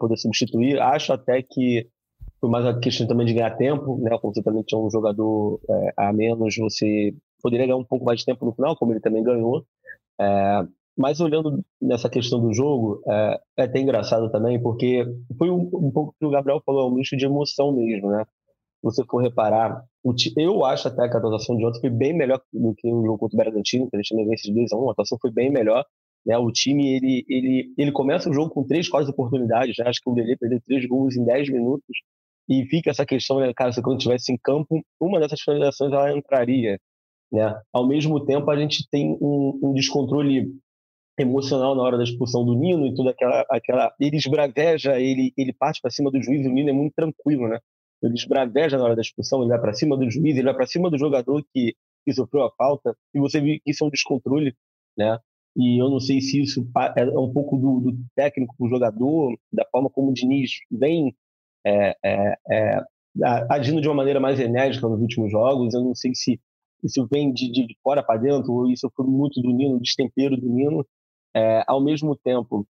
poder 0.00 0.16
substituir. 0.16 0.80
Acho 0.80 1.12
até 1.12 1.40
que 1.42 1.88
foi 2.40 2.50
mais 2.50 2.64
uma 2.64 2.78
questão 2.78 3.06
também 3.06 3.26
de 3.26 3.34
ganhar 3.34 3.56
tempo, 3.56 3.98
né? 3.98 4.16
Como 4.18 4.34
você 4.34 4.42
também 4.42 4.62
tinha 4.62 4.80
um 4.80 4.90
jogador 4.90 5.60
é, 5.68 5.92
a 5.96 6.12
menos, 6.12 6.56
você 6.56 7.14
poderia 7.42 7.66
ganhar 7.66 7.78
um 7.78 7.84
pouco 7.84 8.04
mais 8.04 8.20
de 8.20 8.26
tempo 8.26 8.44
no 8.44 8.52
final, 8.52 8.76
como 8.76 8.92
ele 8.92 9.00
também 9.00 9.22
ganhou. 9.22 9.64
É, 10.20 10.66
mas 10.96 11.20
olhando 11.20 11.62
nessa 11.80 12.08
questão 12.08 12.40
do 12.40 12.52
jogo, 12.54 13.02
é, 13.06 13.40
é 13.58 13.62
até 13.64 13.80
engraçado 13.80 14.30
também, 14.30 14.60
porque 14.60 15.04
foi 15.38 15.50
um, 15.50 15.70
um 15.74 15.90
pouco 15.90 16.14
que 16.18 16.24
o 16.24 16.30
Gabriel 16.30 16.62
falou, 16.64 16.88
é 16.88 16.90
um 16.90 16.94
misto 16.94 17.16
de 17.16 17.26
emoção 17.26 17.72
mesmo, 17.72 18.10
né? 18.10 18.24
Você 18.82 19.04
for 19.04 19.22
reparar, 19.22 19.84
eu 20.36 20.64
acho 20.64 20.88
até 20.88 21.08
que 21.08 21.16
a 21.16 21.18
atuação 21.18 21.56
de 21.56 21.66
ontem 21.66 21.80
foi 21.80 21.90
bem 21.90 22.14
melhor 22.14 22.40
do 22.52 22.74
que 22.74 22.88
o 22.92 23.04
jogo 23.04 23.18
contra 23.18 23.34
o 23.34 23.38
Bragantino, 23.38 23.90
que 23.90 23.96
a 23.96 24.00
gente 24.00 24.10
também 24.10 24.28
vence 24.28 24.48
de 24.48 24.54
2 24.54 24.72
a 24.72 24.76
1 24.76 24.88
a 24.88 24.92
atuação 24.92 25.18
foi 25.20 25.30
bem 25.30 25.50
melhor. 25.50 25.84
Né? 26.24 26.38
O 26.38 26.50
time, 26.52 26.96
ele, 26.96 27.24
ele, 27.28 27.74
ele 27.76 27.92
começa 27.92 28.30
o 28.30 28.34
jogo 28.34 28.50
com 28.50 28.64
três 28.64 28.88
quase 28.88 29.10
oportunidades, 29.10 29.76
né? 29.78 29.88
acho 29.88 30.00
que 30.02 30.10
o 30.10 30.14
Dele 30.14 30.36
perdeu 30.36 30.60
três 30.64 30.86
gols 30.86 31.16
em 31.16 31.24
10 31.24 31.50
minutos, 31.50 31.96
e 32.48 32.64
fica 32.66 32.90
essa 32.90 33.04
questão, 33.04 33.40
né, 33.40 33.52
cara, 33.54 33.72
se 33.72 33.82
quando 33.82 33.98
estivesse 33.98 34.32
em 34.32 34.38
campo, 34.38 34.82
uma 35.00 35.18
dessas 35.18 35.40
finalizações 35.40 35.92
ela 35.92 36.16
entraria. 36.16 36.78
Né? 37.32 37.60
Ao 37.72 37.86
mesmo 37.86 38.24
tempo, 38.24 38.50
a 38.50 38.56
gente 38.56 38.88
tem 38.88 39.16
um, 39.20 39.58
um 39.62 39.72
descontrole 39.74 40.52
emocional 41.18 41.74
na 41.74 41.82
hora 41.82 41.96
da 41.96 42.04
expulsão 42.04 42.44
do 42.44 42.54
Nino 42.54 42.86
e 42.86 42.94
toda 42.94 43.10
aquela, 43.10 43.44
aquela 43.50 43.94
ele 43.98 44.16
esbraveja, 44.16 45.00
ele, 45.00 45.32
ele 45.36 45.52
parte 45.52 45.80
para 45.80 45.90
cima 45.90 46.10
do 46.10 46.22
juiz, 46.22 46.46
o 46.46 46.50
Nino 46.50 46.68
é 46.68 46.72
muito 46.72 46.94
tranquilo, 46.94 47.48
né? 47.48 47.58
Ele 48.02 48.14
esbraveja 48.14 48.76
na 48.76 48.84
hora 48.84 48.94
da 48.94 49.00
expulsão, 49.00 49.40
ele 49.40 49.48
vai 49.48 49.60
para 49.60 49.72
cima 49.72 49.96
do 49.96 50.08
juiz, 50.10 50.36
ele 50.36 50.44
vai 50.44 50.54
para 50.54 50.66
cima 50.66 50.90
do 50.90 50.98
jogador 50.98 51.42
que, 51.52 51.74
que 52.04 52.12
sofreu 52.12 52.44
a 52.44 52.52
falta, 52.52 52.94
e 53.14 53.18
você 53.18 53.40
vê 53.40 53.58
que 53.58 53.70
isso 53.70 53.82
é 53.82 53.86
um 53.86 53.90
descontrole, 53.90 54.54
né? 54.96 55.18
E 55.56 55.80
eu 55.80 55.88
não 55.88 55.98
sei 55.98 56.20
se 56.20 56.42
isso 56.42 56.68
é 56.96 57.18
um 57.18 57.32
pouco 57.32 57.56
do, 57.56 57.80
do 57.80 57.98
técnico, 58.14 58.54
do 58.58 58.68
jogador, 58.68 59.34
da 59.50 59.66
forma 59.70 59.88
como 59.88 60.10
o 60.10 60.12
Diniz 60.12 60.50
vem 60.70 61.16
é, 61.66 61.96
é, 62.04 62.36
é, 62.50 62.86
agindo 63.50 63.80
de 63.80 63.88
uma 63.88 63.94
maneira 63.94 64.20
mais 64.20 64.38
enérgica 64.38 64.88
nos 64.88 65.00
últimos 65.00 65.30
jogos. 65.30 65.74
Eu 65.74 65.82
não 65.82 65.94
sei 65.94 66.14
se 66.14 66.40
isso 66.84 67.06
vem 67.10 67.32
de, 67.32 67.50
de 67.50 67.76
fora 67.82 68.02
para 68.02 68.20
dentro 68.20 68.52
ou 68.52 68.70
isso 68.70 68.90
foi 68.94 69.06
muito 69.06 69.40
do 69.42 69.52
Nino, 69.52 69.80
destempero 69.80 70.36
do 70.36 70.48
Nino. 70.48 70.86
É, 71.34 71.64
ao 71.66 71.82
mesmo 71.82 72.16
tempo, 72.16 72.66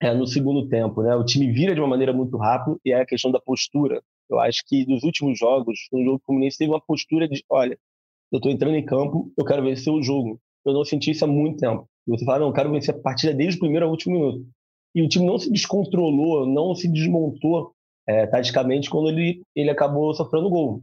é, 0.00 0.14
no 0.14 0.26
segundo 0.26 0.68
tempo, 0.68 1.02
né, 1.02 1.14
o 1.16 1.24
time 1.24 1.52
vira 1.52 1.74
de 1.74 1.80
uma 1.80 1.88
maneira 1.88 2.12
muito 2.12 2.36
rápida 2.36 2.78
e 2.84 2.92
é 2.92 3.00
a 3.00 3.06
questão 3.06 3.30
da 3.30 3.40
postura. 3.40 4.00
Eu 4.30 4.38
acho 4.38 4.62
que 4.66 4.86
dos 4.86 5.02
últimos 5.02 5.38
jogos, 5.38 5.76
no 5.92 6.04
jogo 6.04 6.22
Fluminense 6.24 6.56
teve 6.56 6.70
uma 6.70 6.80
postura 6.80 7.28
de, 7.28 7.44
olha, 7.50 7.76
eu 8.32 8.36
estou 8.36 8.52
entrando 8.52 8.76
em 8.76 8.84
campo, 8.84 9.32
eu 9.36 9.44
quero 9.44 9.62
vencer 9.62 9.92
o 9.92 10.02
jogo. 10.02 10.40
Eu 10.64 10.72
não 10.72 10.84
senti 10.84 11.10
isso 11.10 11.24
há 11.24 11.28
muito 11.28 11.58
tempo. 11.58 11.88
Você 12.06 12.24
fala, 12.24 12.40
não, 12.40 12.48
eu 12.48 12.52
quero 12.52 12.70
vencer 12.70 12.94
a 12.94 12.98
partida 12.98 13.34
desde 13.34 13.56
o 13.56 13.60
primeiro 13.60 13.86
ao 13.86 13.90
último 13.90 14.14
minuto. 14.14 14.46
E 14.94 15.02
o 15.02 15.08
time 15.08 15.26
não 15.26 15.38
se 15.38 15.50
descontrolou, 15.50 16.46
não 16.46 16.74
se 16.74 16.88
desmontou 16.88 17.74
é, 18.10 18.26
taticamente 18.26 18.90
quando 18.90 19.08
ele, 19.08 19.42
ele 19.54 19.70
acabou 19.70 20.12
sofrendo 20.12 20.50
gol. 20.50 20.82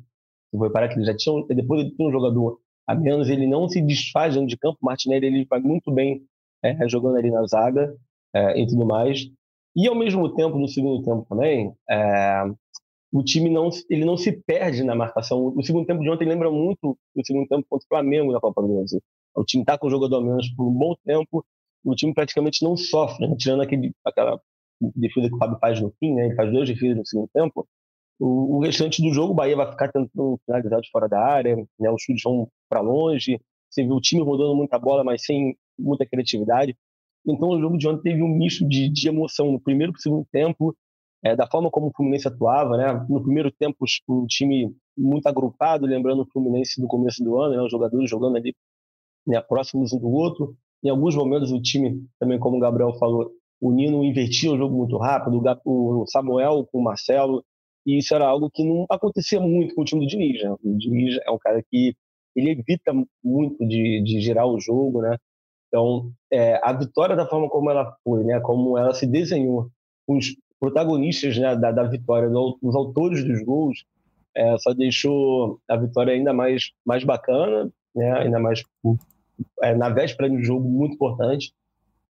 Foi 0.58 0.70
para 0.70 0.88
que 0.88 0.96
ele 0.96 1.06
já 1.06 1.16
tinha, 1.16 1.44
depois 1.50 1.86
tinha 1.94 2.08
um 2.08 2.12
jogador 2.12 2.58
a 2.88 2.96
menos, 2.96 3.30
ele 3.30 3.46
não 3.46 3.68
se 3.68 3.82
desfaz 3.82 4.34
dentro 4.34 4.48
de 4.48 4.56
campo. 4.56 4.78
Martinelli 4.82 5.28
ele 5.28 5.46
vai 5.46 5.60
muito 5.60 5.92
bem 5.92 6.24
é, 6.64 6.88
jogando 6.88 7.18
ali 7.18 7.30
na 7.30 7.46
zaga 7.46 7.94
é, 8.34 8.62
e 8.62 8.66
tudo 8.66 8.86
mais. 8.86 9.30
E 9.76 9.88
ao 9.90 9.94
mesmo 9.94 10.34
tempo, 10.36 10.58
no 10.58 10.70
segundo 10.70 11.04
tempo 11.04 11.26
também, 11.28 11.74
é, 11.90 12.44
o 13.12 13.22
time 13.22 13.50
não, 13.50 13.70
ele 13.90 14.06
não 14.06 14.16
se 14.16 14.32
perde 14.32 14.84
na 14.84 14.96
marcação. 14.96 15.54
O 15.54 15.62
segundo 15.62 15.86
tempo 15.86 16.02
de 16.02 16.10
ontem 16.10 16.26
lembra 16.26 16.50
muito 16.50 16.98
o 17.14 17.26
segundo 17.26 17.46
tempo 17.50 17.66
contra 17.70 17.86
o 17.86 17.90
Flamengo 17.90 18.32
na 18.32 18.40
Copa 18.40 18.62
do 18.62 18.70
Brasil. 18.70 19.02
O 19.36 19.44
time 19.44 19.64
está 19.64 19.78
com 19.78 19.88
o 19.88 19.92
jogador 19.92 20.18
a 20.18 20.22
menos 20.22 20.48
por 20.56 20.66
um 20.66 20.74
bom 20.74 20.96
tempo, 21.06 21.46
o 21.84 21.94
time 21.94 22.14
praticamente 22.14 22.64
não 22.64 22.78
sofre, 22.78 23.28
né? 23.28 23.36
tirando 23.38 23.62
aquele, 23.62 23.92
aquela 24.06 24.40
defesa 24.80 25.30
que 25.30 25.36
o 25.36 25.38
Fábio 25.38 25.58
faz 25.60 25.82
no 25.82 25.92
fim, 26.00 26.14
né? 26.14 26.28
ele 26.28 26.36
faz 26.36 26.52
duas 26.52 26.68
defesas 26.68 26.98
no 26.98 27.06
segundo 27.06 27.30
tempo. 27.34 27.68
O, 28.20 28.58
o 28.58 28.60
restante 28.60 29.02
do 29.02 29.14
jogo, 29.14 29.34
o 29.34 29.36
Bahia 29.36 29.56
vai 29.56 29.70
ficar 29.70 29.92
tentando 29.92 30.40
finalizar 30.46 30.82
de 30.82 30.90
fora 30.90 31.08
da 31.08 31.20
área, 31.20 31.56
né? 31.80 31.92
os 31.92 32.02
chutes 32.02 32.24
vão 32.24 32.48
para 32.70 32.82
longe, 32.82 33.40
você 33.70 33.84
vê 33.84 33.92
o 33.92 34.02
time 34.02 34.22
rodando 34.22 34.56
muita 34.56 34.80
bola, 34.80 35.04
mas 35.04 35.24
sem 35.24 35.56
muita 35.78 36.06
criatividade. 36.06 36.76
Então, 37.26 37.50
o 37.50 37.60
jogo 37.60 37.78
de 37.78 37.88
ontem 37.88 38.12
teve 38.12 38.24
um 38.24 38.30
misto 38.30 38.68
de, 38.68 38.90
de 38.90 39.08
emoção 39.08 39.52
no 39.52 39.60
primeiro 39.60 39.94
e 39.96 40.02
segundo 40.02 40.26
tempo, 40.32 40.76
é, 41.24 41.36
da 41.36 41.48
forma 41.48 41.70
como 41.70 41.88
o 41.88 41.92
Fluminense 41.92 42.28
atuava, 42.28 42.78
né? 42.78 43.06
No 43.10 43.22
primeiro 43.22 43.52
tempo, 43.52 43.86
um 44.08 44.26
time 44.26 44.74
muito 44.98 45.28
agrupado, 45.28 45.86
lembrando 45.86 46.22
o 46.22 46.28
Fluminense 46.32 46.80
do 46.80 46.88
começo 46.88 47.24
do 47.24 47.38
ano, 47.40 47.56
né? 47.56 47.62
Os 47.62 47.72
jogadores 47.72 48.10
jogando 48.10 48.38
ali 48.38 48.56
né, 49.26 49.42
próximos 49.42 49.92
um 49.92 50.00
do 50.00 50.10
outro. 50.10 50.56
Em 50.84 50.90
alguns 50.90 51.16
momentos, 51.16 51.52
o 51.52 51.62
time, 51.62 52.02
também 52.20 52.40
como 52.40 52.58
o 52.58 52.60
Gabriel 52.60 52.94
falou, 52.98 53.32
o 53.60 53.72
Nino 53.72 54.04
invertia 54.04 54.52
o 54.52 54.58
jogo 54.58 54.76
muito 54.76 54.98
rápido, 54.98 55.42
o 55.66 56.06
Samuel 56.08 56.68
com 56.72 56.80
o 56.80 56.84
Marcelo, 56.84 57.44
e 57.86 57.98
isso 57.98 58.14
era 58.14 58.28
algo 58.28 58.50
que 58.54 58.64
não 58.64 58.86
acontecia 58.90 59.40
muito 59.40 59.74
com 59.74 59.82
o 59.82 59.86
time 59.86 60.06
do 60.06 60.10
Diniz. 60.10 60.44
Né? 60.44 60.52
O 60.64 60.78
Diniz 60.78 61.18
é 61.26 61.32
um 61.32 61.38
cara 61.38 61.64
que 61.70 61.96
ele 62.36 62.52
evita 62.52 62.94
muito 63.24 63.66
de, 63.66 64.02
de 64.04 64.22
girar 64.22 64.46
o 64.46 64.60
jogo, 64.60 65.02
né? 65.02 65.18
Então, 65.68 66.12
é, 66.32 66.60
a 66.64 66.72
vitória 66.72 67.16
da 67.16 67.28
forma 67.28 67.50
como 67.50 67.70
ela 67.70 67.96
foi, 68.04 68.24
né? 68.24 68.40
Como 68.40 68.78
ela 68.78 68.94
se 68.94 69.08
desenhou, 69.08 69.70
os 70.08 70.36
protagonistas 70.60 71.38
né, 71.38 71.56
da, 71.56 71.72
da 71.72 71.84
vitória, 71.84 72.30
os 72.30 72.76
autores 72.76 73.24
dos 73.24 73.44
gols, 73.44 73.84
é, 74.36 74.58
só 74.60 74.74
deixou 74.74 75.60
a 75.68 75.76
vitória 75.76 76.14
ainda 76.14 76.32
mais, 76.34 76.72
mais 76.86 77.04
bacana, 77.04 77.72
né? 77.96 78.20
Ainda 78.20 78.40
mais 78.40 78.64
é, 79.62 79.76
na 79.76 79.90
véspera 79.90 80.30
de 80.30 80.36
um 80.36 80.44
jogo 80.44 80.70
muito 80.70 80.94
importante. 80.96 81.52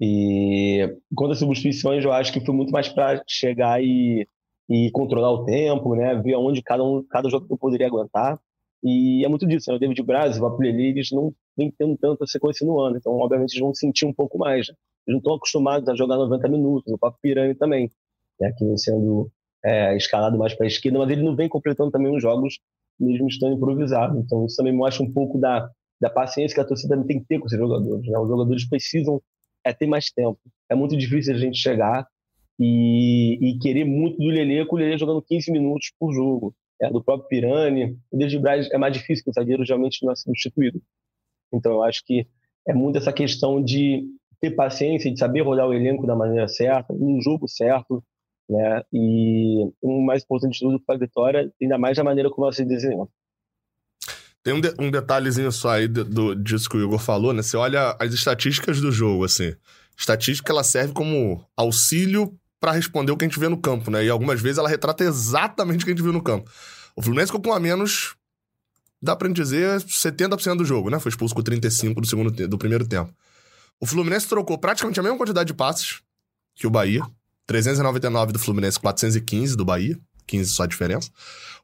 E 0.04 0.98
quanto 1.16 1.34
às 1.34 1.40
substituições, 1.40 2.04
eu 2.04 2.12
acho 2.12 2.34
que 2.34 2.44
foi 2.44 2.56
muito 2.56 2.72
mais 2.72 2.90
para 2.90 3.22
chegar 3.28 3.84
e, 3.84 4.28
e 4.68 4.90
controlar 4.90 5.30
o 5.30 5.46
tempo, 5.46 5.94
né? 5.96 6.16
Ver 6.16 6.36
onde 6.38 6.64
cada, 6.64 6.84
um, 6.84 7.04
cada 7.04 7.30
jogador 7.30 7.56
poderia 7.56 7.86
aguentar. 7.86 8.40
E 8.84 9.24
é 9.24 9.30
muito 9.30 9.46
disso, 9.46 9.70
né? 9.70 9.76
O 9.76 9.80
David 9.80 10.02
Braz, 10.02 10.40
o 10.40 10.46
Apuleli, 10.48 10.88
eles 10.88 11.12
não 11.12 11.32
vêm 11.56 11.72
tendo 11.78 11.96
tanta 11.98 12.26
sequência 12.26 12.66
no 12.66 12.80
ano. 12.80 12.98
Então, 12.98 13.14
obviamente, 13.14 13.52
eles 13.52 13.62
vão 13.62 13.76
sentir 13.76 14.08
um 14.08 14.14
pouco 14.14 14.40
mais. 14.40 14.68
Né? 14.70 14.74
Eles 15.06 15.14
não 15.14 15.18
estão 15.20 15.36
acostumados 15.36 15.88
a 15.88 15.96
jogar 15.96 16.16
90 16.16 16.50
minutos. 16.50 16.92
O 16.92 16.98
Papo 16.98 17.20
Piranha 17.22 17.54
também, 17.54 17.92
né? 18.40 18.52
que 18.58 18.66
vem 18.66 18.78
sendo 18.78 19.30
é, 19.64 19.96
escalado 19.96 20.36
mais 20.36 20.56
para 20.56 20.66
a 20.66 20.68
esquerda, 20.68 20.98
mas 20.98 21.12
ele 21.12 21.22
não 21.22 21.36
vem 21.36 21.48
completando 21.48 21.92
também 21.92 22.16
os 22.16 22.24
jogos, 22.24 22.60
mesmo 23.00 23.28
estando 23.28 23.54
improvisado. 23.54 24.18
Então, 24.18 24.48
isso 24.48 24.58
também 24.58 24.74
mostra 24.74 25.04
um 25.06 25.14
pouco 25.14 25.38
da, 25.38 25.70
da 26.02 26.10
paciência 26.10 26.56
que 26.56 26.62
a 26.62 26.66
torcida 26.66 26.98
tem 27.06 27.20
que 27.20 27.28
ter 27.28 27.38
com 27.38 27.46
esses 27.46 27.60
jogadores. 27.60 28.08
Né? 28.08 28.18
Os 28.18 28.28
jogadores 28.28 28.68
precisam 28.68 29.22
é, 29.66 29.74
ter 29.74 29.88
mais 29.88 30.12
tempo. 30.12 30.40
É 30.70 30.76
muito 30.76 30.98
difícil 30.98 31.36
a 31.36 31.38
gente 31.38 31.58
chegar 31.58 32.08
e, 32.60 33.38
e 33.42 33.60
querer 33.60 33.86
muito 33.86 34.18
do 34.18 34.28
Lelê, 34.28 34.66
com 34.66 34.76
o 34.76 34.80
Lelê 34.80 34.98
jogando 34.98 35.22
15 35.22 35.52
minutos 35.52 35.92
por 36.00 36.14
jogo. 36.14 36.56
É, 36.82 36.90
do 36.90 37.04
próprio 37.04 37.28
Pirani. 37.30 37.96
O 38.12 38.18
David 38.18 38.40
Braz 38.40 38.72
é 38.72 38.78
mais 38.78 38.92
difícil, 38.92 39.24
porque 39.24 39.40
o 39.40 39.42
zagueiro 39.42 39.64
geralmente 39.64 40.04
não 40.04 40.12
é 40.12 40.16
substituído. 40.16 40.82
Então, 41.54 41.74
eu 41.74 41.84
acho 41.84 42.04
que 42.04 42.28
é 42.68 42.74
muito 42.74 42.98
essa 42.98 43.14
questão 43.14 43.64
de 43.64 44.04
ter 44.40 44.52
paciência, 44.52 45.12
de 45.12 45.20
saber 45.20 45.42
rodar 45.42 45.68
o 45.68 45.74
elenco 45.74 46.08
da 46.08 46.16
maneira 46.16 46.48
certa, 46.48 46.92
no 46.92 47.22
jogo 47.22 47.48
certo, 47.48 48.04
né? 48.50 48.82
E 48.92 49.70
o 49.80 50.02
mais 50.02 50.24
importante 50.24 50.54
de 50.54 50.60
tudo 50.60 50.80
para 50.80 50.96
a 50.96 50.98
vitória, 50.98 51.54
ainda 51.62 51.78
mais 51.78 51.96
da 51.98 52.04
maneira 52.04 52.32
como 52.32 52.46
ela 52.46 52.54
se 52.54 52.66
desenhou. 52.66 53.08
Tem 54.44 54.54
um, 54.54 54.62
de, 54.62 54.74
um 54.80 54.90
detalhezinho 54.90 55.52
só 55.52 55.72
aí 55.72 55.88
do, 55.88 56.04
do, 56.04 56.36
disso 56.36 56.70
que 56.70 56.78
o 56.78 56.84
Igor 56.84 57.00
falou, 57.00 57.34
né? 57.34 57.44
Você 57.44 57.56
olha 57.56 57.96
as 58.00 58.14
estatísticas 58.14 58.82
do 58.82 58.92
jogo, 58.92 59.24
assim. 59.24 59.54
Estatística, 59.96 60.52
ela 60.52 60.64
serve 60.64 60.94
como 60.94 61.46
auxílio 61.56 62.36
para 62.60 62.72
responder 62.72 63.12
o 63.12 63.18
que 63.18 63.26
a 63.26 63.28
gente 63.28 63.40
vê 63.40 63.48
no 63.48 63.58
campo, 63.58 63.92
né? 63.92 64.04
E 64.04 64.10
algumas 64.10 64.42
vezes 64.42 64.58
ela 64.58 64.70
retrata 64.70 65.04
exatamente 65.04 65.82
o 65.82 65.86
que 65.86 65.92
a 65.92 65.96
gente 65.96 66.04
viu 66.04 66.14
no 66.14 66.24
campo. 66.24 66.50
O 66.96 67.02
Fluminense 67.02 67.32
ficou 67.32 67.42
com 67.42 67.54
a 67.54 67.60
menos, 67.60 68.16
dá 69.02 69.16
pra 69.16 69.28
gente 69.28 69.38
dizer, 69.38 69.80
70% 69.82 70.58
do 70.58 70.66
jogo, 70.66 70.90
né? 70.90 71.00
Foi 71.00 71.10
expulso 71.10 71.36
com 71.36 71.42
35% 71.42 71.94
do, 71.96 72.08
segundo, 72.08 72.48
do 72.48 72.58
primeiro 72.58 72.88
tempo. 72.88 73.14
O 73.80 73.86
Fluminense 73.86 74.28
trocou 74.28 74.58
praticamente 74.58 75.00
a 75.00 75.04
mesma 75.04 75.18
quantidade 75.18 75.48
de 75.48 75.54
passes 75.54 76.02
que 76.56 76.68
o 76.68 76.70
Bahia. 76.70 77.02
399 77.48 78.32
do 78.32 78.40
Fluminense, 78.40 78.80
415 78.80 79.56
do 79.56 79.66
Bahia. 79.66 80.00
15 80.28 80.52
só 80.52 80.64
a 80.64 80.68
diferença. 80.68 81.10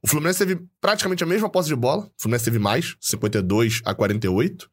O 0.02 0.08
Fluminense 0.08 0.40
teve 0.40 0.62
praticamente 0.80 1.24
a 1.24 1.28
mesma 1.28 1.50
posse 1.50 1.70
de 1.70 1.76
bola. 1.76 2.04
O 2.04 2.22
Fluminense 2.22 2.46
teve 2.46 2.60
mais, 2.60 2.96
52 3.00 3.82
a 3.86 3.96
48%. 3.96 4.68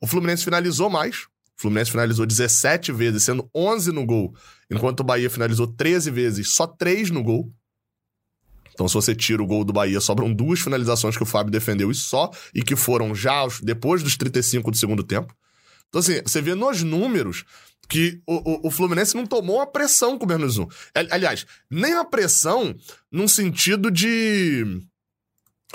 O 0.00 0.06
Fluminense 0.06 0.44
finalizou 0.44 0.90
mais. 0.90 1.26
O 1.56 1.62
Fluminense 1.62 1.90
finalizou 1.90 2.26
17 2.26 2.92
vezes, 2.92 3.22
sendo 3.22 3.48
11 3.54 3.92
no 3.92 4.04
gol, 4.04 4.34
enquanto 4.70 5.00
o 5.00 5.04
Bahia 5.04 5.30
finalizou 5.30 5.66
13 5.66 6.10
vezes, 6.10 6.52
só 6.52 6.66
3 6.66 7.10
no 7.10 7.22
gol. 7.22 7.52
Então, 8.72 8.88
se 8.88 8.94
você 8.94 9.14
tira 9.14 9.40
o 9.40 9.46
gol 9.46 9.64
do 9.64 9.72
Bahia, 9.72 10.00
sobram 10.00 10.32
duas 10.32 10.60
finalizações 10.60 11.16
que 11.16 11.22
o 11.22 11.26
Fábio 11.26 11.52
defendeu 11.52 11.92
e 11.92 11.94
só, 11.94 12.30
e 12.52 12.60
que 12.60 12.74
foram 12.74 13.14
já 13.14 13.46
depois 13.62 14.02
dos 14.02 14.16
35 14.16 14.70
do 14.72 14.76
segundo 14.76 15.04
tempo. 15.04 15.32
Então, 15.88 16.00
assim, 16.00 16.20
você 16.22 16.42
vê 16.42 16.56
nos 16.56 16.82
números 16.82 17.44
que 17.88 18.20
o, 18.26 18.34
o, 18.34 18.68
o, 18.68 18.70
Fluminense 18.70 19.16
não 19.16 19.26
tomou 19.26 19.60
a 19.60 19.66
pressão 19.66 20.18
com 20.18 20.24
o 20.24 20.28
menos 20.28 20.58
um. 20.58 20.66
Aliás, 21.10 21.46
nem 21.70 21.94
a 21.94 22.04
pressão 22.04 22.74
num 23.10 23.28
sentido 23.28 23.90
de 23.90 24.64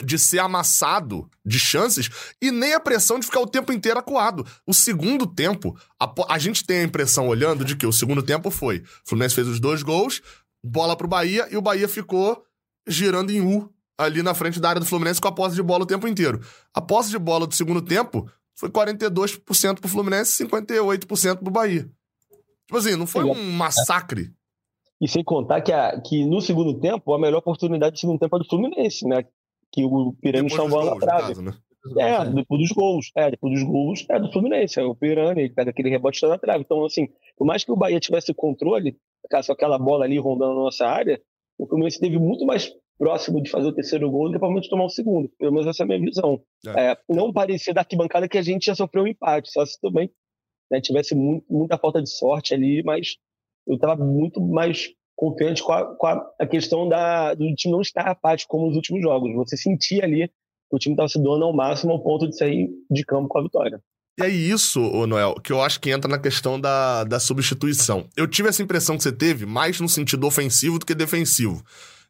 de 0.02 0.18
ser 0.18 0.40
amassado 0.40 1.30
de 1.46 1.60
chances 1.60 2.10
e 2.42 2.52
nem 2.52 2.74
a 2.74 2.80
pressão 2.80 3.20
de 3.20 3.26
ficar 3.26 3.42
o 3.42 3.48
tempo 3.48 3.74
inteiro 3.74 4.00
acuado. 4.00 4.46
O 4.66 4.74
segundo 4.74 5.28
tempo, 5.28 5.78
a, 6.00 6.10
a 6.30 6.38
gente 6.38 6.66
tem 6.66 6.80
a 6.80 6.84
impressão 6.84 7.28
olhando 7.28 7.66
de 7.66 7.76
que 7.76 7.86
o 7.86 7.92
segundo 7.92 8.24
tempo 8.24 8.50
foi: 8.50 8.78
o 8.78 8.84
Fluminense 9.06 9.36
fez 9.36 9.48
os 9.48 9.60
dois 9.60 9.84
gols, 9.84 10.22
bola 10.64 10.96
pro 10.96 11.08
Bahia 11.08 11.48
e 11.52 11.58
o 11.58 11.62
Bahia 11.62 11.88
ficou 11.88 12.44
girando 12.88 13.32
em 13.32 13.42
U 13.42 13.70
ali 13.98 14.24
na 14.24 14.34
frente 14.34 14.60
da 14.60 14.70
área 14.70 14.80
do 14.80 14.86
Fluminense 14.86 15.20
com 15.20 15.28
a 15.28 15.32
posse 15.32 15.56
de 15.56 15.62
bola 15.62 15.84
o 15.84 15.88
tempo 15.88 16.08
inteiro. 16.08 16.40
A 16.74 16.82
posse 16.82 17.10
de 17.10 17.20
bola 17.20 17.46
do 17.46 17.54
segundo 17.54 17.82
tempo 17.82 18.30
foi 18.56 18.70
42% 18.70 19.80
pro 19.80 19.90
Fluminense 19.90 20.44
e 20.44 20.48
58% 20.48 21.38
pro 21.38 21.52
Bahia. 21.52 21.90
Tipo 22.70 22.78
assim, 22.78 22.96
não 22.96 23.08
foi 23.08 23.24
um 23.24 23.52
massacre. 23.54 24.30
E 25.02 25.08
sem 25.08 25.24
contar 25.24 25.60
que, 25.62 25.74
a, 25.74 26.00
que 26.00 26.24
no 26.24 26.40
segundo 26.40 26.80
tempo, 26.80 27.12
a 27.12 27.18
melhor 27.18 27.40
oportunidade 27.40 27.94
do 27.94 28.00
segundo 28.00 28.20
tempo 28.20 28.36
é 28.36 28.40
do 28.40 28.46
Fluminense, 28.48 29.08
né? 29.08 29.26
Que 29.72 29.84
o 29.84 30.14
Pirani 30.22 30.52
salvou 30.52 30.86
na 30.86 30.96
trave. 30.98 31.42
Né? 31.42 31.52
É, 31.98 32.24
depois 32.26 32.62
dos 32.62 32.72
gols. 32.72 33.12
É, 33.16 33.32
depois 33.32 33.56
dos 33.56 33.64
gols 33.64 34.06
é 34.08 34.20
do 34.20 34.32
Fluminense. 34.32 34.80
É 34.80 34.84
o 34.84 34.94
Pirani, 34.94 35.42
ele 35.42 35.54
pega 35.54 35.72
aquele 35.72 35.90
rebote 35.90 36.24
na 36.28 36.38
trave. 36.38 36.60
Então, 36.60 36.86
assim, 36.86 37.08
por 37.36 37.48
mais 37.48 37.64
que 37.64 37.72
o 37.72 37.76
Bahia 37.76 38.00
tivesse 38.00 38.36
controle, 38.36 38.96
só 39.42 39.54
aquela 39.54 39.80
bola 39.80 40.06
ali 40.06 40.20
rondando 40.20 40.54
na 40.54 40.62
nossa 40.62 40.86
área, 40.86 41.20
o 41.58 41.66
Fluminense 41.66 42.00
teve 42.00 42.20
muito 42.20 42.46
mais 42.46 42.72
próximo 43.00 43.42
de 43.42 43.50
fazer 43.50 43.68
o 43.68 43.74
terceiro 43.74 44.12
gol 44.12 44.28
do 44.28 44.34
que 44.34 44.38
provavelmente 44.38 44.70
tomar 44.70 44.86
o 44.86 44.90
segundo. 44.90 45.28
Pelo 45.40 45.54
menos 45.54 45.66
essa 45.66 45.82
é 45.82 45.86
a 45.86 45.88
minha 45.88 46.00
visão. 46.00 46.40
É. 46.68 46.92
É, 46.92 46.98
não 47.10 47.34
parecia 47.34 47.74
da 47.74 47.82
arquibancada 47.82 48.30
que 48.30 48.38
a 48.38 48.44
gente 48.44 48.68
já 48.68 48.76
sofreu 48.76 49.06
um 49.06 49.08
empate, 49.08 49.50
só 49.52 49.66
se 49.66 49.80
também 49.82 50.12
né, 50.70 50.82
tivesse 50.82 51.16
muito, 51.16 51.46
muita 51.50 51.78
falta 51.78 52.02
de 52.02 52.10
sorte 52.10 52.54
ali, 52.54 52.84
mas 52.84 53.18
eu 53.68 53.76
estava 53.76 54.04
muito 54.04 54.42
mais 54.42 54.90
confiante 55.16 55.62
com, 55.62 55.74
a, 55.74 55.96
com 55.96 56.08
a, 56.08 56.32
a, 56.40 56.48
questão 56.48 56.88
da, 56.88 57.34
do 57.34 57.54
time 57.56 57.74
não 57.74 57.82
estar 57.82 58.08
apático 58.08 58.50
como 58.50 58.68
nos 58.68 58.76
últimos 58.76 59.02
jogos. 59.02 59.34
Você 59.36 59.58
sentia 59.58 60.04
ali 60.04 60.28
que 60.28 60.76
o 60.76 60.80
time 60.80 60.94
estava 60.94 61.10
se 61.10 61.22
doando 61.22 61.44
ao 61.44 61.54
máximo 61.54 61.92
ao 61.92 62.02
ponto 62.02 62.28
de 62.28 62.38
sair 62.38 62.70
de 62.90 63.04
campo 63.04 63.28
com 63.28 63.40
a 63.40 63.44
vitória. 63.44 63.82
E 64.20 64.24
é 64.24 64.30
isso, 64.30 64.80
Noel, 65.06 65.36
que 65.36 65.52
eu 65.52 65.62
acho 65.62 65.80
que 65.80 65.92
entra 65.92 66.10
na 66.10 66.20
questão 66.20 66.60
da, 66.60 67.04
da 67.04 67.20
substituição. 67.20 68.08
Eu 68.18 68.28
tive 68.28 68.50
essa 68.50 68.62
impressão 68.62 68.98
que 68.98 69.04
você 69.04 69.12
teve 69.12 69.46
mais 69.46 69.80
no 69.80 69.88
sentido 69.88 70.28
ofensivo 70.28 70.78
do 70.78 70.86
que 70.86 70.94
defensivo. 70.94 71.64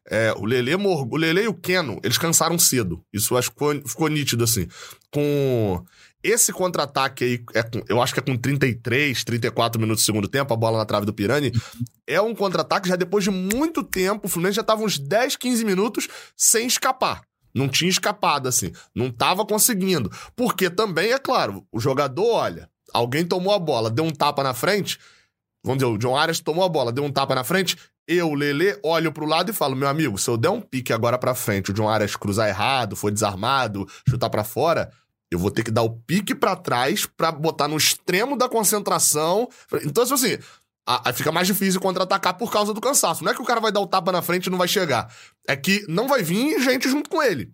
É, 0.08 0.32
o 0.36 0.44
Lele 0.44 0.74
o 0.74 1.16
Lele 1.16 1.42
e 1.42 1.48
o 1.48 1.54
Keno, 1.54 2.00
eles 2.02 2.18
cansaram 2.18 2.58
cedo. 2.58 3.00
Isso 3.12 3.36
acho 3.36 3.50
que 3.50 3.54
ficou, 3.54 3.88
ficou 3.88 4.08
nítido, 4.08 4.42
assim. 4.42 4.66
Com 5.12 5.84
esse 6.22 6.52
contra-ataque 6.52 7.24
aí, 7.24 7.44
é 7.54 7.62
com, 7.62 7.82
eu 7.88 8.02
acho 8.02 8.12
que 8.12 8.20
é 8.20 8.22
com 8.22 8.36
33, 8.36 9.24
34 9.24 9.80
minutos 9.80 10.02
do 10.02 10.06
segundo 10.06 10.28
tempo, 10.28 10.52
a 10.52 10.56
bola 10.56 10.78
na 10.78 10.84
trave 10.84 11.06
do 11.06 11.12
Pirani. 11.12 11.52
É 12.06 12.20
um 12.20 12.34
contra-ataque 12.34 12.88
já 12.88 12.96
depois 12.96 13.24
de 13.24 13.30
muito 13.30 13.82
tempo. 13.82 14.26
O 14.26 14.28
Fluminense 14.28 14.56
já 14.56 14.62
tava 14.62 14.82
uns 14.82 14.98
10, 14.98 15.36
15 15.36 15.64
minutos 15.64 16.08
sem 16.36 16.66
escapar. 16.66 17.22
Não 17.54 17.68
tinha 17.68 17.90
escapado, 17.90 18.48
assim. 18.48 18.72
Não 18.94 19.10
tava 19.10 19.44
conseguindo. 19.46 20.10
Porque 20.36 20.70
também, 20.70 21.12
é 21.12 21.18
claro, 21.18 21.66
o 21.72 21.80
jogador, 21.80 22.34
olha, 22.34 22.70
alguém 22.92 23.24
tomou 23.24 23.52
a 23.52 23.58
bola, 23.58 23.90
deu 23.90 24.04
um 24.04 24.12
tapa 24.12 24.42
na 24.42 24.54
frente. 24.54 24.98
Vamos 25.64 25.82
dizer, 25.82 25.92
o 25.92 25.98
John 25.98 26.16
Arias 26.16 26.40
tomou 26.40 26.64
a 26.64 26.68
bola, 26.68 26.92
deu 26.92 27.04
um 27.04 27.12
tapa 27.12 27.34
na 27.34 27.44
frente. 27.44 27.76
Eu, 28.06 28.34
Lele, 28.34 28.78
olho 28.82 29.12
pro 29.12 29.26
lado 29.26 29.50
e 29.50 29.54
falo: 29.54 29.76
meu 29.76 29.88
amigo, 29.88 30.18
se 30.18 30.28
eu 30.28 30.36
der 30.36 30.50
um 30.50 30.60
pique 30.60 30.92
agora 30.92 31.18
pra 31.18 31.34
frente, 31.34 31.70
o 31.70 31.74
John 31.74 31.88
Arias 31.88 32.16
cruzar 32.16 32.48
errado, 32.48 32.96
foi 32.96 33.12
desarmado, 33.12 33.86
chutar 34.08 34.30
para 34.30 34.42
fora, 34.42 34.90
eu 35.30 35.38
vou 35.38 35.50
ter 35.50 35.62
que 35.62 35.70
dar 35.70 35.82
o 35.82 35.90
pique 35.90 36.34
para 36.34 36.56
trás 36.56 37.06
para 37.06 37.30
botar 37.30 37.68
no 37.68 37.76
extremo 37.76 38.36
da 38.36 38.48
concentração. 38.48 39.48
Então, 39.84 40.02
assim, 40.02 40.38
a, 40.86 41.10
a 41.10 41.12
fica 41.12 41.30
mais 41.30 41.46
difícil 41.46 41.80
contra-atacar 41.80 42.36
por 42.36 42.50
causa 42.50 42.74
do 42.74 42.80
cansaço. 42.80 43.22
Não 43.22 43.30
é 43.30 43.34
que 43.34 43.42
o 43.42 43.44
cara 43.44 43.60
vai 43.60 43.70
dar 43.70 43.80
o 43.80 43.86
tapa 43.86 44.10
na 44.10 44.22
frente 44.22 44.46
e 44.46 44.50
não 44.50 44.58
vai 44.58 44.66
chegar. 44.66 45.12
É 45.46 45.54
que 45.54 45.84
não 45.88 46.08
vai 46.08 46.22
vir 46.22 46.60
gente 46.60 46.88
junto 46.88 47.08
com 47.08 47.22
ele. 47.22 47.52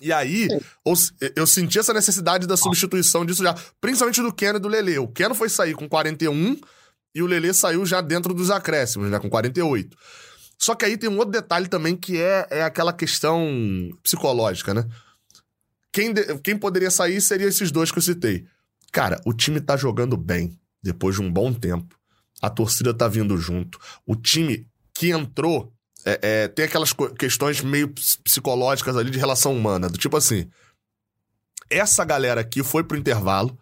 E 0.00 0.12
aí, 0.12 0.48
eu, 0.84 0.92
eu 1.34 1.46
senti 1.46 1.78
essa 1.78 1.92
necessidade 1.92 2.46
da 2.46 2.56
substituição 2.56 3.24
disso 3.24 3.42
já, 3.42 3.54
principalmente 3.80 4.20
do 4.20 4.32
Keno 4.32 4.58
e 4.58 4.60
do 4.60 4.68
Lele. 4.68 4.98
O 4.98 5.08
Keno 5.08 5.34
foi 5.34 5.48
sair 5.48 5.74
com 5.74 5.88
41 5.88 6.60
e 7.14 7.22
o 7.22 7.26
Lele 7.26 7.52
saiu 7.54 7.86
já 7.86 8.00
dentro 8.00 8.34
dos 8.34 8.50
acréscimos, 8.50 9.10
né, 9.10 9.18
com 9.18 9.30
48. 9.30 9.96
Só 10.58 10.74
que 10.74 10.84
aí 10.84 10.96
tem 10.96 11.08
um 11.08 11.16
outro 11.16 11.32
detalhe 11.32 11.68
também 11.68 11.96
que 11.96 12.20
é, 12.20 12.46
é 12.50 12.62
aquela 12.62 12.92
questão 12.92 13.46
psicológica, 14.02 14.72
né? 14.74 14.86
Quem, 15.94 16.12
de, 16.12 16.36
quem 16.40 16.58
poderia 16.58 16.90
sair 16.90 17.20
seria 17.20 17.46
esses 17.46 17.70
dois 17.70 17.92
que 17.92 17.98
eu 17.98 18.02
citei. 18.02 18.44
Cara, 18.90 19.20
o 19.24 19.32
time 19.32 19.60
tá 19.60 19.76
jogando 19.76 20.16
bem 20.16 20.58
depois 20.82 21.14
de 21.14 21.22
um 21.22 21.32
bom 21.32 21.54
tempo. 21.54 21.96
A 22.42 22.50
torcida 22.50 22.92
tá 22.92 23.06
vindo 23.06 23.38
junto. 23.38 23.78
O 24.04 24.16
time 24.16 24.66
que 24.92 25.10
entrou 25.10 25.72
é, 26.04 26.18
é, 26.20 26.48
tem 26.48 26.64
aquelas 26.64 26.92
questões 27.16 27.60
meio 27.60 27.94
psicológicas 28.24 28.96
ali 28.96 29.08
de 29.08 29.20
relação 29.20 29.56
humana. 29.56 29.88
Do 29.88 29.96
tipo 29.96 30.16
assim: 30.16 30.50
essa 31.70 32.04
galera 32.04 32.40
aqui 32.40 32.64
foi 32.64 32.82
pro 32.82 32.98
intervalo, 32.98 33.56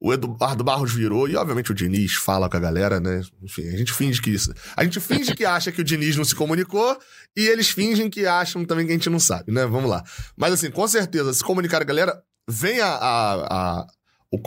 o 0.00 0.12
Eduardo 0.12 0.62
Barros 0.62 0.92
virou, 0.92 1.28
e 1.28 1.36
obviamente 1.36 1.70
o 1.70 1.74
Diniz 1.74 2.14
fala 2.14 2.48
com 2.50 2.56
a 2.56 2.60
galera, 2.60 3.00
né? 3.00 3.22
Enfim, 3.42 3.66
a 3.68 3.76
gente 3.76 3.92
finge 3.92 4.20
que 4.20 4.30
isso. 4.30 4.52
A 4.76 4.84
gente 4.84 5.00
finge 5.00 5.34
que 5.34 5.44
acha 5.44 5.72
que 5.72 5.80
o 5.80 5.84
Diniz 5.84 6.16
não 6.16 6.24
se 6.24 6.34
comunicou, 6.34 6.98
e 7.34 7.46
eles 7.46 7.70
fingem 7.70 8.10
que 8.10 8.26
acham 8.26 8.64
também 8.64 8.86
que 8.86 8.92
a 8.92 8.94
gente 8.94 9.08
não 9.08 9.18
sabe, 9.18 9.50
né? 9.50 9.64
Vamos 9.66 9.88
lá. 9.88 10.04
Mas 10.36 10.52
assim, 10.52 10.70
com 10.70 10.86
certeza, 10.86 11.32
se 11.32 11.42
comunicar 11.42 11.80
a 11.80 11.84
galera, 11.84 12.22
vem 12.48 12.80
a, 12.80 12.88
a, 12.88 13.34
a, 13.34 13.86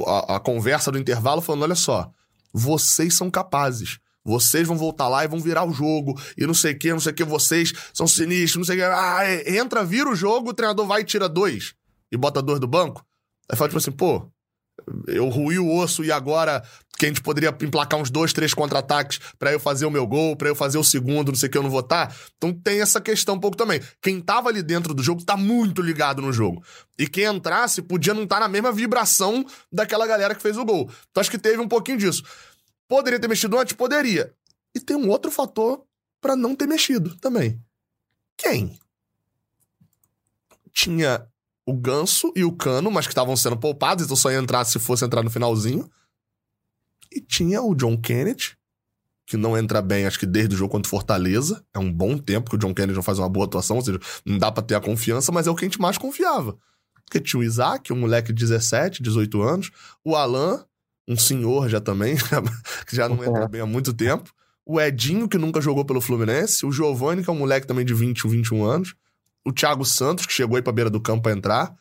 a, 0.05 0.35
a 0.35 0.39
conversa 0.39 0.91
do 0.91 0.99
intervalo 0.99 1.41
falando: 1.41 1.63
olha 1.63 1.75
só, 1.75 2.11
vocês 2.53 3.15
são 3.15 3.29
capazes. 3.29 3.99
Vocês 4.23 4.67
vão 4.67 4.77
voltar 4.77 5.07
lá 5.07 5.23
e 5.23 5.27
vão 5.27 5.39
virar 5.39 5.63
o 5.63 5.73
jogo, 5.73 6.19
e 6.37 6.45
não 6.45 6.53
sei 6.53 6.73
o 6.73 6.77
que, 6.77 6.91
não 6.91 6.99
sei 6.99 7.11
o 7.11 7.15
que, 7.15 7.23
vocês 7.23 7.73
são 7.93 8.05
sinistros, 8.05 8.57
não 8.57 8.63
sei 8.63 8.75
o 8.75 8.79
que. 8.79 8.83
Ah, 8.83 9.21
é, 9.23 9.57
entra, 9.57 9.83
vira 9.83 10.09
o 10.09 10.15
jogo, 10.15 10.51
o 10.51 10.53
treinador 10.53 10.85
vai 10.85 11.01
e 11.01 11.05
tira 11.05 11.27
dois, 11.27 11.73
e 12.11 12.17
bota 12.17 12.41
dois 12.41 12.59
do 12.59 12.67
banco. 12.67 13.03
Aí 13.49 13.57
fala 13.57 13.69
tipo 13.69 13.79
assim, 13.79 13.91
pô, 13.91 14.29
eu 15.07 15.27
ruí 15.29 15.59
o 15.59 15.73
osso 15.75 16.03
e 16.03 16.11
agora 16.11 16.63
que 16.97 17.05
a 17.05 17.07
gente 17.07 17.21
poderia 17.21 17.55
emplacar 17.61 17.99
uns 17.99 18.09
dois, 18.09 18.33
três 18.33 18.53
contra-ataques 18.53 19.19
para 19.39 19.53
eu 19.53 19.59
fazer 19.59 19.85
o 19.85 19.91
meu 19.91 20.05
gol, 20.05 20.35
para 20.35 20.49
eu 20.49 20.55
fazer 20.55 20.77
o 20.77 20.83
segundo, 20.83 21.29
não 21.29 21.39
sei 21.39 21.47
o 21.47 21.51
que, 21.51 21.57
eu 21.57 21.63
não 21.63 21.69
votar. 21.69 22.13
Então 22.37 22.53
tem 22.53 22.81
essa 22.81 22.99
questão 22.99 23.35
um 23.35 23.39
pouco 23.39 23.55
também. 23.55 23.81
Quem 24.01 24.19
tava 24.19 24.49
ali 24.49 24.61
dentro 24.61 24.93
do 24.93 25.01
jogo 25.01 25.23
tá 25.23 25.37
muito 25.37 25.81
ligado 25.81 26.21
no 26.21 26.33
jogo. 26.33 26.61
E 26.97 27.07
quem 27.07 27.23
entrasse 27.23 27.81
podia 27.81 28.13
não 28.13 28.23
estar 28.23 28.35
tá 28.35 28.41
na 28.41 28.47
mesma 28.49 28.71
vibração 28.71 29.45
daquela 29.71 30.05
galera 30.05 30.35
que 30.35 30.41
fez 30.41 30.57
o 30.57 30.65
gol. 30.65 30.91
Então 31.09 31.21
acho 31.21 31.31
que 31.31 31.39
teve 31.39 31.61
um 31.61 31.69
pouquinho 31.69 31.97
disso. 31.97 32.21
Poderia 32.85 33.19
ter 33.19 33.29
mexido 33.29 33.57
antes? 33.57 33.73
Poderia. 33.73 34.33
E 34.75 34.79
tem 34.79 34.97
um 34.97 35.09
outro 35.09 35.31
fator 35.31 35.81
para 36.19 36.35
não 36.35 36.53
ter 36.53 36.67
mexido 36.67 37.15
também. 37.17 37.61
Quem? 38.37 38.77
Tinha 40.73 41.25
o 41.69 41.73
Ganso 41.73 42.33
e 42.35 42.43
o 42.43 42.51
Cano, 42.51 42.89
mas 42.89 43.05
que 43.05 43.11
estavam 43.11 43.37
sendo 43.37 43.55
poupados, 43.55 44.03
então 44.03 44.15
só 44.15 44.31
ia 44.31 44.39
entrar 44.39 44.65
se 44.65 44.79
fosse 44.79 45.05
entrar 45.05 45.21
no 45.21 45.29
finalzinho. 45.29 45.87
E 47.11 47.21
tinha 47.21 47.61
o 47.61 47.75
John 47.75 47.95
Kennedy, 47.95 48.57
que 49.27 49.37
não 49.37 49.55
entra 49.55 49.79
bem, 49.79 50.07
acho 50.07 50.17
que 50.17 50.25
desde 50.25 50.55
o 50.55 50.57
jogo 50.57 50.71
contra 50.71 50.89
Fortaleza. 50.89 51.63
É 51.71 51.77
um 51.77 51.93
bom 51.93 52.17
tempo 52.17 52.49
que 52.49 52.55
o 52.55 52.59
John 52.59 52.73
Kennedy 52.73 52.95
não 52.95 53.03
faz 53.03 53.19
uma 53.19 53.29
boa 53.29 53.45
atuação, 53.45 53.75
ou 53.75 53.83
seja, 53.83 53.99
não 54.25 54.39
dá 54.39 54.51
pra 54.51 54.63
ter 54.63 54.73
a 54.73 54.81
confiança, 54.81 55.31
mas 55.31 55.45
é 55.45 55.51
o 55.51 55.55
que 55.55 55.63
a 55.63 55.67
gente 55.67 55.79
mais 55.79 55.97
confiava. 55.97 56.57
Porque 57.05 57.19
tinha 57.19 57.39
o 57.39 57.43
Isaac, 57.43 57.93
um 57.93 57.97
moleque 57.97 58.33
de 58.33 58.39
17, 58.39 59.03
18 59.03 59.41
anos, 59.41 59.71
o 60.03 60.15
Alan, 60.15 60.65
um 61.07 61.15
senhor 61.15 61.69
já 61.69 61.79
também, 61.79 62.15
que 62.87 62.95
já 62.95 63.07
não 63.07 63.23
entra 63.23 63.47
bem 63.47 63.61
há 63.61 63.65
muito 63.67 63.93
tempo, 63.93 64.31
o 64.65 64.81
Edinho, 64.81 65.29
que 65.29 65.37
nunca 65.37 65.61
jogou 65.61 65.85
pelo 65.85 66.01
Fluminense, 66.01 66.65
o 66.65 66.71
Giovanni, 66.71 67.23
que 67.23 67.29
é 67.29 67.33
um 67.33 67.37
moleque 67.37 67.67
também 67.67 67.85
de 67.85 67.93
20, 67.93 68.27
21 68.27 68.63
anos, 68.63 68.95
o 69.45 69.51
Thiago 69.53 69.85
Santos, 69.85 70.25
que 70.25 70.33
chegou 70.33 70.55
aí 70.55 70.61
pra 70.61 70.73
beira 70.73 70.89
do 70.89 71.01
campo 71.01 71.23
pra 71.23 71.31
entrar. 71.31 71.75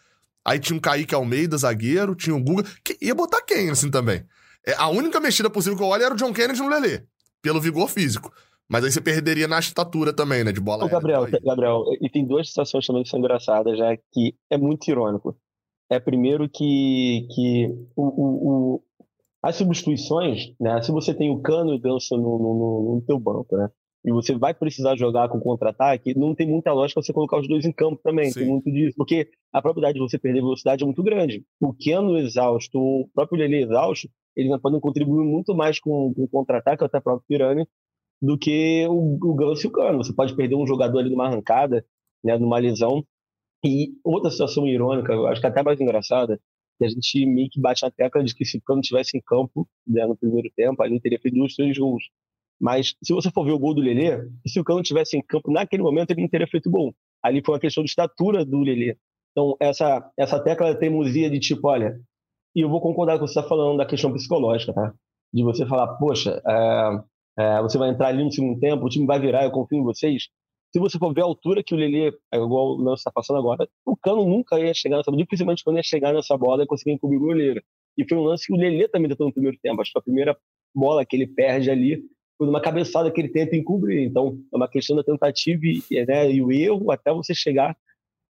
Aí 0.44 0.58
tinha 0.58 0.78
o 0.78 0.80
Kaique 0.80 1.14
Almeida, 1.14 1.56
zagueiro, 1.56 2.14
tinha 2.14 2.34
o 2.34 2.42
Guga. 2.42 2.64
Que 2.82 2.96
ia 3.02 3.14
botar 3.14 3.42
quem, 3.42 3.70
assim, 3.70 3.90
também? 3.90 4.24
É, 4.66 4.74
a 4.74 4.88
única 4.88 5.20
mexida 5.20 5.50
possível 5.50 5.76
que 5.76 5.82
eu 5.82 5.88
olho 5.88 6.02
era 6.02 6.14
o 6.14 6.16
John 6.16 6.32
Kennedy 6.32 6.60
no 6.60 6.68
Lelê, 6.68 7.02
pelo 7.42 7.60
vigor 7.60 7.88
físico. 7.88 8.32
Mas 8.68 8.84
aí 8.84 8.90
você 8.90 9.00
perderia 9.00 9.48
na 9.48 9.58
estatura 9.58 10.12
também, 10.12 10.44
né? 10.44 10.52
De 10.52 10.60
bola. 10.60 10.84
Ô, 10.84 10.88
Gabriel, 10.88 11.26
Gabriel, 11.42 11.84
e 12.00 12.10
tem 12.10 12.26
duas 12.26 12.48
situações 12.48 12.86
também 12.86 13.02
que 13.02 13.08
são 13.08 13.18
engraçadas, 13.18 13.78
já 13.78 13.96
que 14.12 14.34
é 14.50 14.58
muito 14.58 14.86
irônico. 14.88 15.36
É 15.90 15.98
primeiro 15.98 16.48
que, 16.48 17.26
que 17.34 17.66
o, 17.96 18.02
o, 18.02 18.74
o 18.74 18.82
as 19.42 19.56
substituições, 19.56 20.52
né? 20.60 20.82
Se 20.82 20.92
você 20.92 21.14
tem 21.14 21.30
o 21.30 21.40
Cano 21.40 21.72
e 21.72 21.76
o 21.76 21.80
Ganso 21.80 22.16
no, 22.16 22.38
no, 22.38 22.94
no 22.96 23.02
teu 23.06 23.18
banco, 23.18 23.56
né? 23.56 23.70
E 24.04 24.12
você 24.12 24.36
vai 24.36 24.54
precisar 24.54 24.96
jogar 24.96 25.28
com 25.28 25.40
contra-ataque, 25.40 26.16
não 26.16 26.34
tem 26.34 26.48
muita 26.48 26.72
lógica 26.72 27.02
você 27.02 27.12
colocar 27.12 27.38
os 27.40 27.48
dois 27.48 27.64
em 27.64 27.72
campo 27.72 28.00
também, 28.02 28.30
Sim. 28.30 28.40
tem 28.40 28.48
muito 28.48 28.70
disso, 28.70 28.94
porque 28.96 29.28
a 29.52 29.60
probabilidade 29.60 29.94
de 29.94 30.00
você 30.00 30.18
perder 30.18 30.40
velocidade 30.40 30.82
é 30.82 30.86
muito 30.86 31.02
grande. 31.02 31.44
O 31.60 31.72
Keno 31.74 32.16
exausto, 32.16 32.78
o 32.78 33.08
próprio 33.12 33.38
Lele 33.38 33.64
exausto, 33.64 34.08
eles 34.36 34.56
podem 34.60 34.80
contribuir 34.80 35.24
muito 35.24 35.54
mais 35.54 35.80
com, 35.80 36.14
o 36.16 36.28
contra-ataque, 36.28 36.84
até 36.84 36.98
o 36.98 37.02
próprio 37.02 37.26
Pirani, 37.26 37.66
do 38.22 38.38
que 38.38 38.86
o, 38.88 39.18
o 39.20 39.34
Ganso 39.34 39.66
e 39.66 39.68
o 39.68 39.72
Cano. 39.72 39.98
Você 39.98 40.12
pode 40.12 40.34
perder 40.36 40.54
um 40.54 40.66
jogador 40.66 41.00
ali 41.00 41.10
numa 41.10 41.26
arrancada, 41.26 41.84
né, 42.22 42.38
numa 42.38 42.58
lesão. 42.58 43.04
E 43.64 43.88
outra 44.04 44.30
situação 44.30 44.66
irônica, 44.66 45.12
eu 45.12 45.26
acho 45.26 45.40
que 45.40 45.46
até 45.46 45.62
mais 45.62 45.80
engraçada, 45.80 46.40
que 46.78 46.84
a 46.84 46.88
gente 46.88 47.26
meio 47.26 47.48
que 47.50 47.60
bate 47.60 47.82
na 47.82 47.90
tecla 47.90 48.22
de 48.22 48.32
que 48.32 48.44
se 48.44 48.58
o 48.58 48.62
Cano 48.62 48.80
estivesse 48.80 49.18
em 49.18 49.20
campo 49.20 49.68
né, 49.84 50.06
no 50.06 50.16
primeiro 50.16 50.48
tempo, 50.54 50.80
ali 50.82 51.00
teria 51.00 51.18
feito 51.18 51.36
dois, 51.36 51.54
três 51.54 51.76
gols. 51.76 52.04
Mas 52.60 52.94
se 53.02 53.12
você 53.12 53.30
for 53.30 53.44
ver 53.44 53.52
o 53.52 53.58
gol 53.58 53.74
do 53.74 53.80
Lelê, 53.80 54.28
se 54.46 54.58
o 54.58 54.64
Cano 54.64 54.82
tivesse 54.82 55.16
em 55.16 55.22
campo 55.22 55.50
naquele 55.50 55.82
momento, 55.82 56.10
ele 56.10 56.22
não 56.22 56.28
teria 56.28 56.46
feito 56.46 56.70
gol. 56.70 56.94
Ali 57.22 57.42
foi 57.44 57.54
uma 57.54 57.60
questão 57.60 57.84
de 57.84 57.90
estatura 57.90 58.44
do 58.44 58.60
Lelê. 58.60 58.96
Então, 59.32 59.56
essa, 59.60 60.10
essa 60.16 60.42
tecla 60.42 60.72
de 60.72 60.80
teimosia 60.80 61.30
de 61.30 61.38
tipo, 61.38 61.68
olha, 61.68 62.00
e 62.54 62.60
eu 62.60 62.68
vou 62.68 62.80
concordar 62.80 63.18
com 63.18 63.24
o 63.24 63.26
que 63.26 63.32
você 63.32 63.38
está 63.38 63.48
falando 63.48 63.76
da 63.76 63.86
questão 63.86 64.12
psicológica, 64.12 64.72
tá? 64.72 64.92
De 65.32 65.44
você 65.44 65.64
falar, 65.66 65.86
poxa, 65.98 66.42
é, 66.44 67.00
é, 67.38 67.62
você 67.62 67.78
vai 67.78 67.90
entrar 67.90 68.08
ali 68.08 68.24
no 68.24 68.32
segundo 68.32 68.58
tempo, 68.58 68.84
o 68.84 68.88
time 68.88 69.06
vai 69.06 69.20
virar, 69.20 69.44
eu 69.44 69.50
confio 69.50 69.78
em 69.78 69.84
vocês. 69.84 70.28
Se 70.72 70.80
você 70.80 70.98
for 70.98 71.14
ver 71.14 71.22
a 71.22 71.24
altura 71.24 71.62
que 71.62 71.74
o 71.74 71.78
Lelê, 71.78 72.08
é 72.32 72.36
igual 72.36 72.76
o 72.76 72.82
Lance 72.82 73.00
está 73.00 73.12
passando 73.12 73.38
agora, 73.38 73.68
o 73.86 73.96
Cano 73.96 74.26
nunca 74.26 74.58
ia 74.58 74.74
chegar 74.74 74.96
nessa 74.96 75.10
bola, 75.10 75.22
dificilmente 75.22 75.62
quando 75.62 75.76
ia 75.76 75.82
chegar 75.82 76.12
nessa 76.12 76.36
bola 76.36 76.64
e 76.64 76.66
conseguir 76.66 76.92
encobrir 76.92 77.18
o 77.18 77.20
goleiro. 77.20 77.62
E 77.96 78.06
foi 78.08 78.18
um 78.18 78.22
lance 78.22 78.46
que 78.46 78.52
o 78.52 78.56
Lelê 78.56 78.88
também 78.88 79.08
tentou 79.08 79.26
no 79.26 79.32
primeiro 79.32 79.58
tempo. 79.60 79.80
Acho 79.80 79.90
que 79.90 79.98
a 79.98 80.02
primeira 80.02 80.36
bola 80.74 81.04
que 81.04 81.16
ele 81.16 81.26
perde 81.26 81.70
ali 81.70 82.00
por 82.38 82.48
uma 82.48 82.60
cabeçada 82.60 83.10
que 83.10 83.20
ele 83.20 83.28
tenta 83.28 83.56
encobrir. 83.56 84.06
Então, 84.06 84.38
é 84.52 84.56
uma 84.56 84.68
questão 84.68 84.94
da 84.94 85.02
tentativa 85.02 85.60
e, 85.64 86.06
né, 86.06 86.30
e 86.30 86.40
o 86.40 86.52
erro 86.52 86.90
até 86.90 87.12
você 87.12 87.34
chegar 87.34 87.76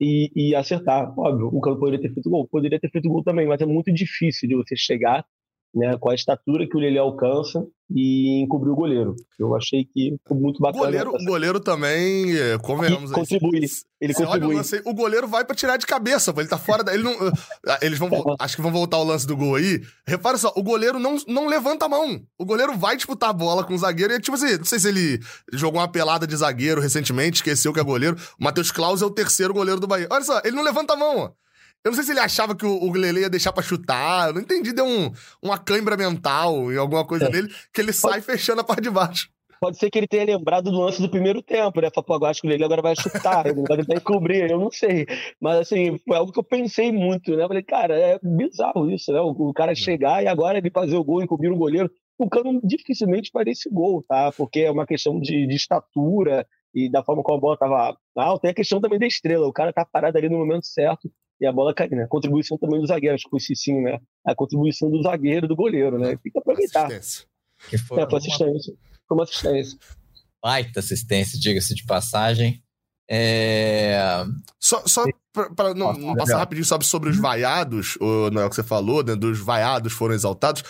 e, 0.01 0.31
e, 0.35 0.55
acertar. 0.55 1.13
Óbvio, 1.19 1.49
o 1.49 1.61
Cano 1.61 1.79
poderia 1.79 2.01
ter 2.01 2.15
feito 2.15 2.31
gol, 2.31 2.47
poderia 2.47 2.79
ter 2.79 2.91
feito 2.91 3.09
gol 3.09 3.25
também, 3.25 3.47
mas 3.47 3.61
é 3.61 3.67
muito 3.67 3.93
difícil 3.93 4.49
de 4.49 4.55
você 4.55 4.77
chegar 4.77 5.27
né, 5.75 5.97
com 5.99 6.11
a 6.11 6.15
estatura 6.15 6.67
que 6.67 6.77
o 6.77 6.81
Lele 6.81 6.99
alcança 6.99 7.67
e 7.91 8.43
encobrir 8.43 8.71
o 8.71 8.77
goleiro. 8.77 9.17
Eu 9.39 9.57
achei 9.57 9.85
que 9.85 10.17
foi 10.27 10.37
muito 10.37 10.61
bacana. 10.61 10.83
O 10.83 10.87
goleiro, 10.87 11.11
o 11.11 11.25
goleiro 11.25 11.61
também, 11.61 12.37
é, 12.37 12.59
convenhamos. 12.59 13.11
Contribui. 13.11 13.65
Ele 14.01 14.15
contribui. 14.15 14.57
Lance, 14.57 14.83
o 14.85 14.93
goleiro 14.93 15.27
vai 15.27 15.45
para 15.45 15.57
tirar 15.57 15.77
de 15.79 15.87
cabeça, 15.87 16.33
ele 16.37 16.49
tá 16.49 16.59
fora 16.59 16.85
da. 16.85 16.93
Ele 16.93 17.03
não, 17.03 17.15
ah, 17.67 17.79
eles 17.81 17.99
vão. 17.99 18.11
acho 18.39 18.57
que 18.57 18.63
vão 18.63 18.71
voltar 18.71 18.99
o 18.99 19.05
lance 19.05 19.27
do 19.27 19.37
gol 19.37 19.55
aí. 19.55 19.81
Repara 20.07 20.37
só, 20.37 20.53
o 20.55 20.63
goleiro 20.63 20.99
não, 20.99 21.17
não 21.27 21.47
levanta 21.47 21.87
a 21.87 21.89
mão. 21.89 22.21
O 22.39 22.45
goleiro 22.45 22.77
vai 22.77 22.97
disputar 22.97 23.31
a 23.31 23.33
bola 23.33 23.65
com 23.65 23.75
o 23.75 23.79
zagueiro. 23.79 24.13
E 24.13 24.17
é 24.17 24.21
tipo 24.21 24.37
assim, 24.37 24.59
não 24.59 24.65
sei 24.65 24.79
se 24.79 24.89
ele 24.89 25.19
jogou 25.53 25.81
uma 25.81 25.89
pelada 25.89 26.27
de 26.27 26.37
zagueiro 26.37 26.81
recentemente, 26.81 27.37
esqueceu 27.37 27.73
que 27.73 27.81
é 27.81 27.85
goleiro. 27.85 28.17
O 28.39 28.45
Matheus 28.45 28.71
Klaus 28.71 29.01
é 29.01 29.07
o 29.07 29.11
terceiro 29.11 29.55
goleiro 29.55 29.81
do 29.81 29.87
Bahia. 29.87 30.09
Olha 30.11 30.25
só, 30.25 30.41
ele 30.45 30.57
não 30.57 30.63
levanta 30.63 30.93
a 30.93 30.97
mão, 30.97 31.19
ó. 31.19 31.31
Eu 31.85 31.91
não 31.91 31.95
sei 31.95 32.05
se 32.05 32.11
ele 32.11 32.21
achava 32.21 32.57
que 32.57 32.67
o, 32.67 32.83
o 32.83 32.93
Lele 32.93 33.21
ia 33.21 33.31
deixar 33.31 33.53
pra 33.53 33.63
chutar. 33.63 34.29
Eu 34.29 34.35
não 34.35 34.41
entendi, 34.41 34.73
deu 34.73 34.85
um, 34.85 35.11
uma 35.43 35.59
cãibra 35.59 35.97
mental 35.97 36.73
em 36.73 36.77
alguma 36.77 37.07
coisa 37.07 37.27
é. 37.27 37.31
dele, 37.31 37.49
que 37.73 37.81
ele 37.81 37.93
sai 37.93 38.21
fechando 38.21 38.61
a 38.61 38.65
parte 38.65 38.83
de 38.83 38.91
baixo. 38.91 39.31
pode 39.61 39.79
ser 39.79 39.91
que 39.91 39.99
ele 39.99 40.07
tenha 40.07 40.25
lembrado 40.25 40.71
do 40.71 40.79
lance 40.79 41.01
do 41.01 41.11
primeiro 41.11 41.43
tempo, 41.43 41.81
né? 41.81 41.89
Falou, 41.95 42.27
acho 42.27 42.41
que 42.41 42.47
o 42.47 42.51
Lele 42.51 42.65
agora 42.65 42.83
vai 42.83 42.97
chutar, 42.97 43.47
ele 43.47 43.63
vai 43.63 43.79
tentar 43.79 43.95
encobrir, 43.95 44.51
eu 44.51 44.59
não 44.59 44.71
sei. 44.71 45.07
Mas, 45.41 45.59
assim, 45.61 45.99
foi 45.99 46.17
algo 46.17 46.33
que 46.33 46.39
eu 46.39 46.45
pensei 46.45 46.93
muito, 46.93 47.37
né? 47.37 47.47
falei, 47.47 47.63
cara, 47.63 47.99
é 47.99 48.19
bizarro 48.23 48.91
isso, 48.91 49.13
né? 49.13 49.21
O, 49.21 49.31
o 49.31 49.55
cara 49.55 49.75
chegar 49.75 50.23
e 50.23 50.27
agora 50.27 50.59
ele 50.59 50.71
fazer 50.71 50.97
o 50.97 51.05
gol 51.05 51.21
e 51.21 51.25
encobrir 51.25 51.51
o 51.51 51.57
goleiro. 51.57 51.91
O 52.19 52.29
Cano 52.29 52.61
dificilmente 52.65 53.31
faria 53.33 53.53
esse 53.53 53.71
gol, 53.71 54.05
tá? 54.07 54.33
Porque 54.33 54.61
é 54.61 54.71
uma 54.71 54.87
questão 54.87 55.21
de, 55.21 55.47
de 55.47 55.55
estatura 55.55 56.47
e 56.75 56.91
da 56.91 57.03
forma 57.05 57.23
como 57.23 57.39
a 57.39 57.41
bola 57.41 57.55
estava 57.55 57.97
alta. 58.17 58.43
Tem 58.43 58.51
a 58.51 58.55
questão 58.55 58.81
também 58.81 58.99
da 58.99 59.07
estrela. 59.07 59.47
O 59.47 59.53
cara 59.53 59.73
tá 59.73 59.85
parado 59.85 60.19
ali 60.19 60.29
no 60.29 60.39
momento 60.39 60.67
certo 60.67 61.09
e 61.41 61.47
a 61.47 61.53
bola 61.53 61.73
cai, 61.73 61.89
né? 61.89 62.05
A 62.05 62.09
contribuição 62.09 62.59
também 62.59 62.81
dos 62.81 62.89
zagueiros, 62.89 63.23
com 63.23 63.37
esse 63.37 63.55
sim, 63.55 63.81
né? 63.81 63.99
A 64.25 64.35
contribuição 64.35 64.91
do 64.91 65.03
zagueiro, 65.03 65.47
do 65.47 65.55
goleiro, 65.55 65.99
né? 65.99 66.17
Tem 66.23 66.33
que 66.33 66.39
aproveitar. 66.39 66.87
Assistência. 66.87 67.27
Que 67.69 67.79
foi, 67.79 68.01
é, 68.01 68.09
foi 68.09 68.19
assistência. 68.19 68.75
Foi 69.07 69.17
uma 69.17 69.25
assistência. 69.25 69.79
Baita 70.43 70.81
assistência, 70.81 71.39
diga-se 71.39 71.75
de 71.75 71.85
passagem. 71.85 72.63
É... 73.11 74.25
Só, 74.61 74.83
só 74.87 75.05
para 75.33 75.73
não, 75.75 75.93
não 75.95 76.15
passar 76.15 76.39
rapidinho 76.39 76.67
sobre, 76.67 76.87
sobre 76.87 77.11
os 77.11 77.17
vaiados, 77.17 77.97
o, 78.01 78.31
não 78.31 78.43
é 78.43 78.45
o 78.45 78.51
que 78.51 78.57
você 78.57 78.63
falou, 78.63 79.03
né? 79.03 79.15
Dos 79.15 79.39
vaiados 79.39 79.93
foram 79.93 80.15
exaltados. 80.15 80.63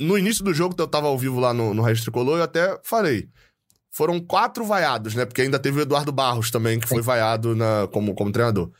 No 0.00 0.16
início 0.16 0.44
do 0.44 0.54
jogo, 0.54 0.74
eu 0.78 0.86
tava 0.86 1.08
ao 1.08 1.18
vivo 1.18 1.40
lá 1.40 1.52
no, 1.52 1.74
no 1.74 1.82
Registro 1.82 2.12
Tricolor, 2.12 2.38
eu 2.38 2.44
até 2.44 2.78
falei. 2.84 3.28
Foram 3.90 4.20
quatro 4.20 4.64
vaiados, 4.64 5.14
né? 5.14 5.24
Porque 5.24 5.42
ainda 5.42 5.58
teve 5.58 5.78
o 5.78 5.82
Eduardo 5.82 6.12
Barros 6.12 6.50
também, 6.50 6.78
que 6.78 6.86
foi 6.86 7.00
vaiado 7.02 7.56
na, 7.56 7.88
como, 7.90 8.14
como 8.14 8.30
treinador. 8.30 8.70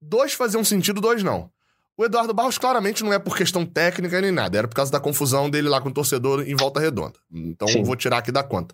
Dois 0.00 0.32
faziam 0.32 0.64
sentido, 0.64 1.00
dois 1.00 1.22
não. 1.22 1.50
O 1.96 2.04
Eduardo 2.04 2.32
Barros 2.32 2.58
claramente 2.58 3.02
não 3.02 3.12
é 3.12 3.18
por 3.18 3.36
questão 3.36 3.66
técnica 3.66 4.20
nem 4.20 4.30
nada, 4.30 4.56
era 4.56 4.68
por 4.68 4.74
causa 4.76 4.92
da 4.92 5.00
confusão 5.00 5.50
dele 5.50 5.68
lá 5.68 5.80
com 5.80 5.88
o 5.88 5.92
torcedor 5.92 6.48
em 6.48 6.54
volta 6.54 6.78
redonda. 6.78 7.18
Então 7.32 7.66
Sim. 7.66 7.82
vou 7.82 7.96
tirar 7.96 8.18
aqui 8.18 8.30
da 8.30 8.44
conta. 8.44 8.72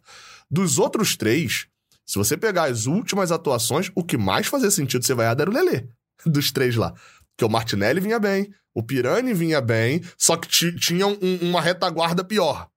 Dos 0.50 0.78
outros 0.78 1.16
três, 1.16 1.66
se 2.04 2.18
você 2.18 2.36
pegar 2.36 2.64
as 2.64 2.84
últimas 2.84 3.32
atuações, 3.32 3.90
o 3.94 4.04
que 4.04 4.18
mais 4.18 4.46
fazia 4.46 4.70
sentido 4.70 5.06
ser 5.06 5.14
vaiado 5.14 5.40
era 5.40 5.50
o 5.50 5.54
Lelê, 5.54 5.86
dos 6.26 6.52
três 6.52 6.76
lá. 6.76 6.92
Que 7.34 7.46
o 7.46 7.48
Martinelli 7.48 7.98
vinha 7.98 8.18
bem, 8.18 8.52
o 8.74 8.82
Pirani 8.82 9.32
vinha 9.32 9.60
bem, 9.60 10.02
só 10.18 10.36
que 10.36 10.48
tinha 10.76 11.06
um, 11.06 11.16
uma 11.40 11.62
retaguarda 11.62 12.22
pior. 12.22 12.68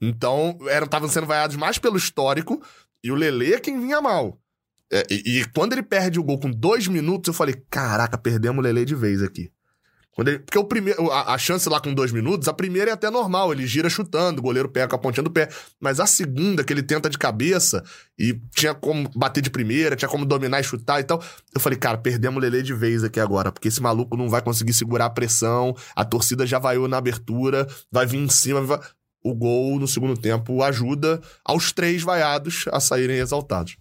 Então, 0.00 0.56
estavam 0.84 1.08
sendo 1.08 1.26
vaiados 1.26 1.56
mais 1.56 1.76
pelo 1.76 1.96
histórico, 1.96 2.62
e 3.02 3.10
o 3.10 3.16
Lelê 3.16 3.54
é 3.54 3.60
quem 3.60 3.80
vinha 3.80 4.00
mal. 4.00 4.38
É, 4.90 5.06
e, 5.10 5.40
e, 5.40 5.44
quando 5.54 5.74
ele 5.74 5.82
perde 5.82 6.18
o 6.18 6.24
gol 6.24 6.38
com 6.38 6.50
dois 6.50 6.88
minutos, 6.88 7.28
eu 7.28 7.34
falei: 7.34 7.54
caraca, 7.68 8.16
perdemos 8.16 8.58
o 8.58 8.62
Lele 8.62 8.84
de 8.84 8.94
vez 8.94 9.22
aqui. 9.22 9.50
Quando 10.18 10.28
ele, 10.28 10.40
porque 10.40 10.58
o 10.58 10.64
primeiro, 10.64 11.12
a, 11.12 11.34
a, 11.34 11.38
chance 11.38 11.68
lá 11.68 11.78
com 11.78 11.94
dois 11.94 12.10
minutos, 12.10 12.48
a 12.48 12.52
primeira 12.52 12.90
é 12.90 12.94
até 12.94 13.08
normal, 13.08 13.52
ele 13.52 13.64
gira 13.68 13.88
chutando, 13.88 14.40
o 14.40 14.42
goleiro 14.42 14.68
pega 14.68 14.88
com 14.88 14.96
a 14.96 14.98
pontinha 14.98 15.22
do 15.22 15.30
pé. 15.30 15.48
Mas 15.78 16.00
a 16.00 16.06
segunda, 16.06 16.64
que 16.64 16.72
ele 16.72 16.82
tenta 16.82 17.08
de 17.08 17.16
cabeça 17.16 17.84
e 18.18 18.36
tinha 18.52 18.74
como 18.74 19.08
bater 19.14 19.40
de 19.40 19.48
primeira, 19.48 19.94
tinha 19.94 20.08
como 20.08 20.24
dominar 20.24 20.58
e 20.58 20.64
chutar 20.64 20.98
e 20.98 21.04
tal. 21.04 21.22
Eu 21.54 21.60
falei, 21.60 21.78
cara, 21.78 21.96
perdemos 21.98 22.38
o 22.38 22.40
Lele 22.40 22.64
de 22.64 22.74
vez 22.74 23.04
aqui 23.04 23.20
agora, 23.20 23.52
porque 23.52 23.68
esse 23.68 23.80
maluco 23.80 24.16
não 24.16 24.28
vai 24.28 24.42
conseguir 24.42 24.72
segurar 24.72 25.04
a 25.04 25.10
pressão, 25.10 25.72
a 25.94 26.04
torcida 26.04 26.44
já 26.44 26.58
vaiou 26.58 26.88
na 26.88 26.96
abertura, 26.96 27.64
vai 27.88 28.04
vir 28.04 28.18
em 28.18 28.28
cima. 28.28 28.60
Vai... 28.60 28.80
O 29.22 29.32
gol 29.32 29.78
no 29.78 29.86
segundo 29.86 30.16
tempo 30.16 30.64
ajuda 30.64 31.20
aos 31.44 31.70
três 31.70 32.02
vaiados 32.02 32.64
a 32.72 32.80
saírem 32.80 33.18
exaltados. 33.18 33.76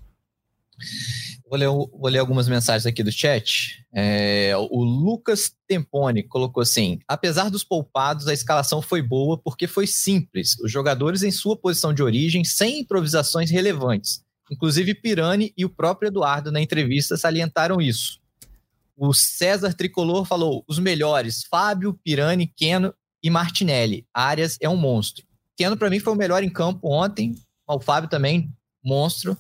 Vou 1.50 1.58
ler, 1.58 1.68
vou 1.68 2.10
ler 2.10 2.20
algumas 2.20 2.48
mensagens 2.48 2.86
aqui 2.86 3.02
do 3.02 3.12
chat. 3.12 3.86
É, 3.94 4.54
o 4.56 4.84
Lucas 4.84 5.52
Tempone 5.68 6.24
colocou 6.24 6.62
assim: 6.62 7.00
apesar 7.08 7.50
dos 7.50 7.64
poupados, 7.64 8.28
a 8.28 8.34
escalação 8.34 8.82
foi 8.82 9.02
boa 9.02 9.38
porque 9.38 9.66
foi 9.66 9.88
simples. 9.88 10.58
Os 10.60 10.72
jogadores 10.72 11.24
em 11.24 11.32
sua 11.32 11.56
posição 11.56 11.94
de 11.94 12.04
origem, 12.04 12.44
sem 12.44 12.82
improvisações 12.82 13.50
relevantes. 13.50 14.24
Inclusive 14.52 14.94
Pirani 14.94 15.54
e 15.58 15.66
o 15.66 15.70
próprio 15.70 16.08
Eduardo 16.08 16.52
na 16.52 16.62
entrevista 16.62 17.18
salientaram 17.18 17.82
isso. 17.82 18.20
O 18.96 19.14
César 19.14 19.74
Tricolor 19.74 20.26
falou: 20.26 20.64
os 20.68 20.80
melhores, 20.80 21.44
Fábio, 21.50 22.00
Pirani, 22.04 22.48
Keno 22.48 22.94
e 23.24 23.30
Martinelli. 23.30 24.06
Arias 24.14 24.58
é 24.60 24.68
um 24.68 24.78
monstro. 24.78 25.26
Keno, 25.56 25.78
para 25.78 25.90
mim, 25.90 26.00
foi 26.00 26.14
o 26.14 26.18
melhor 26.18 26.44
em 26.44 26.50
campo 26.50 26.92
ontem. 26.92 27.36
O 27.68 27.80
Fábio 27.80 28.10
também, 28.10 28.52
monstro. 28.84 29.38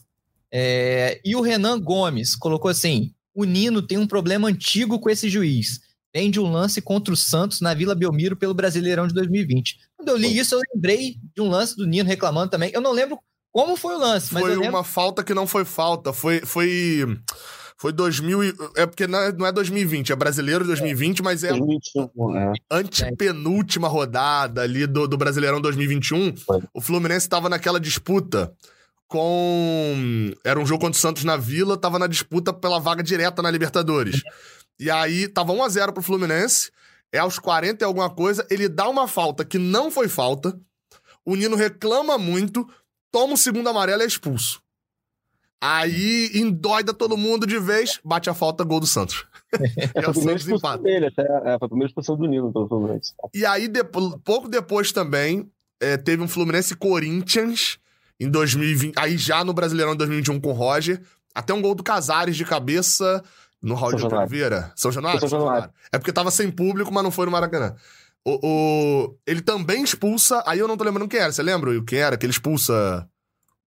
É, 0.59 1.21
e 1.23 1.35
o 1.35 1.41
Renan 1.41 1.79
Gomes 1.79 2.35
colocou 2.35 2.71
assim: 2.71 3.11
o 3.31 3.43
Nino 3.43 3.79
tem 3.79 3.99
um 3.99 4.07
problema 4.07 4.47
antigo 4.47 4.99
com 4.99 5.07
esse 5.07 5.29
juiz. 5.29 5.79
Vem 6.11 6.31
de 6.31 6.39
um 6.39 6.51
lance 6.51 6.81
contra 6.81 7.13
o 7.13 7.17
Santos 7.17 7.61
na 7.61 7.75
Vila 7.75 7.93
Belmiro 7.93 8.35
pelo 8.35 8.55
Brasileirão 8.55 9.05
de 9.05 9.13
2020. 9.13 9.77
Quando 9.95 10.09
eu 10.09 10.17
li 10.17 10.35
isso, 10.35 10.55
eu 10.55 10.61
lembrei 10.73 11.17
de 11.35 11.43
um 11.43 11.47
lance 11.47 11.77
do 11.77 11.85
Nino 11.85 12.09
reclamando 12.09 12.49
também. 12.49 12.71
Eu 12.73 12.81
não 12.81 12.91
lembro 12.91 13.19
como 13.51 13.75
foi 13.75 13.93
o 13.93 13.99
lance, 13.99 14.33
mas. 14.33 14.41
Foi 14.41 14.55
lembro... 14.55 14.69
uma 14.69 14.83
falta 14.83 15.23
que 15.23 15.31
não 15.31 15.45
foi 15.45 15.63
falta. 15.63 16.11
Foi. 16.11 16.39
foi... 16.39 17.05
Foi 17.79 17.91
2000 17.91 18.43
e... 18.43 18.53
É 18.75 18.87
porque 18.87 19.05
não 19.05 19.19
é, 19.19 19.31
não 19.31 19.45
é 19.45 19.51
2020, 19.51 20.11
é 20.11 20.15
brasileiro 20.15 20.63
de 20.63 20.69
2020, 20.69 21.21
mas 21.21 21.43
é, 21.43 21.51
é. 21.51 22.53
antepenúltima 22.71 23.87
rodada 23.87 24.63
ali 24.63 24.87
do, 24.87 25.07
do 25.07 25.15
Brasileirão 25.15 25.61
2021. 25.61 26.35
Foi. 26.37 26.59
O 26.73 26.81
Fluminense 26.81 27.27
estava 27.27 27.47
naquela 27.47 27.79
disputa 27.79 28.51
com. 29.07 30.31
Era 30.43 30.59
um 30.59 30.65
jogo 30.65 30.81
contra 30.81 30.97
o 30.97 31.01
Santos 31.01 31.23
na 31.23 31.37
Vila, 31.37 31.77
tava 31.77 31.97
na 31.97 32.07
disputa 32.07 32.53
pela 32.53 32.79
vaga 32.79 33.01
direta 33.01 33.41
na 33.41 33.49
Libertadores. 33.49 34.21
E 34.79 34.91
aí 34.91 35.27
tava 35.27 35.53
1x0 35.53 35.93
pro 35.93 36.03
Fluminense. 36.03 36.71
É 37.11 37.19
aos 37.19 37.39
40 37.39 37.83
e 37.83 37.85
alguma 37.85 38.09
coisa, 38.09 38.45
ele 38.49 38.67
dá 38.67 38.87
uma 38.89 39.07
falta 39.07 39.45
que 39.45 39.57
não 39.57 39.89
foi 39.89 40.09
falta. 40.09 40.59
O 41.25 41.35
Nino 41.35 41.55
reclama 41.55 42.17
muito, 42.17 42.67
toma 43.11 43.33
o 43.33 43.37
segundo 43.37 43.69
amarelo 43.69 44.01
e 44.01 44.03
é 44.03 44.07
expulso. 44.07 44.61
Aí 45.59 46.29
endoida 46.35 46.93
todo 46.93 47.17
mundo 47.17 47.47
de 47.47 47.57
vez, 47.59 47.99
bate 48.03 48.29
a 48.29 48.33
falta, 48.33 48.63
gol 48.63 48.79
do 48.79 48.87
Santos. 48.87 49.25
É, 49.95 50.01
foi, 50.01 50.11
o 50.11 50.13
Santos 50.13 50.49
empata. 50.49 50.83
Dele, 50.83 51.05
até, 51.05 51.21
é, 51.21 51.57
foi 51.57 51.65
a 51.65 51.69
primeira 51.69 51.87
expulsão 51.87 52.17
do 52.17 52.27
Nino 52.27 52.51
pelo 52.51 52.67
Fluminense. 52.67 53.13
E 53.33 53.45
aí, 53.45 53.69
depois, 53.69 54.15
pouco 54.21 54.49
depois 54.49 54.91
também, 54.91 55.49
é, 55.79 55.95
teve 55.95 56.21
um 56.21 56.27
Fluminense 56.27 56.75
Corinthians 56.75 57.79
em 58.19 58.29
2020. 58.29 58.97
Aí 58.97 59.17
já 59.17 59.43
no 59.43 59.53
Brasileirão 59.53 59.93
de 59.93 59.99
2021 59.99 60.39
com 60.39 60.49
o 60.49 60.53
Roger. 60.53 61.01
Até 61.33 61.53
um 61.53 61.61
gol 61.61 61.75
do 61.75 61.83
Casares 61.83 62.35
de 62.35 62.43
cabeça 62.43 63.23
no 63.61 63.75
Raul 63.75 63.95
de 63.95 64.05
Oliveira. 64.05 64.71
São 64.75 64.91
Januário? 64.91 65.19
São 65.19 65.29
Januário. 65.29 65.69
É 65.91 65.97
porque 65.97 66.11
tava 66.11 66.31
sem 66.31 66.49
público, 66.49 66.91
mas 66.91 67.03
não 67.03 67.11
foi 67.11 67.25
no 67.25 67.31
Maracanã. 67.31 67.75
O, 68.25 68.39
o, 68.43 69.17
ele 69.25 69.41
também 69.41 69.83
expulsa. 69.83 70.43
Aí 70.45 70.59
eu 70.59 70.67
não 70.67 70.75
tô 70.75 70.83
lembrando 70.83 71.07
quem 71.07 71.19
era. 71.19 71.31
Você 71.31 71.43
lembra 71.43 71.71
quem 71.83 71.99
era? 71.99 72.17
Que 72.17 72.25
ele 72.25 72.31
expulsa. 72.31 73.07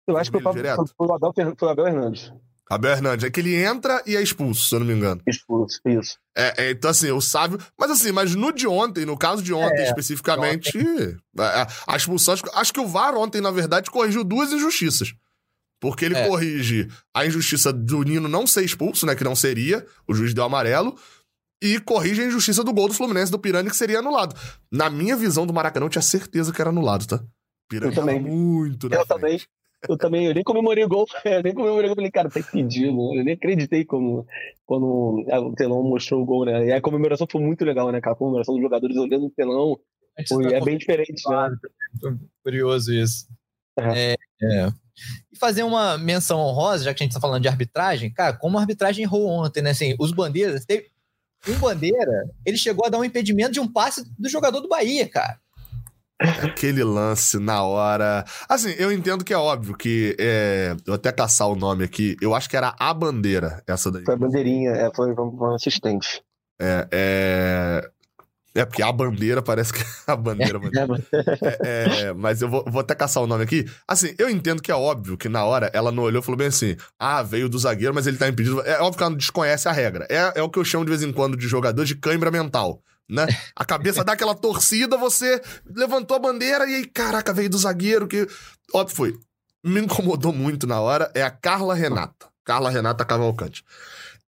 Eu 0.07 0.17
acho 0.17 0.31
que 0.31 0.41
foi, 0.41 0.53
foi, 0.53 0.63
o 0.63 1.13
Abel, 1.15 1.35
foi 1.57 1.69
o 1.69 1.71
Abel 1.71 1.87
Hernandes. 1.87 2.33
Abel 2.71 2.93
Hernandes. 2.93 3.25
É 3.25 3.31
que 3.31 3.41
ele 3.41 3.57
entra 3.57 4.01
e 4.07 4.17
é 4.17 4.23
expulso, 4.23 4.69
se 4.69 4.75
eu 4.75 4.79
não 4.79 4.87
me 4.87 4.95
engano. 4.95 5.21
Expulso, 5.27 5.81
isso. 5.87 6.17
É, 6.37 6.67
é, 6.67 6.71
então, 6.71 6.89
assim, 6.89 7.11
o 7.11 7.21
Sávio. 7.21 7.59
Mas, 7.77 7.91
assim, 7.91 8.13
mas 8.13 8.37
no 8.37 8.53
de 8.53 8.69
ontem, 8.69 9.05
no 9.05 9.19
caso 9.19 9.43
de 9.43 9.53
ontem 9.53 9.81
é, 9.81 9.89
especificamente, 9.89 10.79
ontem. 10.79 11.17
A, 11.37 11.67
a 11.89 11.97
expulsão. 11.97 12.37
Acho, 12.55 12.73
que 12.73 12.79
o 12.81 12.87
VAR 12.87 13.17
ontem, 13.17 13.41
na 13.41 13.51
verdade, 13.51 13.91
corrigiu 13.91 14.23
duas 14.23 14.53
injustiças. 14.53 15.13
Porque 15.81 16.05
ele 16.05 16.15
é. 16.15 16.29
corrige 16.29 16.89
a 17.13 17.27
injustiça 17.27 17.73
do 17.73 18.03
Nino 18.03 18.29
não 18.29 18.47
ser 18.47 18.65
expulso, 18.65 19.05
né? 19.05 19.17
Que 19.17 19.25
não 19.25 19.35
seria, 19.35 19.85
o 20.07 20.15
juiz 20.15 20.33
deu 20.33 20.45
amarelo. 20.45 20.97
E 21.63 21.79
corrige 21.81 22.23
a 22.23 22.27
injustiça 22.27 22.63
do 22.63 22.73
gol 22.73 22.89
do 22.89 22.95
Fluminense 22.95 23.33
do 23.33 23.39
Pirani, 23.39 23.69
que 23.69 23.77
seria 23.77 23.99
anulado. 23.99 24.35
Na 24.71 24.89
minha 24.89 25.17
visão 25.17 25.47
do 25.47 25.53
Maracanã, 25.53 25.87
eu 25.87 25.91
tinha 25.91 26.01
certeza 26.01 26.53
que 26.53 26.61
era 26.61 26.71
anulado, 26.71 27.07
tá? 27.07 27.23
Pirani 27.69 27.93
eu 27.93 28.01
também. 28.01 28.21
muito, 28.21 28.89
né? 28.89 28.97
Eu 28.97 29.07
também. 29.07 29.41
Eu 29.89 29.97
também, 29.97 30.27
eu 30.27 30.35
nem 30.35 30.45
comemorei 30.45 30.85
o 30.85 30.89
gol, 30.89 31.07
eu 31.25 31.43
nem 31.43 31.55
comemorei 31.55 31.87
o 31.87 31.89
gol, 31.89 31.97
falei, 31.97 32.11
cara, 32.11 32.29
tá 32.29 32.41
impedido, 32.41 33.15
eu 33.15 33.25
nem 33.25 33.35
acreditei 33.35 33.85
quando, 33.85 34.27
quando 34.67 35.25
o 35.27 35.55
telão 35.55 35.83
mostrou 35.83 36.23
o 36.23 36.25
gol, 36.25 36.45
né, 36.45 36.67
e 36.67 36.73
a 36.73 36.81
comemoração 36.81 37.27
foi 37.31 37.41
muito 37.41 37.65
legal, 37.65 37.91
né, 37.91 38.01
cara, 38.01 38.15
a 38.15 38.19
comemoração 38.19 38.55
dos 38.55 38.63
jogadores 38.63 38.97
olhando 38.97 39.27
o 39.27 39.31
telão, 39.31 39.79
foi, 40.29 40.51
tá 40.51 40.57
é 40.57 40.61
bem 40.61 40.77
diferente, 40.77 41.23
né. 41.29 41.57
Curioso 42.43 42.93
isso. 42.93 43.27
É. 43.79 44.13
É, 44.43 44.67
E 45.33 45.39
fazer 45.39 45.63
uma 45.63 45.97
menção 45.97 46.39
honrosa, 46.41 46.85
já 46.85 46.95
que 46.95 47.03
a 47.03 47.07
gente 47.07 47.15
tá 47.15 47.21
falando 47.21 47.43
de 47.43 47.49
arbitragem, 47.49 48.13
cara, 48.13 48.37
como 48.37 48.59
a 48.59 48.61
arbitragem 48.61 49.05
errou 49.05 49.27
ontem, 49.27 49.63
né, 49.63 49.71
assim, 49.71 49.95
os 49.99 50.13
bandeiras, 50.13 50.65
teve, 50.67 50.89
um 51.49 51.59
bandeira, 51.59 52.29
ele 52.45 52.59
chegou 52.59 52.85
a 52.85 52.91
dar 52.91 52.99
um 52.99 53.05
impedimento 53.05 53.53
de 53.53 53.61
um 53.61 53.71
passe 53.71 54.05
do 54.19 54.29
jogador 54.29 54.61
do 54.61 54.69
Bahia, 54.69 55.09
cara. 55.09 55.41
Aquele 56.21 56.85
lance 56.85 57.39
na 57.39 57.63
hora. 57.63 58.25
Assim, 58.47 58.75
eu 58.79 58.93
entendo 58.93 59.25
que 59.25 59.33
é 59.33 59.39
óbvio 59.39 59.75
que. 59.75 60.15
É... 60.19 60.77
Eu 60.87 60.95
até 60.95 61.11
caçar 61.11 61.49
o 61.49 61.57
nome 61.57 61.83
aqui. 61.83 62.17
Eu 62.21 62.35
acho 62.35 62.49
que 62.49 62.57
era 62.57 62.75
a 62.79 62.93
bandeira, 62.93 63.63
essa 63.67 63.91
daí. 63.91 64.05
Foi 64.05 64.15
a 64.15 64.19
bandeirinha, 64.19 64.71
é, 64.73 64.91
foi 64.95 65.13
um 65.13 65.55
assistente. 65.55 66.23
É, 66.61 66.89
é. 66.91 67.91
É 68.53 68.65
porque 68.65 68.83
a 68.83 68.91
bandeira 68.91 69.41
parece 69.41 69.73
que 69.73 69.81
é 69.81 70.13
a 70.13 70.17
bandeira. 70.17 70.59
é, 71.65 72.01
é, 72.03 72.13
mas 72.13 72.43
eu 72.43 72.49
vou, 72.49 72.65
vou, 72.67 72.81
até 72.81 72.97
caçar 72.97 73.23
o 73.23 73.27
nome 73.27 73.45
aqui. 73.45 73.65
Assim, 73.87 74.13
eu 74.19 74.29
entendo 74.29 74.61
que 74.61 74.73
é 74.73 74.75
óbvio 74.75 75.17
que 75.17 75.29
na 75.29 75.45
hora 75.45 75.71
ela 75.73 75.93
não 75.93 76.03
olhou 76.03 76.21
e 76.21 76.25
falou 76.25 76.37
bem 76.37 76.49
assim: 76.49 76.77
ah, 76.99 77.23
veio 77.23 77.49
do 77.49 77.59
zagueiro, 77.59 77.95
mas 77.95 78.09
ele 78.09 78.19
tá 78.19 78.29
impedido. 78.29 78.61
É 78.63 78.81
óbvio 78.81 78.99
que 78.99 79.03
ela 79.05 79.11
não 79.11 79.17
desconhece 79.17 79.69
a 79.69 79.73
regra. 79.73 80.07
É, 80.11 80.41
é 80.41 80.43
o 80.43 80.51
que 80.51 80.59
eu 80.59 80.65
chamo 80.65 80.85
de 80.85 80.91
vez 80.91 81.03
em 81.03 81.13
quando 81.13 81.37
de 81.37 81.47
jogador 81.47 81.85
de 81.85 81.95
cãibra 81.95 82.31
mental 82.31 82.83
né? 83.11 83.27
A 83.57 83.65
cabeça 83.65 84.05
dá 84.05 84.13
aquela 84.13 84.35
torcida, 84.35 84.97
você 84.97 85.43
levantou 85.67 86.17
a 86.17 86.21
bandeira 86.21 86.67
e 86.67 86.77
aí, 86.77 86.87
caraca, 86.87 87.33
veio 87.33 87.51
do 87.51 87.59
zagueiro 87.59 88.07
que. 88.07 88.27
Óbvio, 88.73 88.97
foi. 88.97 89.19
me 89.65 89.81
incomodou 89.81 90.33
muito 90.33 90.67
na 90.67 90.81
hora 90.81 91.11
é 91.15 91.23
a 91.23 91.31
Carla 91.31 91.75
Renata. 91.75 92.29
Carla 92.45 92.71
Renata 92.71 93.05
Cavalcante. 93.05 93.65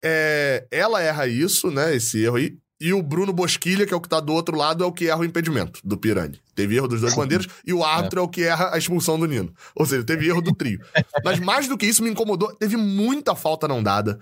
É, 0.03 0.67
ela 0.71 1.01
erra 1.01 1.27
isso, 1.27 1.71
né? 1.71 1.95
Esse 1.95 2.23
erro 2.23 2.37
aí. 2.37 2.57
E 2.79 2.93
o 2.93 3.01
Bruno 3.01 3.33
Bosquilha, 3.33 3.87
que 3.87 3.93
é 3.93 3.97
o 3.97 4.01
que 4.01 4.07
tá 4.07 4.19
do 4.19 4.31
outro 4.31 4.55
lado, 4.55 4.83
é 4.83 4.87
o 4.87 4.91
que 4.91 5.09
erra 5.09 5.21
o 5.21 5.25
impedimento 5.25 5.79
do 5.83 5.97
Pirani. 5.97 6.39
Teve 6.53 6.75
erro 6.75 6.87
dos 6.87 7.01
dois 7.01 7.13
bandeiros 7.17 7.47
e 7.65 7.73
o 7.73 7.83
árbitro 7.83 8.19
é. 8.19 8.21
é 8.21 8.25
o 8.25 8.29
que 8.29 8.43
erra 8.43 8.69
a 8.73 8.77
expulsão 8.77 9.19
do 9.19 9.25
Nino. 9.25 9.51
Ou 9.75 9.85
seja, 9.85 10.03
teve 10.03 10.27
erro 10.27 10.41
do 10.41 10.53
trio. 10.53 10.79
Mas 11.23 11.39
mais 11.39 11.67
do 11.67 11.75
que 11.75 11.87
isso, 11.87 12.03
me 12.03 12.09
incomodou. 12.09 12.55
Teve 12.55 12.77
muita 12.77 13.35
falta 13.35 13.67
não 13.67 13.81
dada. 13.81 14.19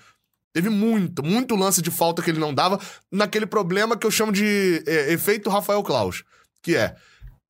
Teve 0.56 0.70
muito, 0.70 1.22
muito 1.22 1.54
lance 1.54 1.82
de 1.82 1.92
falta 1.92 2.22
que 2.22 2.32
ele 2.32 2.40
não 2.40 2.54
dava 2.54 2.80
naquele 3.12 3.46
problema 3.46 3.98
que 3.98 4.08
eu 4.08 4.10
chamo 4.10 4.32
de 4.32 4.82
é, 4.88 5.12
efeito 5.12 5.50
Rafael 5.50 5.84
Klaus. 5.84 6.24
Que 6.64 6.78
é 6.78 6.96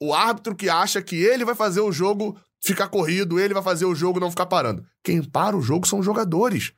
o 0.01 0.11
árbitro 0.11 0.55
que 0.55 0.67
acha 0.67 0.99
que 1.03 1.15
ele 1.15 1.45
vai 1.45 1.53
fazer 1.53 1.81
o 1.81 1.91
jogo 1.91 2.35
ficar 2.59 2.87
corrido, 2.87 3.39
ele 3.39 3.53
vai 3.53 3.61
fazer 3.61 3.85
o 3.85 3.93
jogo 3.93 4.19
não 4.19 4.31
ficar 4.31 4.47
parando. 4.47 4.83
Quem 5.03 5.21
para 5.21 5.55
o 5.55 5.61
jogo 5.61 5.85
são 5.85 5.99
os 5.99 6.05
jogadores. 6.05 6.73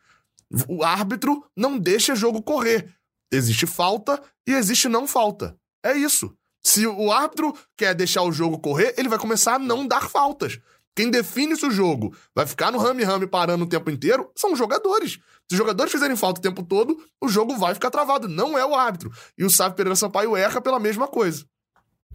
O 0.68 0.84
árbitro 0.84 1.46
não 1.56 1.80
deixa 1.80 2.12
o 2.12 2.18
jogo 2.18 2.42
correr. 2.42 2.94
Existe 3.32 3.66
falta 3.66 4.22
e 4.46 4.52
existe 4.52 4.90
não 4.90 5.08
falta. 5.08 5.56
É 5.82 5.96
isso. 5.96 6.36
Se 6.62 6.86
o 6.86 7.10
árbitro 7.10 7.56
quer 7.78 7.96
deixar 7.96 8.24
o 8.24 8.34
jogo 8.34 8.60
correr, 8.60 8.94
ele 8.98 9.08
vai 9.08 9.18
começar 9.18 9.56
a 9.56 9.60
não 9.60 9.88
dar 9.88 10.10
faltas. 10.10 10.60
Quem 10.98 11.12
define 11.12 11.56
se 11.56 11.64
o 11.64 11.70
jogo 11.70 12.12
vai 12.36 12.48
ficar 12.48 12.72
no 12.72 12.80
rame-rame 12.80 13.28
parando 13.28 13.66
o 13.66 13.70
tempo 13.70 13.92
inteiro 13.92 14.32
são 14.36 14.54
os 14.54 14.58
jogadores. 14.58 15.20
Se 15.48 15.52
os 15.52 15.58
jogadores 15.58 15.92
fizerem 15.92 16.18
falta 16.18 16.40
o 16.40 16.42
tempo 16.42 16.64
todo, 16.64 16.98
o 17.22 17.30
jogo 17.30 17.56
vai 17.56 17.76
ficar 17.76 17.92
travado. 17.92 18.28
Não 18.28 18.58
é 18.58 18.66
o 18.66 18.74
árbitro. 18.74 19.12
E 19.38 19.46
o 19.46 19.50
Sávio 19.52 19.76
Pereira 19.76 19.96
Sampaio 19.96 20.36
erra 20.36 20.60
pela 20.60 20.80
mesma 20.80 21.08
coisa. 21.08 21.46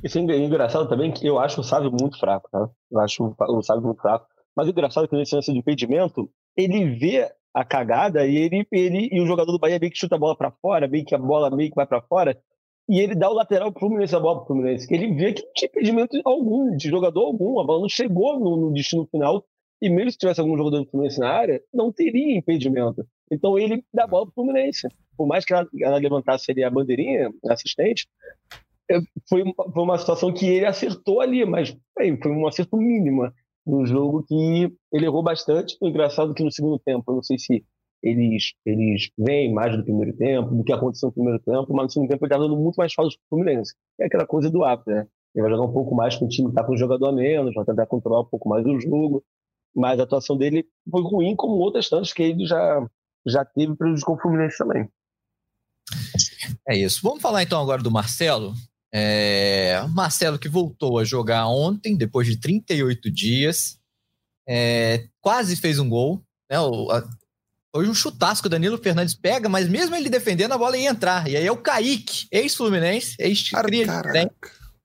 Isso 0.03 0.18
é 0.18 0.20
engraçado 0.20 0.89
também 0.89 1.12
que 1.12 1.24
eu 1.24 1.39
acho 1.39 1.61
o 1.61 1.64
Sávio 1.64 1.93
muito 1.93 2.18
fraco, 2.18 2.49
tá? 2.51 2.68
Eu 2.91 2.99
acho 2.99 3.37
o 3.39 3.62
Sávio 3.62 3.85
muito 3.85 4.03
fraco. 4.03 4.26
Mas 4.57 4.66
o 4.66 4.70
engraçado 4.70 5.05
é 5.05 5.07
que 5.07 5.14
nesse 5.14 5.37
lance 5.37 5.53
de 5.53 5.59
impedimento, 5.59 6.28
ele 6.57 6.99
vê 6.99 7.30
a 7.55 7.64
cagada 7.64 8.26
e 8.26 8.35
ele, 8.35 8.66
ele 8.72 9.09
e 9.12 9.20
o 9.20 9.26
jogador 9.26 9.53
do 9.53 9.61
Bahia 9.61 9.78
meio 9.78 9.93
que 9.93 9.99
chuta 9.99 10.16
a 10.16 10.18
bola 10.18 10.37
para 10.37 10.51
fora, 10.51 10.89
meio 10.89 11.05
que 11.05 11.14
a 11.14 11.18
bola 11.18 11.55
meio 11.55 11.70
que 11.70 11.76
vai 11.76 11.87
para 11.87 12.03
fora, 12.03 12.37
e 12.93 13.01
ele 13.01 13.14
dá 13.14 13.30
o 13.30 13.32
lateral 13.32 13.72
pro 13.72 13.80
Fluminense, 13.80 14.14
a 14.14 14.20
bola 14.20 14.40
pro 14.40 14.49
Fluminense, 14.49 14.86
que 14.86 14.93
ele 14.93 15.14
vê 15.14 15.32
que 15.32 15.43
não 15.43 15.53
tinha 15.55 15.66
impedimento 15.66 16.20
algum, 16.26 16.76
de 16.76 16.90
jogador 16.90 17.24
algum, 17.24 17.59
a 17.59 17.64
bola 17.64 17.80
não 17.80 17.88
chegou 17.88 18.38
no, 18.38 18.55
no 18.55 18.70
destino 18.70 19.07
final, 19.07 19.43
e 19.80 19.88
mesmo 19.88 20.11
se 20.11 20.18
tivesse 20.18 20.40
algum 20.40 20.59
jogador 20.59 20.80
do 20.80 20.90
Fluminense 20.90 21.18
na 21.18 21.30
área, 21.30 21.62
não 21.72 21.90
teria 21.90 22.36
impedimento. 22.36 23.03
Então 23.30 23.59
ele 23.59 23.82
dá 23.95 24.05
a 24.05 24.07
bola 24.07 24.26
pro 24.26 24.34
Fluminense. 24.34 24.88
Por 25.16 25.26
mais 25.26 25.43
que 25.43 25.55
ela, 25.55 25.66
ela 25.80 25.97
levantasse 25.97 26.51
ali 26.51 26.62
a 26.62 26.70
bandeirinha, 26.70 27.32
assistente, 27.49 28.07
foi, 29.26 29.43
foi 29.72 29.82
uma 29.82 29.97
situação 29.97 30.30
que 30.30 30.45
ele 30.45 30.66
acertou 30.66 31.22
ali, 31.22 31.47
mas 31.47 31.74
bem, 31.99 32.20
foi 32.20 32.30
um 32.30 32.47
acerto 32.47 32.76
mínimo 32.76 33.32
no 33.66 33.86
jogo 33.86 34.22
que 34.22 34.70
ele 34.93 35.07
errou 35.07 35.22
bastante. 35.22 35.78
O 35.80 35.88
engraçado 35.88 36.32
é 36.32 36.34
que 36.34 36.45
no 36.45 36.53
segundo 36.53 36.78
tempo, 36.78 37.11
eu 37.11 37.14
não 37.14 37.22
sei 37.22 37.38
se 37.38 37.64
eles, 38.03 38.53
eles 38.66 39.11
veem 39.16 39.53
mais 39.53 39.76
do 39.76 39.84
primeiro 39.84 40.16
tempo, 40.16 40.55
do 40.55 40.64
que 40.64 40.72
aconteceu 40.72 41.09
no 41.09 41.12
primeiro 41.12 41.38
tempo, 41.38 41.72
mas 41.72 41.84
no 41.84 41.90
segundo 41.90 42.09
tempo 42.09 42.24
ele 42.24 42.32
está 42.32 42.42
dando 42.42 42.57
muito 42.57 42.76
mais 42.76 42.92
faltas 42.92 43.16
para 43.16 43.24
o 43.24 43.28
Fluminense. 43.28 43.74
É 44.00 44.07
aquela 44.07 44.26
coisa 44.26 44.50
do 44.50 44.64
ápice, 44.64 44.90
né? 44.90 45.07
Ele 45.34 45.42
vai 45.42 45.50
jogar 45.50 45.64
um 45.64 45.72
pouco 45.72 45.94
mais 45.94 46.16
com 46.16 46.26
o 46.26 46.28
time 46.28 46.48
que 46.48 46.53
está 46.53 46.64
com 46.64 46.74
um 46.74 46.76
jogador 46.76 47.07
a 47.07 47.12
menos, 47.12 47.55
vai 47.55 47.64
tentar 47.64 47.86
controlar 47.86 48.20
um 48.20 48.26
pouco 48.26 48.48
mais 48.48 48.66
o 48.66 48.80
jogo, 48.80 49.24
mas 49.74 50.00
a 50.00 50.03
atuação 50.03 50.36
dele 50.36 50.66
foi 50.90 51.03
ruim, 51.03 51.36
como 51.36 51.55
outras 51.55 51.88
tantas 51.88 52.12
que 52.12 52.22
ele 52.22 52.44
já, 52.44 52.86
já 53.26 53.44
teve 53.44 53.74
prejudicou 53.76 54.16
o 54.16 54.20
Fluminense 54.20 54.59
também. 54.59 54.88
É 56.68 56.76
isso. 56.76 57.00
Vamos 57.03 57.22
falar 57.22 57.42
então 57.42 57.61
agora 57.61 57.82
do 57.82 57.90
Marcelo. 57.90 58.53
É... 58.92 59.80
Marcelo 59.94 60.38
que 60.38 60.48
voltou 60.48 60.98
a 60.98 61.05
jogar 61.05 61.48
ontem, 61.48 61.96
depois 61.96 62.26
de 62.26 62.38
38 62.38 63.11
dias, 63.11 63.78
é... 64.46 65.07
quase 65.20 65.57
fez 65.57 65.78
um 65.78 65.88
gol. 65.88 66.20
Né? 66.50 66.61
O, 66.61 66.88
Hoje 67.75 67.89
um 67.89 67.95
chutaço 67.95 68.43
que 68.43 68.49
o 68.49 68.51
Danilo 68.51 68.77
Fernandes 68.77 69.14
pega, 69.14 69.49
mas 69.49 69.68
mesmo 69.68 69.97
ele 69.97 70.11
defendendo, 70.11 70.53
a 70.53 70.59
bola 70.59 70.77
ia 70.77 70.91
entrar. 70.91 71.27
E 71.29 71.37
aí 71.37 71.47
é 71.47 71.51
o 71.51 71.57
Kaique, 71.57 72.27
ex-Fluminense, 72.31 73.16
ex-cria 73.18 73.87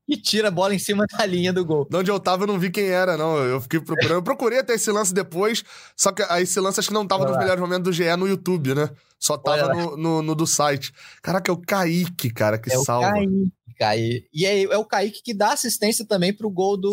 e 0.08 0.16
tira 0.16 0.48
a 0.48 0.52
bola 0.52 0.74
em 0.74 0.80
cima 0.80 1.06
da 1.06 1.26
linha 1.26 1.52
do 1.52 1.66
gol. 1.66 1.86
De 1.90 1.98
onde 1.98 2.10
eu 2.10 2.20
tava, 2.20 2.44
eu 2.44 2.48
não 2.48 2.58
vi 2.58 2.72
quem 2.72 2.88
era, 2.88 3.18
não. 3.18 3.38
Eu 3.38 3.60
fiquei 3.60 3.80
procurando. 3.80 4.14
Eu 4.14 4.24
procurei 4.24 4.60
até 4.60 4.74
esse 4.74 4.90
lance 4.90 5.14
depois, 5.14 5.64
só 5.98 6.12
que 6.14 6.22
esse 6.42 6.60
lance 6.60 6.80
acho 6.80 6.88
que 6.88 6.94
não 6.94 7.06
tava 7.06 7.28
nos 7.28 7.38
melhores 7.38 7.60
momentos 7.60 7.84
do 7.84 7.92
GE 7.92 8.16
no 8.16 8.28
YouTube, 8.28 8.74
né? 8.74 8.90
Só 9.20 9.38
tava 9.38 9.74
no, 9.74 9.98
no, 9.98 10.22
no, 10.22 10.36
do 10.36 10.48
site. 10.48 10.94
Caraca, 11.22 11.52
é 11.52 11.54
o 11.54 11.58
Kaique, 11.58 12.30
cara, 12.30 12.58
que 12.58 12.72
é 12.72 12.78
salva. 12.78 13.10
O 13.10 13.12
Kaique, 13.12 13.52
Kaique. 13.78 14.30
E 14.34 14.46
é, 14.46 14.64
é 14.64 14.78
o 14.78 14.86
Kaique 14.86 15.22
que 15.22 15.34
dá 15.34 15.52
assistência 15.52 16.06
também 16.06 16.34
pro 16.34 16.50
gol 16.50 16.78
do. 16.78 16.92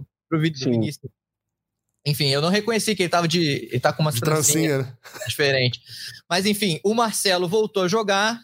Sim. 0.00 0.06
pro 0.28 0.40
Vinícius. 0.40 1.10
Enfim, 2.04 2.28
eu 2.28 2.42
não 2.42 2.48
reconheci 2.48 2.94
que 2.96 3.02
ele 3.02 3.10
tava 3.10 3.28
de. 3.28 3.68
Ele 3.70 3.80
tá 3.80 3.92
com 3.92 4.02
uma 4.02 4.12
trancinha 4.12 4.78
né? 4.78 4.96
diferente. 5.28 5.80
Mas 6.28 6.46
enfim, 6.46 6.80
o 6.84 6.94
Marcelo 6.94 7.48
voltou 7.48 7.84
a 7.84 7.88
jogar, 7.88 8.40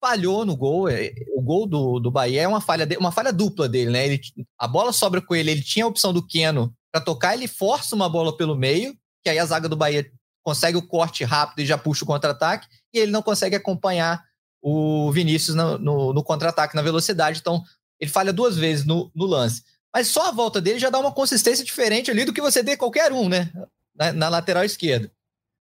falhou 0.00 0.44
no 0.44 0.56
gol. 0.56 0.88
É, 0.88 1.12
o 1.34 1.42
gol 1.42 1.66
do, 1.66 1.98
do 1.98 2.10
Bahia 2.10 2.42
é 2.42 2.48
uma 2.48 2.60
falha, 2.60 2.86
de, 2.86 2.96
uma 2.96 3.10
falha 3.10 3.32
dupla 3.32 3.68
dele, 3.68 3.90
né? 3.90 4.06
Ele, 4.06 4.20
a 4.58 4.68
bola 4.68 4.92
sobra 4.92 5.20
com 5.20 5.34
ele, 5.34 5.50
ele 5.50 5.62
tinha 5.62 5.84
a 5.84 5.88
opção 5.88 6.12
do 6.12 6.24
Keno 6.24 6.72
para 6.92 7.00
tocar, 7.00 7.34
ele 7.34 7.48
força 7.48 7.96
uma 7.96 8.08
bola 8.08 8.36
pelo 8.36 8.54
meio, 8.54 8.96
que 9.24 9.28
aí 9.28 9.38
a 9.38 9.44
zaga 9.44 9.68
do 9.68 9.76
Bahia 9.76 10.08
consegue 10.44 10.76
o 10.76 10.86
corte 10.86 11.24
rápido 11.24 11.60
e 11.60 11.66
já 11.66 11.76
puxa 11.76 12.04
o 12.04 12.06
contra-ataque, 12.06 12.68
e 12.92 12.98
ele 12.98 13.10
não 13.10 13.22
consegue 13.22 13.56
acompanhar 13.56 14.22
o 14.62 15.10
Vinícius 15.10 15.56
no, 15.56 15.78
no, 15.78 16.12
no 16.12 16.22
contra-ataque, 16.22 16.76
na 16.76 16.82
velocidade. 16.82 17.40
Então, 17.40 17.62
ele 17.98 18.10
falha 18.10 18.32
duas 18.32 18.56
vezes 18.56 18.84
no, 18.84 19.10
no 19.14 19.26
lance. 19.26 19.62
Mas 19.94 20.08
só 20.08 20.28
a 20.28 20.32
volta 20.32 20.60
dele 20.60 20.78
já 20.78 20.90
dá 20.90 20.98
uma 20.98 21.12
consistência 21.12 21.64
diferente 21.64 22.10
ali 22.10 22.24
do 22.24 22.32
que 22.32 22.40
você 22.40 22.62
dê 22.62 22.76
qualquer 22.76 23.12
um, 23.12 23.28
né? 23.28 23.52
Na, 23.94 24.12
na 24.12 24.28
lateral 24.28 24.64
esquerda. 24.64 25.10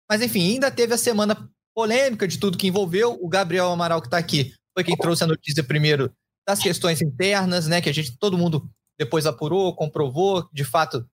Mas 0.09 0.21
enfim, 0.21 0.53
ainda 0.53 0.71
teve 0.71 0.93
a 0.93 0.97
semana 0.97 1.49
polêmica 1.75 2.27
de 2.27 2.39
tudo 2.39 2.57
que 2.57 2.67
envolveu. 2.67 3.17
O 3.21 3.29
Gabriel 3.29 3.69
Amaral, 3.69 4.01
que 4.01 4.07
está 4.07 4.17
aqui, 4.17 4.53
foi 4.73 4.83
quem 4.83 4.97
trouxe 4.97 5.23
a 5.23 5.27
notícia 5.27 5.63
primeiro 5.63 6.11
das 6.47 6.59
questões 6.59 7.01
internas, 7.01 7.67
né? 7.67 7.79
Que 7.79 7.89
a 7.89 7.93
gente, 7.93 8.17
todo 8.17 8.37
mundo 8.37 8.67
depois 8.97 9.25
apurou, 9.25 9.75
comprovou, 9.75 10.49
de 10.51 10.63
fato, 10.63 11.07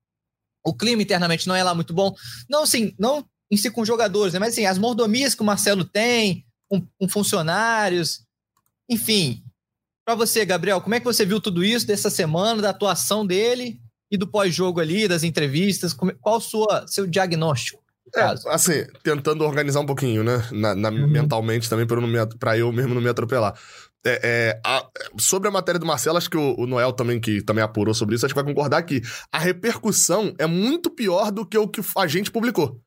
o 0.65 0.75
clima 0.75 1.03
internamente 1.03 1.47
não 1.47 1.55
é 1.55 1.63
lá 1.63 1.75
muito 1.75 1.93
bom. 1.93 2.15
Não, 2.49 2.67
sim, 2.67 2.95
não 2.99 3.25
em 3.51 3.57
si 3.57 3.71
com 3.71 3.85
jogadores, 3.85 4.33
né? 4.33 4.39
mas 4.39 4.53
assim, 4.53 4.65
as 4.65 4.79
mordomias 4.79 5.35
que 5.35 5.43
o 5.43 5.45
Marcelo 5.45 5.85
tem, 5.85 6.47
com, 6.69 6.87
com 6.99 7.09
funcionários, 7.09 8.25
enfim, 8.89 9.43
para 10.11 10.27
você, 10.27 10.45
Gabriel, 10.45 10.81
como 10.81 10.95
é 10.95 10.99
que 10.99 11.05
você 11.05 11.25
viu 11.25 11.41
tudo 11.41 11.63
isso 11.63 11.87
dessa 11.87 12.11
semana, 12.11 12.61
da 12.61 12.71
atuação 12.71 13.25
dele 13.25 13.81
e 14.11 14.17
do 14.17 14.27
pós-jogo 14.27 14.81
ali, 14.81 15.07
das 15.07 15.23
entrevistas? 15.23 15.95
Qual 15.95 16.37
o 16.37 16.41
sua, 16.41 16.85
seu 16.89 17.07
diagnóstico? 17.07 17.81
É, 18.17 18.35
assim, 18.49 18.85
tentando 19.05 19.45
organizar 19.45 19.79
um 19.79 19.87
pouquinho, 19.87 20.25
né? 20.25 20.43
Na, 20.51 20.75
na 20.75 20.89
uhum. 20.89 21.07
Mentalmente 21.07 21.71
também, 21.71 21.87
para 21.87 22.59
eu 22.59 22.73
mesmo 22.73 22.93
não 22.93 23.01
me 23.01 23.09
atropelar. 23.09 23.55
É, 24.05 24.21
é, 24.25 24.61
a, 24.67 24.85
sobre 25.17 25.49
a 25.49 25.53
matéria 25.53 25.79
do 25.79 25.87
Marcelo, 25.87 26.19
acho 26.19 26.29
que 26.29 26.37
o, 26.37 26.59
o, 26.59 26.67
Noel 26.67 26.93
também, 26.93 27.21
que 27.21 27.41
também 27.41 27.63
apurou 27.63 27.95
sobre 27.95 28.17
isso, 28.17 28.27
acho 28.27 28.35
que 28.35 28.43
vai 28.43 28.53
concordar 28.53 28.83
que 28.83 29.01
a 29.31 29.39
repercussão 29.39 30.35
é 30.39 30.47
muito 30.47 30.91
pior 30.91 31.31
do 31.31 31.47
que 31.47 31.57
o 31.57 31.69
que 31.69 31.83
a 31.97 32.07
gente 32.09 32.33
publicou. 32.33 32.81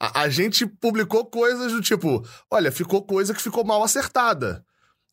A, 0.00 0.22
a 0.22 0.28
gente 0.30 0.66
publicou 0.66 1.26
coisas 1.26 1.72
do 1.72 1.82
tipo: 1.82 2.24
olha, 2.50 2.72
ficou 2.72 3.02
coisa 3.02 3.34
que 3.34 3.42
ficou 3.42 3.64
mal 3.64 3.82
acertada. 3.82 4.64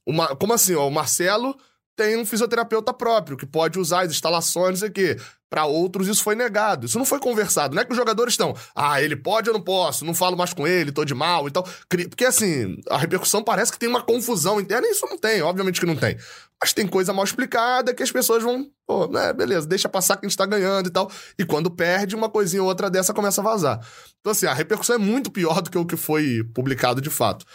Uma, 0.08 0.36
como 0.36 0.54
assim? 0.54 0.74
Ó, 0.74 0.88
o 0.88 0.92
Marcelo 0.92 1.56
tem 1.98 2.16
um 2.16 2.26
fisioterapeuta 2.26 2.94
próprio 2.94 3.36
que 3.36 3.46
pode 3.46 3.80
usar 3.80 4.02
as 4.02 4.12
instalações, 4.12 4.82
quê. 4.94 5.18
Para 5.50 5.66
outros, 5.66 6.10
isso 6.10 6.22
foi 6.22 6.36
negado. 6.36 6.86
Isso 6.86 6.98
não 6.98 7.06
foi 7.06 7.20
conversado. 7.20 7.74
Não 7.74 7.82
é 7.82 7.86
que 7.86 7.92
os 7.92 7.98
jogadores 7.98 8.34
estão, 8.34 8.54
ah, 8.76 9.02
ele 9.02 9.16
pode 9.16 9.50
ou 9.50 9.54
não 9.54 9.62
posso, 9.62 10.04
não 10.04 10.14
falo 10.14 10.38
mais 10.38 10.54
com 10.54 10.68
ele, 10.68 10.92
tô 10.92 11.06
de 11.06 11.16
mal 11.16 11.48
e 11.48 11.52
tal. 11.52 11.66
Porque, 11.90 12.26
assim, 12.26 12.78
a 12.90 12.98
repercussão 12.98 13.42
parece 13.42 13.72
que 13.72 13.80
tem 13.80 13.88
uma 13.88 14.02
confusão 14.02 14.60
interna 14.60 14.86
e 14.86 14.92
isso 14.92 15.06
não 15.10 15.18
tem, 15.18 15.42
obviamente 15.42 15.80
que 15.80 15.86
não 15.86 15.96
tem. 15.96 16.18
Mas 16.62 16.74
tem 16.74 16.86
coisa 16.86 17.14
mal 17.14 17.24
explicada 17.24 17.94
que 17.94 18.04
as 18.04 18.12
pessoas 18.12 18.44
vão, 18.44 18.70
pô, 18.86 19.08
né, 19.08 19.32
beleza, 19.32 19.66
deixa 19.66 19.88
passar 19.88 20.18
que 20.18 20.26
a 20.26 20.30
gente 20.30 20.38
tá 20.38 20.46
ganhando 20.46 20.88
e 20.88 20.92
tal. 20.92 21.10
E 21.40 21.46
quando 21.46 21.72
perde, 21.72 22.14
uma 22.14 22.30
coisinha 22.30 22.62
ou 22.62 22.68
outra 22.68 22.90
dessa 22.90 23.14
começa 23.14 23.40
a 23.40 23.44
vazar. 23.44 23.80
Então, 24.20 24.32
assim, 24.32 24.48
a 24.48 24.54
repercussão 24.54 24.98
é 24.98 25.00
muito 25.00 25.32
pior 25.32 25.62
do 25.62 25.72
que 25.72 25.78
o 25.78 25.86
que 25.86 25.96
foi 25.96 26.44
publicado 26.54 27.00
de 27.00 27.10
fato. 27.10 27.46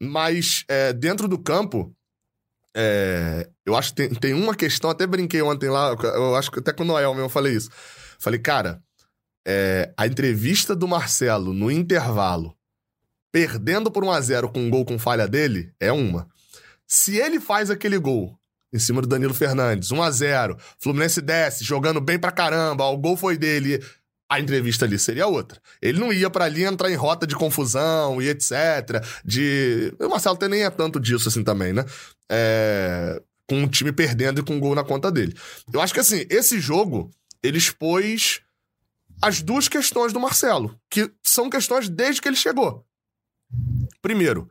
Mas, 0.00 0.64
é, 0.68 0.92
dentro 0.92 1.28
do 1.28 1.38
campo, 1.38 1.94
é, 2.76 3.48
eu 3.66 3.76
acho 3.76 3.90
que 3.90 3.96
tem, 3.96 4.08
tem 4.14 4.34
uma 4.34 4.54
questão, 4.54 4.90
até 4.90 5.06
brinquei 5.06 5.42
ontem 5.42 5.68
lá, 5.68 5.94
eu 6.02 6.36
acho 6.36 6.50
que 6.50 6.58
até 6.58 6.72
com 6.72 6.82
o 6.82 6.86
Noel 6.86 7.12
mesmo 7.12 7.26
eu 7.26 7.30
falei 7.30 7.54
isso. 7.54 7.70
Falei, 8.18 8.38
cara, 8.38 8.82
é, 9.46 9.92
a 9.96 10.06
entrevista 10.06 10.74
do 10.74 10.88
Marcelo 10.88 11.52
no 11.52 11.70
intervalo, 11.70 12.56
perdendo 13.32 13.90
por 13.90 14.04
1x0 14.04 14.52
com 14.52 14.60
um 14.60 14.70
gol 14.70 14.84
com 14.84 14.98
falha 14.98 15.26
dele, 15.28 15.72
é 15.80 15.92
uma. 15.92 16.28
Se 16.86 17.16
ele 17.16 17.40
faz 17.40 17.70
aquele 17.70 17.98
gol 17.98 18.38
em 18.72 18.78
cima 18.78 19.02
do 19.02 19.08
Danilo 19.08 19.34
Fernandes, 19.34 19.90
1x0, 19.90 20.58
Fluminense 20.78 21.20
desce, 21.20 21.64
jogando 21.64 22.00
bem 22.00 22.18
pra 22.18 22.32
caramba, 22.32 22.86
o 22.86 22.96
gol 22.96 23.16
foi 23.16 23.36
dele 23.36 23.82
a 24.32 24.40
entrevista 24.40 24.86
ali 24.86 24.98
seria 24.98 25.26
outra. 25.26 25.60
Ele 25.80 26.00
não 26.00 26.10
ia 26.10 26.30
para 26.30 26.46
ali 26.46 26.64
entrar 26.64 26.90
em 26.90 26.94
rota 26.94 27.26
de 27.26 27.36
confusão 27.36 28.20
e 28.22 28.30
etc. 28.30 29.04
De. 29.22 29.94
O 30.00 30.08
Marcelo 30.08 30.38
tem 30.38 30.48
nem 30.48 30.64
é 30.64 30.70
tanto 30.70 30.98
disso 30.98 31.28
assim 31.28 31.44
também, 31.44 31.74
né? 31.74 31.84
É... 32.30 33.20
Com 33.46 33.62
o 33.62 33.68
time 33.68 33.92
perdendo 33.92 34.40
e 34.40 34.42
com 34.42 34.54
um 34.54 34.60
gol 34.60 34.74
na 34.74 34.82
conta 34.82 35.12
dele. 35.12 35.36
Eu 35.70 35.82
acho 35.82 35.92
que 35.92 36.00
assim, 36.00 36.24
esse 36.30 36.58
jogo, 36.58 37.10
ele 37.42 37.58
expôs 37.58 38.40
as 39.20 39.42
duas 39.42 39.68
questões 39.68 40.14
do 40.14 40.20
Marcelo, 40.20 40.80
que 40.88 41.12
são 41.22 41.50
questões 41.50 41.90
desde 41.90 42.22
que 42.22 42.28
ele 42.28 42.36
chegou. 42.36 42.86
Primeiro, 44.00 44.50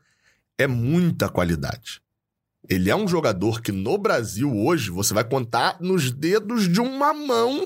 é 0.59 0.67
muita 0.67 1.27
qualidade. 1.27 2.03
Ele 2.69 2.91
é 2.91 2.95
um 2.95 3.07
jogador 3.07 3.63
que 3.63 3.71
no 3.71 3.97
Brasil 3.97 4.55
hoje 4.55 4.91
você 4.91 5.11
vai 5.11 5.23
contar 5.23 5.77
nos 5.81 6.11
dedos 6.11 6.71
de 6.71 6.79
uma 6.79 7.15
mão 7.15 7.65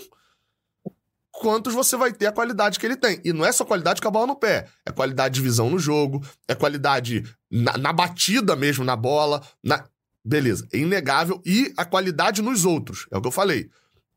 quantos 1.39 1.73
você 1.73 1.97
vai 1.97 2.11
ter 2.13 2.27
a 2.27 2.31
qualidade 2.31 2.79
que 2.79 2.86
ele 2.86 2.95
tem. 2.95 3.19
E 3.23 3.33
não 3.33 3.45
é 3.45 3.51
só 3.51 3.65
qualidade 3.65 4.01
com 4.01 4.07
a 4.07 4.11
bola 4.11 4.27
no 4.27 4.36
pé, 4.36 4.67
é 4.86 4.91
qualidade 4.91 5.36
de 5.36 5.41
visão 5.41 5.69
no 5.69 5.79
jogo, 5.79 6.25
é 6.47 6.55
qualidade 6.55 7.23
na, 7.51 7.77
na 7.77 7.93
batida 7.93 8.55
mesmo, 8.55 8.83
na 8.83 8.95
bola, 8.95 9.41
na... 9.63 9.86
Beleza, 10.23 10.67
é 10.73 10.79
inegável. 10.79 11.41
E 11.45 11.71
a 11.77 11.86
qualidade 11.86 12.41
nos 12.41 12.65
outros, 12.65 13.05
é 13.11 13.17
o 13.17 13.21
que 13.21 13.27
eu 13.27 13.31
falei. 13.31 13.69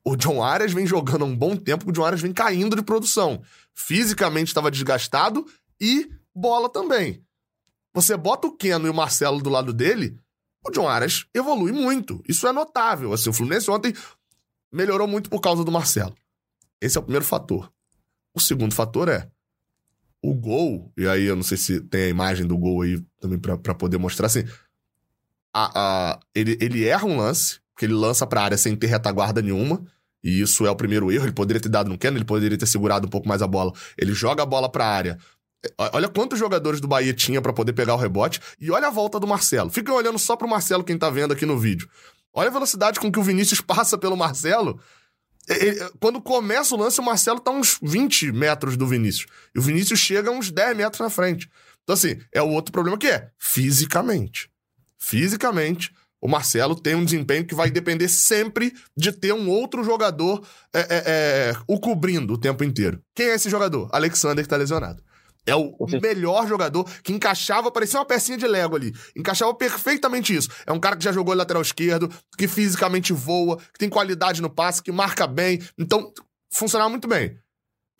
O 0.02 0.16
John 0.16 0.42
Arias 0.42 0.72
vem 0.72 0.86
jogando 0.86 1.22
há 1.22 1.26
um 1.26 1.36
bom 1.36 1.54
tempo, 1.54 1.88
o 1.88 1.92
John 1.92 2.04
Arias 2.04 2.22
vem 2.22 2.32
caindo 2.32 2.74
de 2.74 2.82
produção. 2.82 3.42
Fisicamente 3.74 4.48
estava 4.48 4.70
desgastado 4.70 5.44
e 5.78 6.10
bola 6.34 6.68
também. 6.70 7.22
Você 7.92 8.16
bota 8.16 8.46
o 8.46 8.56
Keno 8.56 8.86
e 8.86 8.90
o 8.90 8.94
Marcelo 8.94 9.42
do 9.42 9.50
lado 9.50 9.72
dele, 9.72 10.18
o 10.66 10.70
John 10.70 10.88
Arias 10.88 11.26
evolui 11.34 11.72
muito. 11.72 12.22
Isso 12.26 12.46
é 12.46 12.52
notável. 12.52 13.12
Assim, 13.12 13.28
o 13.28 13.32
Fluminense 13.32 13.70
ontem 13.70 13.92
melhorou 14.72 15.06
muito 15.06 15.28
por 15.28 15.40
causa 15.40 15.64
do 15.64 15.72
Marcelo. 15.72 16.14
Esse 16.80 16.96
é 16.96 17.00
o 17.00 17.02
primeiro 17.02 17.24
fator. 17.24 17.72
O 18.34 18.40
segundo 18.40 18.74
fator 18.74 19.08
é 19.08 19.28
o 20.22 20.34
gol, 20.34 20.92
e 20.96 21.06
aí 21.06 21.24
eu 21.24 21.36
não 21.36 21.42
sei 21.42 21.56
se 21.56 21.80
tem 21.80 22.04
a 22.04 22.08
imagem 22.08 22.46
do 22.46 22.56
gol 22.56 22.82
aí 22.82 23.00
também 23.20 23.38
para 23.38 23.74
poder 23.74 23.98
mostrar 23.98 24.26
assim. 24.26 24.44
A, 25.54 25.70
a, 25.74 26.20
ele, 26.34 26.58
ele 26.60 26.84
erra 26.84 27.06
um 27.06 27.16
lance, 27.16 27.60
que 27.76 27.86
ele 27.86 27.94
lança 27.94 28.26
pra 28.26 28.42
área 28.42 28.58
sem 28.58 28.74
ter 28.76 28.88
retaguarda 28.88 29.40
nenhuma. 29.40 29.84
E 30.22 30.40
isso 30.40 30.66
é 30.66 30.70
o 30.70 30.76
primeiro 30.76 31.12
erro. 31.12 31.26
Ele 31.26 31.32
poderia 31.32 31.60
ter 31.60 31.68
dado 31.68 31.88
no 31.88 31.96
Keno, 31.96 32.16
ele 32.16 32.24
poderia 32.24 32.58
ter 32.58 32.66
segurado 32.66 33.06
um 33.06 33.10
pouco 33.10 33.28
mais 33.28 33.40
a 33.40 33.46
bola. 33.46 33.72
Ele 33.96 34.12
joga 34.12 34.42
a 34.42 34.46
bola 34.46 34.68
pra 34.68 34.84
área. 34.84 35.16
Olha 35.92 36.08
quantos 36.08 36.38
jogadores 36.38 36.80
do 36.80 36.88
Bahia 36.88 37.12
tinha 37.12 37.40
para 37.40 37.52
poder 37.52 37.72
pegar 37.72 37.94
o 37.94 37.98
rebote. 37.98 38.40
E 38.60 38.70
olha 38.70 38.88
a 38.88 38.90
volta 38.90 39.18
do 39.18 39.26
Marcelo. 39.26 39.70
Fiquem 39.70 39.94
olhando 39.94 40.18
só 40.18 40.36
pro 40.36 40.48
Marcelo, 40.48 40.84
quem 40.84 40.98
tá 40.98 41.08
vendo 41.08 41.32
aqui 41.32 41.46
no 41.46 41.58
vídeo. 41.58 41.88
Olha 42.32 42.48
a 42.48 42.52
velocidade 42.52 43.00
com 43.00 43.10
que 43.10 43.18
o 43.18 43.22
Vinícius 43.22 43.60
passa 43.62 43.96
pelo 43.96 44.16
Marcelo. 44.16 44.80
Quando 46.01 46.20
começa 46.20 46.74
o 46.74 46.78
lance, 46.78 47.01
o 47.01 47.05
Marcelo 47.05 47.40
tá 47.40 47.51
uns 47.51 47.78
20 47.82 48.32
metros 48.32 48.76
do 48.76 48.86
Vinícius. 48.86 49.26
E 49.55 49.59
o 49.59 49.62
Vinícius 49.62 49.99
chega 49.99 50.30
uns 50.30 50.51
10 50.51 50.76
metros 50.76 51.01
na 51.01 51.11
frente. 51.11 51.49
Então, 51.82 51.94
assim, 51.94 52.18
é 52.32 52.42
o 52.42 52.49
outro 52.49 52.72
problema 52.72 52.99
que 52.99 53.09
é 53.09 53.30
fisicamente. 53.38 54.51
Fisicamente, 54.99 55.92
o 56.20 56.28
Marcelo 56.28 56.74
tem 56.74 56.94
um 56.94 57.05
desempenho 57.05 57.46
que 57.46 57.55
vai 57.55 57.70
depender 57.70 58.09
sempre 58.09 58.74
de 58.96 59.12
ter 59.12 59.32
um 59.32 59.49
outro 59.49 59.84
jogador 59.84 60.46
é, 60.74 60.80
é, 60.80 60.86
é, 60.90 61.57
o 61.66 61.78
cobrindo 61.78 62.34
o 62.34 62.38
tempo 62.38 62.64
inteiro. 62.64 63.01
Quem 63.14 63.26
é 63.26 63.34
esse 63.34 63.49
jogador? 63.49 63.88
Alexander, 63.92 64.44
que 64.44 64.49
tá 64.49 64.57
lesionado. 64.57 65.03
É 65.47 65.55
o 65.55 65.74
melhor 66.03 66.47
jogador 66.47 66.84
que 67.03 67.12
encaixava, 67.12 67.70
parecia 67.70 67.99
uma 67.99 68.05
pecinha 68.05 68.36
de 68.36 68.47
Lego 68.47 68.76
ali. 68.76 68.93
Encaixava 69.16 69.55
perfeitamente 69.55 70.34
isso. 70.34 70.49
É 70.66 70.72
um 70.72 70.80
cara 70.80 70.97
que 70.97 71.05
já 71.05 71.12
jogou 71.12 71.34
lateral 71.34 71.62
esquerdo, 71.62 72.11
que 72.36 72.47
fisicamente 72.47 73.12
voa, 73.12 73.57
que 73.57 73.78
tem 73.78 73.89
qualidade 73.89 74.43
no 74.43 74.51
passe, 74.51 74.82
que 74.82 74.93
marca 74.93 75.26
bem. 75.26 75.62
Então, 75.78 76.12
funcionava 76.53 76.91
muito 76.91 77.09
bem. 77.09 77.39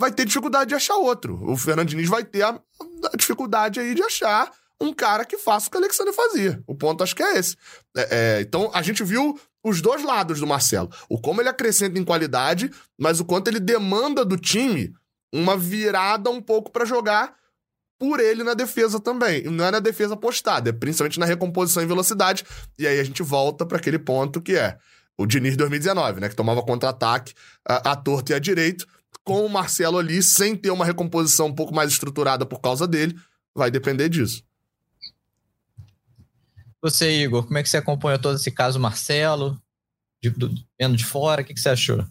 Vai 0.01 0.13
ter 0.13 0.25
dificuldade 0.25 0.69
de 0.69 0.75
achar 0.75 0.97
outro. 0.97 1.43
O 1.51 1.57
Fernando 1.57 1.89
Diniz 1.89 2.09
vai 2.09 2.25
ter 2.25 2.43
a, 2.43 2.51
a 2.51 3.17
dificuldade 3.17 3.81
aí 3.81 3.95
de 3.95 4.03
achar 4.03 4.53
um 4.81 4.93
cara 4.93 5.25
que 5.25 5.39
faça 5.39 5.69
o 5.69 5.71
que 5.71 5.77
o 5.77 5.81
Alexandre 5.81 6.13
fazia. 6.13 6.63
O 6.67 6.75
ponto 6.75 7.03
acho 7.03 7.17
que 7.17 7.23
é 7.23 7.39
esse. 7.39 7.57
É, 7.97 8.09
é, 8.11 8.41
então, 8.43 8.71
a 8.73 8.83
gente 8.83 9.03
viu 9.03 9.39
os 9.65 9.81
dois 9.81 10.05
lados 10.05 10.39
do 10.39 10.47
Marcelo. 10.47 10.91
O 11.09 11.21
como 11.21 11.41
ele 11.41 11.49
acrescenta 11.49 11.99
em 11.99 12.05
qualidade, 12.05 12.71
mas 12.99 13.21
o 13.21 13.25
quanto 13.25 13.49
ele 13.49 13.59
demanda 13.59 14.25
do 14.25 14.37
time 14.37 14.93
uma 15.33 15.57
virada 15.57 16.31
um 16.31 16.41
pouco 16.41 16.71
para 16.71 16.85
jogar 16.85 17.35
por 17.99 18.21
ele 18.21 18.45
na 18.45 18.55
defesa 18.55 19.01
também. 19.01 19.45
Não 19.45 19.65
é 19.65 19.71
na 19.71 19.81
defesa 19.81 20.17
postada, 20.17 20.71
é 20.71 20.73
principalmente 20.73 21.19
na 21.19 21.27
recomposição 21.27 21.83
em 21.83 21.87
velocidade. 21.87 22.45
E 22.79 22.87
aí 22.87 23.01
a 23.01 23.05
gente 23.05 23.23
volta 23.23 23.67
para 23.67 23.79
aquele 23.79 23.99
ponto 23.99 24.41
que 24.41 24.55
é 24.55 24.79
o 25.19 25.27
Diniz 25.27 25.57
2019, 25.57 26.21
né? 26.21 26.29
Que 26.29 26.37
tomava 26.37 26.63
contra-ataque 26.63 27.35
à, 27.65 27.97
torta 27.97 28.33
e 28.33 28.35
à 28.37 28.39
direito, 28.39 28.87
com 29.25 29.45
o 29.45 29.49
Marcelo 29.49 29.99
ali, 29.99 30.23
sem 30.23 30.55
ter 30.55 30.71
uma 30.71 30.85
recomposição 30.85 31.47
um 31.47 31.55
pouco 31.55 31.75
mais 31.75 31.91
estruturada 31.91 32.47
por 32.47 32.61
causa 32.61 32.87
dele. 32.87 33.19
Vai 33.55 33.71
depender 33.71 34.09
disso. 34.09 34.45
Você, 36.81 37.11
Igor, 37.23 37.45
como 37.45 37.59
é 37.59 37.63
que 37.63 37.69
você 37.69 37.77
acompanha 37.77 38.19
todo 38.19 38.37
esse 38.37 38.53
caso 38.53 38.79
Marcelo? 38.79 39.61
De, 40.23 40.31
do, 40.31 40.53
vendo 40.79 40.97
de 40.97 41.05
fora, 41.05 41.43
o 41.43 41.45
que, 41.45 41.53
que 41.53 41.61
você 41.61 41.71
achou? 41.71 42.07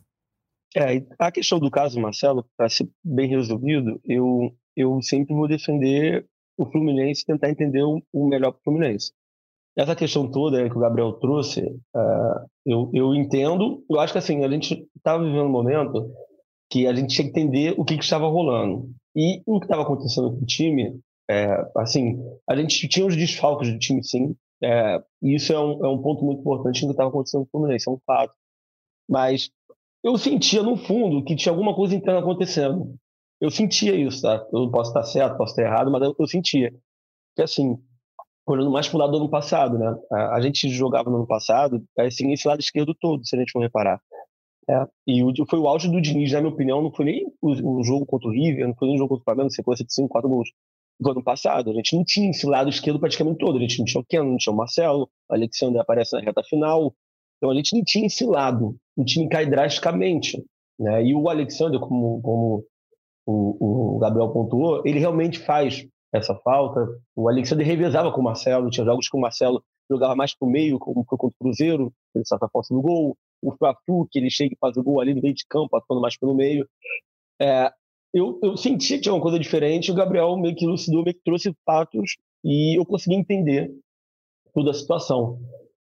É, 0.75 1.03
a 1.17 1.31
questão 1.31 1.59
do 1.59 1.71
caso 1.71 1.99
Marcelo, 1.99 2.45
para 2.57 2.69
ser 2.69 2.89
bem 3.03 3.27
resolvido, 3.29 3.99
eu, 4.05 4.51
eu 4.75 5.01
sempre 5.01 5.33
vou 5.33 5.47
defender 5.47 6.25
o 6.57 6.65
Fluminense 6.65 7.25
tentar 7.25 7.49
entender 7.49 7.83
o, 7.83 8.01
o 8.11 8.27
melhor 8.27 8.51
para 8.51 8.59
o 8.59 8.63
Fluminense. 8.63 9.11
Essa 9.77 9.95
questão 9.95 10.29
toda 10.29 10.67
que 10.67 10.75
o 10.75 10.79
Gabriel 10.79 11.13
trouxe, 11.13 11.61
uh, 11.61 12.47
eu, 12.65 12.89
eu 12.93 13.13
entendo. 13.13 13.83
Eu 13.87 13.99
acho 13.99 14.11
que 14.11 14.17
assim, 14.17 14.43
a 14.43 14.49
gente 14.49 14.87
estava 14.95 15.23
vivendo 15.23 15.45
um 15.45 15.51
momento 15.51 16.11
que 16.69 16.87
a 16.87 16.93
gente 16.93 17.13
tinha 17.13 17.31
que 17.31 17.39
entender 17.39 17.75
o 17.77 17.85
que, 17.85 17.95
que 17.95 18.03
estava 18.03 18.27
rolando. 18.27 18.89
E 19.15 19.41
o 19.45 19.59
que 19.59 19.65
estava 19.65 19.83
acontecendo 19.83 20.31
com 20.31 20.41
o 20.41 20.45
time, 20.45 20.99
é, 21.29 21.47
assim, 21.77 22.19
a 22.49 22.55
gente 22.55 22.87
tinha 22.87 23.05
os 23.05 23.15
desfalques 23.15 23.71
do 23.71 23.77
time, 23.77 24.03
sim. 24.03 24.35
É, 24.63 24.99
e 25.21 25.35
isso 25.35 25.53
é 25.53 25.59
um, 25.59 25.85
é 25.85 25.89
um 25.89 26.01
ponto 26.01 26.25
muito 26.25 26.41
importante 26.41 26.81
no 26.81 26.87
que 26.87 26.93
estava 26.93 27.09
acontecendo 27.09 27.41
com 27.41 27.47
o 27.47 27.51
Fluminense, 27.51 27.87
é 27.87 27.91
um 27.91 27.99
fato. 28.05 28.33
Mas 29.07 29.51
eu 30.07 30.17
sentia, 30.17 30.63
no 30.63 30.77
fundo, 30.77 31.23
que 31.23 31.35
tinha 31.35 31.51
alguma 31.51 31.75
coisa 31.75 31.93
interna 31.93 32.21
acontecendo. 32.21 32.95
Eu 33.41 33.51
sentia 33.51 33.93
isso, 33.93 34.21
tá? 34.21 34.45
Eu 34.53 34.71
posso 34.71 34.89
estar 34.91 35.03
certo, 35.03 35.37
posso 35.37 35.51
estar 35.51 35.63
errado, 35.63 35.91
mas 35.91 36.01
eu, 36.01 36.15
eu 36.17 36.27
sentia. 36.27 36.73
Que 37.35 37.41
assim, 37.41 37.77
olhando 38.47 38.71
mais 38.71 38.87
pro 38.87 38.97
lado 38.97 39.11
do 39.11 39.17
ano 39.17 39.29
passado, 39.29 39.77
né? 39.77 39.95
A, 40.11 40.35
a 40.35 40.41
gente 40.41 40.69
jogava 40.69 41.09
no 41.09 41.17
ano 41.17 41.27
passado, 41.27 41.83
assim, 41.99 42.31
esse 42.31 42.47
lado 42.47 42.61
esquerdo 42.61 42.95
todo, 42.95 43.25
se 43.25 43.35
a 43.35 43.39
gente 43.39 43.51
for 43.51 43.59
reparar. 43.59 44.01
É, 44.69 44.85
e 45.05 45.23
o, 45.23 45.33
foi 45.49 45.59
o 45.59 45.67
auge 45.67 45.89
do 45.89 46.01
Diniz, 46.01 46.31
na 46.31 46.41
minha 46.41 46.53
opinião, 46.53 46.81
não 46.81 46.91
foi 46.91 47.05
nem 47.05 47.25
o, 47.41 47.79
o 47.79 47.83
jogo 47.83 48.05
contra 48.05 48.29
o 48.29 48.31
River, 48.31 48.67
não 48.67 48.75
foi 48.75 48.87
nem 48.87 48.95
o 48.95 48.99
jogo 48.99 49.09
contra 49.09 49.21
o 49.21 49.25
Flamengo, 49.25 49.51
sequência 49.51 49.85
de 49.85 49.93
5, 49.93 50.09
4 50.09 50.29
gols 50.29 50.49
do 50.99 51.11
ano 51.11 51.23
passado. 51.23 51.69
A 51.69 51.73
gente 51.73 51.95
não 51.95 52.03
tinha 52.05 52.29
esse 52.29 52.45
lado 52.45 52.69
esquerdo 52.69 52.99
praticamente 52.99 53.39
todo. 53.39 53.57
A 53.57 53.61
gente 53.61 53.79
não 53.79 53.85
tinha 53.85 54.01
o 54.01 54.05
Ken, 54.05 54.23
não 54.23 54.37
tinha 54.37 54.53
o 54.53 54.57
Marcelo, 54.57 55.09
o 55.29 55.33
Alexandre 55.33 55.79
aparece 55.79 56.15
na 56.15 56.21
reta 56.21 56.41
final. 56.43 56.93
Então 57.37 57.51
a 57.51 57.55
gente 57.55 57.75
não 57.75 57.83
tinha 57.83 58.07
esse 58.07 58.25
lado. 58.25 58.75
O 58.97 59.05
time 59.05 59.29
cai 59.29 59.45
drasticamente. 59.45 60.43
Né? 60.79 61.05
E 61.05 61.15
o 61.15 61.29
Alexandre, 61.29 61.79
como, 61.79 62.21
como 62.21 62.65
o, 63.25 63.95
o 63.95 63.99
Gabriel 63.99 64.29
pontuou, 64.29 64.81
ele 64.85 64.99
realmente 64.99 65.39
faz 65.39 65.87
essa 66.13 66.35
falta. 66.35 66.87
O 67.15 67.29
Alexandre 67.29 67.63
revezava 67.63 68.11
com 68.11 68.21
o 68.21 68.23
Marcelo, 68.23 68.69
tinha 68.69 68.85
jogos 68.85 69.07
que 69.07 69.17
o 69.17 69.21
Marcelo 69.21 69.63
jogava 69.89 70.15
mais 70.15 70.35
para 70.35 70.47
o 70.47 70.51
meio, 70.51 70.79
como 70.79 71.05
foi 71.07 71.17
contra 71.17 71.35
o 71.39 71.43
Cruzeiro, 71.43 71.93
ele 72.13 72.25
salta 72.25 72.45
a 72.45 72.49
força 72.49 72.73
do 72.73 72.81
gol. 72.81 73.17
O 73.41 73.51
Flafu, 73.55 74.07
que 74.11 74.19
ele 74.19 74.29
chega 74.29 74.53
e 74.53 74.57
faz 74.59 74.75
o 74.75 74.83
gol 74.83 74.99
ali 74.99 75.13
no 75.13 75.21
meio 75.21 75.33
de 75.33 75.45
campo, 75.47 75.75
atuando 75.77 76.01
mais 76.01 76.17
pelo 76.17 76.35
meio. 76.35 76.67
É, 77.39 77.71
eu, 78.13 78.39
eu 78.41 78.57
senti 78.57 78.95
que 78.95 79.01
tinha 79.01 79.13
uma 79.13 79.21
coisa 79.21 79.39
diferente, 79.39 79.91
o 79.91 79.95
Gabriel 79.95 80.35
meio 80.37 80.55
que 80.55 80.65
elucidou, 80.65 81.03
meio 81.03 81.15
que 81.15 81.23
trouxe 81.23 81.53
fatos 81.65 82.17
e 82.43 82.79
eu 82.79 82.85
consegui 82.85 83.15
entender 83.15 83.71
toda 84.53 84.71
a 84.71 84.73
situação. 84.73 85.39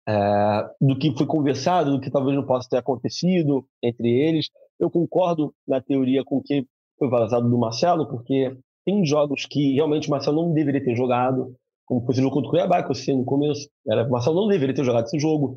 É, 0.09 0.69
do 0.81 0.99
que 0.99 1.17
foi 1.17 1.27
conversado, 1.27 1.93
do 1.93 2.01
que 2.01 2.11
talvez 2.11 2.37
não 2.37 2.45
possa 2.45 2.69
ter 2.69 2.79
acontecido 2.79 3.65
entre 3.83 4.09
eles. 4.09 4.49
Eu 4.79 4.91
concordo 4.91 5.55
na 5.67 5.81
teoria 5.81 6.25
com 6.25 6.39
o 6.39 6.43
que 6.43 6.67
foi 6.99 7.09
vazado 7.09 7.49
do 7.49 7.59
Marcelo, 7.59 8.09
porque 8.09 8.57
tem 8.85 9.05
jogos 9.05 9.47
que 9.47 9.75
realmente 9.75 10.09
o 10.09 10.11
Marcelo 10.11 10.43
não 10.43 10.53
deveria 10.53 10.83
ter 10.83 10.97
jogado, 10.97 11.55
como 11.87 12.05
foi 12.05 12.15
o 12.15 12.19
jogo 12.19 12.35
contra 12.35 12.49
o 12.49 12.51
Cuiabá, 12.51 12.83
que 12.83 12.91
eu 12.91 12.95
sei 12.95 13.17
no 13.17 13.25
começo. 13.25 13.69
Era, 13.87 14.07
o 14.07 14.11
Marcelo 14.11 14.41
não 14.41 14.49
deveria 14.49 14.75
ter 14.75 14.85
jogado 14.85 15.07
esse 15.07 15.19
jogo. 15.21 15.57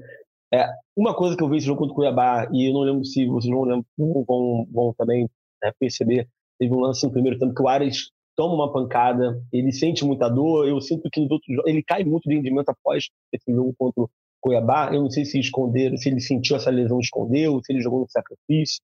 É, 0.54 0.68
uma 0.96 1.16
coisa 1.16 1.36
que 1.36 1.44
eu 1.44 1.50
vi 1.50 1.58
esse 1.58 1.66
jogo 1.66 1.80
contra 1.80 1.94
o 1.94 1.96
Cuiabá, 1.96 2.48
e 2.52 2.70
eu 2.70 2.74
não 2.74 2.82
lembro 2.82 3.04
se 3.04 3.26
vocês 3.26 3.52
vão, 3.52 3.64
lembrar, 3.64 3.86
vão, 3.98 4.68
vão 4.72 4.94
também 4.96 5.28
né, 5.64 5.72
perceber, 5.80 6.28
Teve 6.58 6.74
um 6.74 6.80
lance 6.80 7.06
no 7.06 7.12
primeiro 7.12 7.38
tempo 7.38 7.54
que 7.54 7.62
o 7.62 7.68
Ares 7.68 8.12
toma 8.36 8.54
uma 8.54 8.72
pancada, 8.72 9.42
ele 9.52 9.72
sente 9.72 10.06
muita 10.06 10.30
dor. 10.30 10.68
Eu 10.68 10.80
sinto 10.82 11.10
que 11.12 11.20
nos 11.20 11.32
outros 11.32 11.58
ele 11.66 11.84
cai 11.84 12.04
muito 12.04 12.30
de 12.30 12.36
rendimento 12.36 12.70
após 12.70 13.10
esse 13.32 13.52
jogo 13.54 13.74
contra 13.78 14.06
Cuiabá. 14.46 14.94
Eu 14.94 15.02
não 15.02 15.10
sei 15.10 15.26
se 15.26 15.40
esconderam, 15.40 15.98
se 15.98 16.08
ele 16.08 16.22
sentiu 16.22 16.56
essa 16.56 16.70
lesão, 16.70 17.00
escondeu, 17.00 17.60
se 17.64 17.74
ele 17.74 17.82
jogou 17.82 18.02
no 18.02 18.10
sacrifício. 18.10 18.80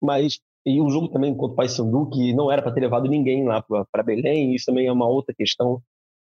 Mas 0.00 0.38
e 0.66 0.78
o 0.78 0.90
jogo 0.90 1.08
também 1.08 1.34
contra 1.34 1.54
o 1.54 1.56
Paysandu, 1.56 2.10
que 2.10 2.34
não 2.34 2.52
era 2.52 2.60
para 2.60 2.72
ter 2.72 2.80
levado 2.80 3.08
ninguém 3.08 3.44
lá 3.46 3.62
para 3.62 4.02
Belém, 4.02 4.54
isso 4.54 4.66
também 4.66 4.86
é 4.86 4.92
uma 4.92 5.08
outra 5.08 5.34
questão. 5.34 5.82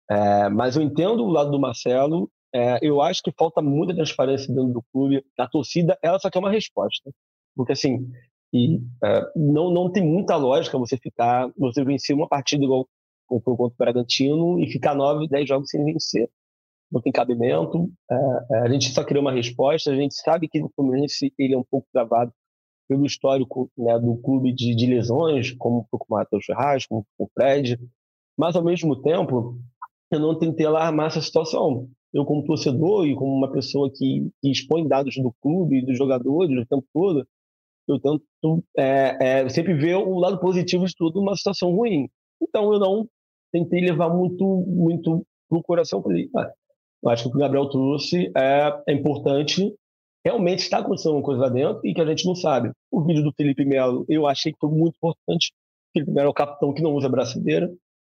É, 0.09 0.49
mas 0.49 0.77
eu 0.77 0.83
entendo 0.83 1.25
o 1.25 1.31
lado 1.31 1.51
do 1.51 1.59
Marcelo. 1.59 2.31
É, 2.55 2.79
eu 2.83 3.01
acho 3.03 3.23
que 3.23 3.33
falta 3.37 3.61
muita 3.61 3.95
transparência 3.95 4.55
dentro 4.55 4.73
do 4.73 4.85
clube. 4.93 5.25
A 5.37 5.49
torcida, 5.49 5.99
ela 6.01 6.19
só 6.21 6.31
quer 6.31 6.39
uma 6.39 6.51
resposta. 6.51 7.11
Porque, 7.57 7.73
assim, 7.73 8.09
e 8.53 8.77
uh, 8.77 9.33
não, 9.35 9.71
não 9.71 9.91
tem 9.91 10.07
muita 10.07 10.37
lógica 10.37 10.79
você 10.79 10.97
ficar, 10.97 11.51
você 11.59 11.83
vencer 11.83 12.15
uma 12.15 12.29
partida 12.29 12.63
igual 12.63 12.87
contra 13.27 13.51
o 13.51 13.73
Bragantino 13.77 14.61
e 14.61 14.71
ficar 14.71 14.95
nove, 14.95 15.27
dez 15.27 15.49
jogos 15.49 15.71
sem 15.71 15.85
vencer. 15.85 16.31
Não 16.93 17.01
tem 17.01 17.11
cabimento. 17.11 17.85
Uh, 18.11 18.55
a 18.63 18.69
gente 18.69 18.91
só 18.91 19.03
queria 19.03 19.23
uma 19.23 19.33
resposta. 19.33 19.91
A 19.91 19.97
gente 19.97 20.15
sabe 20.15 20.47
que 20.47 20.63
o 20.63 20.71
Fluminense 20.77 21.33
ele 21.39 21.55
é 21.55 21.59
um 21.59 21.65
pouco 21.65 21.89
travado 21.93 22.33
pelo 22.89 23.07
histórico 23.07 23.71
né, 23.77 23.99
do 23.99 24.17
clube 24.19 24.53
de, 24.53 24.75
de 24.75 24.87
lesões, 24.87 25.53
como 25.53 25.87
o 25.91 25.99
Matheus 26.11 26.45
Ferraz, 26.45 26.87
como 26.87 27.07
com 27.17 27.25
o 27.25 27.31
Fred, 27.33 27.79
mas 28.37 28.55
ao 28.55 28.63
mesmo 28.63 29.01
tempo 29.01 29.59
eu 30.11 30.21
não 30.21 30.39
tentei 30.39 30.67
alarmar 30.67 31.07
essa 31.07 31.21
situação. 31.21 31.89
Eu, 32.13 32.27
como 32.27 32.45
torcedor 32.45 33.07
e 33.07 33.15
como 33.15 33.33
uma 33.33 33.51
pessoa 33.51 33.91
que, 33.91 34.29
que 34.43 34.51
expõe 34.51 34.87
dados 34.87 35.15
do 35.17 35.33
clube 35.41 35.79
e 35.79 35.87
dos 35.87 35.97
jogadores 35.97 36.59
o 36.59 36.67
tempo 36.67 36.87
todo, 36.93 37.27
eu 37.89 37.99
tento 37.99 38.65
é, 38.77 39.41
é, 39.41 39.49
sempre 39.49 39.75
ver 39.75 39.97
o 39.97 40.19
lado 40.19 40.39
positivo 40.39 40.85
de 40.85 40.95
tudo 40.95 41.21
numa 41.21 41.35
situação 41.35 41.75
ruim. 41.75 42.09
Então 42.41 42.73
eu 42.73 42.79
não 42.79 43.09
tentei 43.51 43.81
levar 43.81 44.11
muito 44.11 44.45
muito 44.67 45.27
pro 45.49 45.63
coração. 45.63 46.03
Falei, 46.03 46.29
ah, 46.37 46.53
eu 47.03 47.11
acho 47.11 47.25
que 47.25 47.29
o 47.29 47.33
que 47.33 47.39
o 47.39 47.41
Gabriel 47.41 47.69
trouxe 47.69 48.31
é, 48.37 48.83
é 48.89 48.93
importante. 48.93 49.75
Realmente 50.25 50.61
está 50.61 50.79
acontecendo 50.79 51.15
uma 51.15 51.23
coisa 51.23 51.43
lá 51.43 51.49
dentro 51.49 51.81
e 51.85 51.93
que 51.93 52.01
a 52.01 52.07
gente 52.07 52.25
não 52.25 52.35
sabe. 52.35 52.71
O 52.91 53.03
vídeo 53.03 53.25
do 53.25 53.33
Felipe 53.33 53.65
Melo 53.65 54.05
eu 54.09 54.27
achei 54.27 54.53
que 54.53 54.59
foi 54.61 54.71
muito 54.71 54.95
importante. 54.97 55.53
O 55.91 55.93
Felipe 55.93 56.13
Melo 56.13 56.29
é 56.29 56.31
o 56.31 56.35
capitão 56.35 56.73
que 56.73 56.83
não 56.83 56.95
usa 56.95 57.09
braçadeira. 57.09 57.73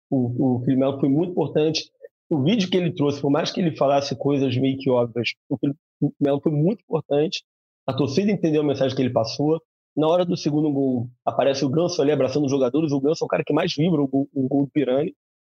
O, 0.10 0.58
o 0.58 0.60
Felipe 0.60 0.80
Melo 0.80 1.00
foi 1.00 1.08
muito 1.08 1.32
importante. 1.32 1.90
O 2.30 2.44
vídeo 2.44 2.70
que 2.70 2.76
ele 2.76 2.94
trouxe, 2.94 3.22
por 3.22 3.32
mais 3.32 3.52
que 3.52 3.62
ele 3.62 3.76
falasse 3.76 4.16
coisas 4.18 4.56
meio 4.58 4.78
que 4.78 4.90
óbvias, 4.90 5.30
o 5.50 5.58
Felipe 5.58 5.80
Melo 6.20 6.42
foi 6.42 6.52
muito 6.52 6.82
importante. 6.82 7.44
A 7.88 7.94
torcida 7.94 8.32
entendeu 8.32 8.62
a 8.62 8.66
mensagem 8.66 8.96
que 8.96 9.02
ele 9.02 9.14
passou. 9.14 9.62
Na 9.96 10.08
hora 10.08 10.26
do 10.26 10.36
segundo 10.36 10.72
gol, 10.72 11.08
aparece 11.24 11.64
o 11.64 11.70
Ganso 11.70 12.02
ali 12.02 12.12
abraçando 12.12 12.46
os 12.46 12.52
jogadores. 12.52 12.92
O 12.92 13.00
Ganso 13.00 13.24
é 13.24 13.26
o 13.26 13.30
cara 13.30 13.44
que 13.46 13.54
mais 13.54 13.74
vibra 13.76 14.02
o 14.02 14.10
o 14.34 14.48
gol 14.48 14.66
do 14.66 14.72
Pirani. 14.72 15.14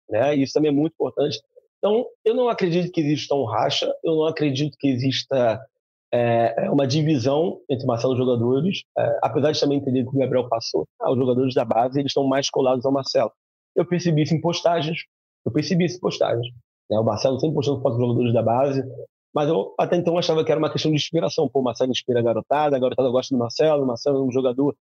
Né? 0.09 0.35
Isso 0.35 0.53
também 0.53 0.71
é 0.71 0.73
muito 0.73 0.93
importante. 0.93 1.39
Então, 1.79 2.05
eu 2.25 2.35
não 2.35 2.49
acredito 2.49 2.91
que 2.91 3.01
exista 3.01 3.33
um 3.33 3.45
racha, 3.45 3.91
eu 4.03 4.15
não 4.15 4.25
acredito 4.25 4.77
que 4.77 4.87
exista 4.87 5.59
é, 6.11 6.69
uma 6.69 6.85
divisão 6.85 7.59
entre 7.69 7.85
Marcelo 7.85 8.13
e 8.13 8.15
os 8.15 8.19
jogadores, 8.19 8.83
é, 8.97 9.19
apesar 9.23 9.51
de 9.51 9.59
também 9.59 9.77
entender 9.77 10.03
que 10.03 10.09
o 10.09 10.19
Gabriel 10.19 10.47
passou. 10.49 10.87
Ah, 10.99 11.11
os 11.11 11.17
jogadores 11.17 11.53
da 11.53 11.63
base 11.63 11.99
eles 11.99 12.09
estão 12.09 12.27
mais 12.27 12.49
colados 12.49 12.85
ao 12.85 12.91
Marcelo. 12.91 13.31
Eu 13.75 13.85
percebi 13.85 14.23
isso 14.23 14.33
em 14.33 14.41
postagens, 14.41 15.03
eu 15.45 15.51
percebi 15.51 15.85
isso 15.85 15.97
em 15.97 16.01
postagens. 16.01 16.47
Né? 16.89 16.99
O 16.99 17.03
Marcelo 17.03 17.39
sempre 17.39 17.55
postando 17.55 17.81
fotos 17.81 17.97
dos 17.97 18.07
jogadores 18.07 18.33
da 18.33 18.41
base, 18.41 18.83
mas 19.33 19.47
eu 19.47 19.73
até 19.77 19.95
então 19.95 20.17
achava 20.17 20.43
que 20.43 20.51
era 20.51 20.59
uma 20.59 20.71
questão 20.71 20.91
de 20.91 20.97
inspiração. 20.97 21.47
Pô, 21.47 21.59
o 21.59 21.63
Marcelo 21.63 21.91
inspira 21.91 22.19
a 22.19 22.23
garotada, 22.23 22.75
a 22.75 22.79
garotada 22.79 23.09
gosta 23.09 23.33
do 23.33 23.39
Marcelo, 23.39 23.83
o 23.83 23.87
Marcelo 23.87 24.17
é 24.17 24.21
um 24.21 24.31
jogador 24.31 24.75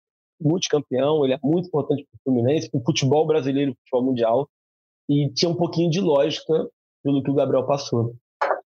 multicampeão, 0.41 1.25
ele 1.25 1.35
é 1.35 1.39
muito 1.43 1.69
importante 1.69 2.05
para 2.05 2.19
o 2.19 2.23
Fluminense, 2.23 2.71
para 2.71 2.79
o 2.79 2.85
futebol 2.85 3.27
brasileiro, 3.27 3.73
para 3.73 3.79
o 3.79 3.85
futebol 3.85 4.03
mundial, 4.03 4.49
e 5.09 5.31
tinha 5.31 5.51
um 5.51 5.55
pouquinho 5.55 5.91
de 5.91 6.01
lógica 6.01 6.69
pelo 7.05 7.23
que 7.23 7.31
o 7.31 7.35
Gabriel 7.35 7.67
passou. 7.67 8.15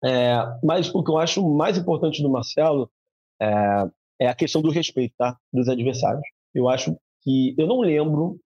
É, 0.04 0.36
mas 0.62 0.94
o 0.94 1.02
que 1.02 1.12
eu 1.12 1.18
acho 1.18 1.48
mais 1.56 1.78
importante 1.78 2.22
do 2.22 2.30
Marcelo 2.30 2.90
é, 3.42 3.86
é, 4.20 4.28
a 4.28 4.36
questão 4.36 4.62
do 4.62 4.72
respeito 4.72 5.14
tá? 5.18 5.38
dos 5.54 5.70
adversários. 5.70 6.24
Eu 6.54 6.68
acho 6.68 6.98
que, 7.22 7.56
eu 7.58 7.68
não 7.68 7.80
lembro, 7.80 8.38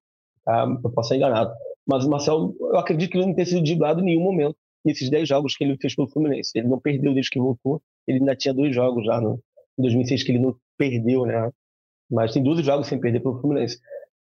tá? 0.45 0.67
eu 0.83 0.91
posso 0.91 1.13
estar 1.13 1.15
enganado, 1.15 1.51
mas 1.87 2.05
o 2.05 2.09
Marcelo, 2.09 2.55
eu 2.59 2.77
acredito 2.77 3.09
que 3.09 3.17
ele 3.17 3.25
não 3.25 3.33
tenha 3.33 3.45
sido 3.45 3.63
driblado 3.63 4.01
em 4.01 4.05
nenhum 4.05 4.23
momento 4.23 4.55
nesses 4.85 5.09
10 5.09 5.27
jogos 5.27 5.55
que 5.55 5.63
ele 5.63 5.77
fez 5.77 5.95
pelo 5.95 6.09
Fluminense. 6.09 6.51
Ele 6.53 6.67
não 6.67 6.79
perdeu 6.79 7.13
desde 7.13 7.31
que 7.31 7.39
voltou. 7.39 7.81
Ele 8.07 8.19
ainda 8.19 8.35
tinha 8.35 8.53
dois 8.53 8.75
jogos 8.75 9.05
já 9.05 9.19
no, 9.19 9.41
em 9.77 9.81
2006 9.81 10.23
que 10.23 10.31
ele 10.31 10.39
não 10.39 10.55
perdeu, 10.77 11.25
né? 11.25 11.51
Mas 12.09 12.33
tem 12.33 12.43
12 12.43 12.61
jogos 12.63 12.87
sem 12.87 12.99
perder 12.99 13.21
pelo 13.21 13.39
Fluminense. 13.39 13.79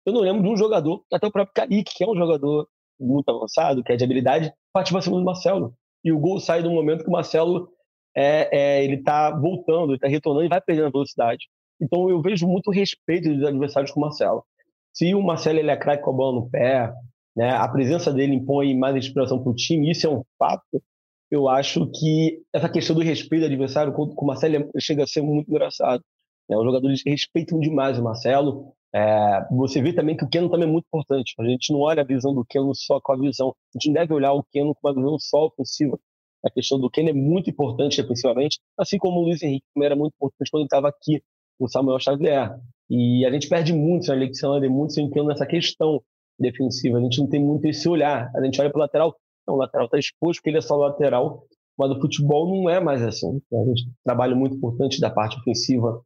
Eu 0.04 0.12
não 0.12 0.20
lembro 0.20 0.42
de 0.42 0.48
um 0.48 0.56
jogador, 0.56 1.04
até 1.12 1.26
o 1.26 1.30
próprio 1.30 1.54
Kaique, 1.54 1.94
que 1.96 2.04
é 2.04 2.08
um 2.08 2.16
jogador 2.16 2.68
muito 3.02 3.28
avançado, 3.30 3.82
que 3.82 3.92
é 3.92 3.96
de 3.96 4.04
habilidade, 4.04 4.52
partiu 4.72 4.94
para 4.94 5.02
cima 5.02 5.18
do 5.18 5.24
Marcelo. 5.24 5.74
E 6.04 6.12
o 6.12 6.18
gol 6.18 6.40
sai 6.40 6.62
do 6.62 6.70
momento 6.70 7.04
que 7.04 7.08
o 7.08 7.12
Marcelo 7.12 7.68
é, 8.16 8.48
é 8.52 8.84
ele 8.84 8.96
está 8.96 9.30
voltando, 9.30 9.90
ele 9.90 9.96
está 9.96 10.08
retornando 10.08 10.46
e 10.46 10.48
vai 10.48 10.60
perdendo 10.60 10.86
a 10.86 10.90
velocidade. 10.90 11.46
Então 11.80 12.08
eu 12.08 12.20
vejo 12.20 12.46
muito 12.46 12.70
respeito 12.70 13.28
dos 13.28 13.44
adversários 13.44 13.90
com 13.90 14.00
o 14.00 14.02
Marcelo. 14.02 14.44
Se 14.92 15.14
o 15.14 15.22
Marcelo 15.22 15.58
ele 15.58 15.70
é 15.70 15.76
craque 15.76 16.02
com 16.02 16.10
a 16.10 16.14
bola 16.14 16.40
no 16.40 16.50
pé, 16.50 16.92
né? 17.36 17.50
A 17.50 17.66
presença 17.68 18.12
dele 18.12 18.34
impõe 18.34 18.76
mais 18.76 18.94
inspiração 18.94 19.42
para 19.42 19.50
o 19.50 19.54
time, 19.54 19.90
isso 19.90 20.06
é 20.06 20.10
um 20.10 20.22
fato. 20.38 20.82
Eu 21.30 21.48
acho 21.48 21.90
que 21.90 22.42
essa 22.52 22.68
questão 22.68 22.94
do 22.94 23.02
respeito 23.02 23.42
do 23.42 23.46
adversário 23.46 23.92
com 23.92 24.04
o 24.04 24.26
Marcelo 24.26 24.70
chega 24.78 25.04
a 25.04 25.06
ser 25.06 25.22
muito 25.22 25.50
engraçado. 25.50 26.02
Né? 26.48 26.56
Os 26.56 26.64
jogadores 26.64 27.02
respeitam 27.06 27.58
demais 27.58 27.98
o 27.98 28.04
Marcelo. 28.04 28.74
É, 28.94 29.46
você 29.50 29.80
vê 29.80 29.92
também 29.92 30.16
que 30.16 30.24
o 30.24 30.28
Keno 30.28 30.50
também 30.50 30.68
é 30.68 30.70
muito 30.70 30.84
importante. 30.86 31.34
A 31.38 31.44
gente 31.44 31.72
não 31.72 31.80
olha 31.80 32.02
a 32.02 32.06
visão 32.06 32.34
do 32.34 32.44
Keno 32.44 32.74
só 32.74 33.00
com 33.00 33.12
a 33.12 33.16
visão. 33.16 33.54
A 33.74 33.78
gente 33.78 33.92
deve 33.92 34.12
olhar 34.12 34.32
o 34.32 34.44
Keno 34.52 34.74
com 34.74 34.86
uma 34.86 34.94
visão 34.94 35.18
só 35.18 35.46
ofensiva. 35.46 35.98
A 36.44 36.50
questão 36.50 36.78
do 36.78 36.90
Keno 36.90 37.08
é 37.08 37.12
muito 37.12 37.48
importante 37.48 38.02
defensivamente, 38.02 38.58
assim 38.76 38.98
como 38.98 39.20
o 39.20 39.24
Luiz 39.24 39.42
Henrique 39.42 39.64
também 39.74 39.86
era 39.86 39.96
muito 39.96 40.14
importante 40.14 40.50
quando 40.50 40.64
estava 40.64 40.88
aqui, 40.88 41.22
o 41.58 41.68
Samuel 41.68 42.00
Xavier. 42.00 42.58
E 42.90 43.24
a 43.24 43.30
gente 43.30 43.48
perde 43.48 43.72
muito 43.72 44.08
na 44.08 44.14
Alexandre, 44.14 44.68
muito 44.68 44.92
sem 44.92 45.08
Keno 45.08 45.28
nessa 45.28 45.46
questão 45.46 46.02
defensiva. 46.38 46.98
A 46.98 47.00
gente 47.00 47.20
não 47.20 47.28
tem 47.28 47.42
muito 47.42 47.64
esse 47.66 47.88
olhar. 47.88 48.30
A 48.34 48.44
gente 48.44 48.60
olha 48.60 48.70
para 48.70 48.78
o 48.78 48.82
lateral, 48.82 49.16
não, 49.46 49.54
o 49.54 49.58
lateral 49.58 49.86
está 49.86 49.98
exposto 49.98 50.40
porque 50.40 50.50
ele 50.50 50.58
é 50.58 50.62
só 50.62 50.76
lateral, 50.76 51.44
mas 51.78 51.90
o 51.90 52.00
futebol 52.00 52.48
não 52.48 52.68
é 52.68 52.80
mais 52.80 53.02
assim. 53.02 53.40
A 53.52 53.64
gente 53.68 53.88
trabalha 54.04 54.34
muito 54.34 54.56
importante 54.56 55.00
da 55.00 55.10
parte 55.10 55.38
ofensiva 55.38 56.02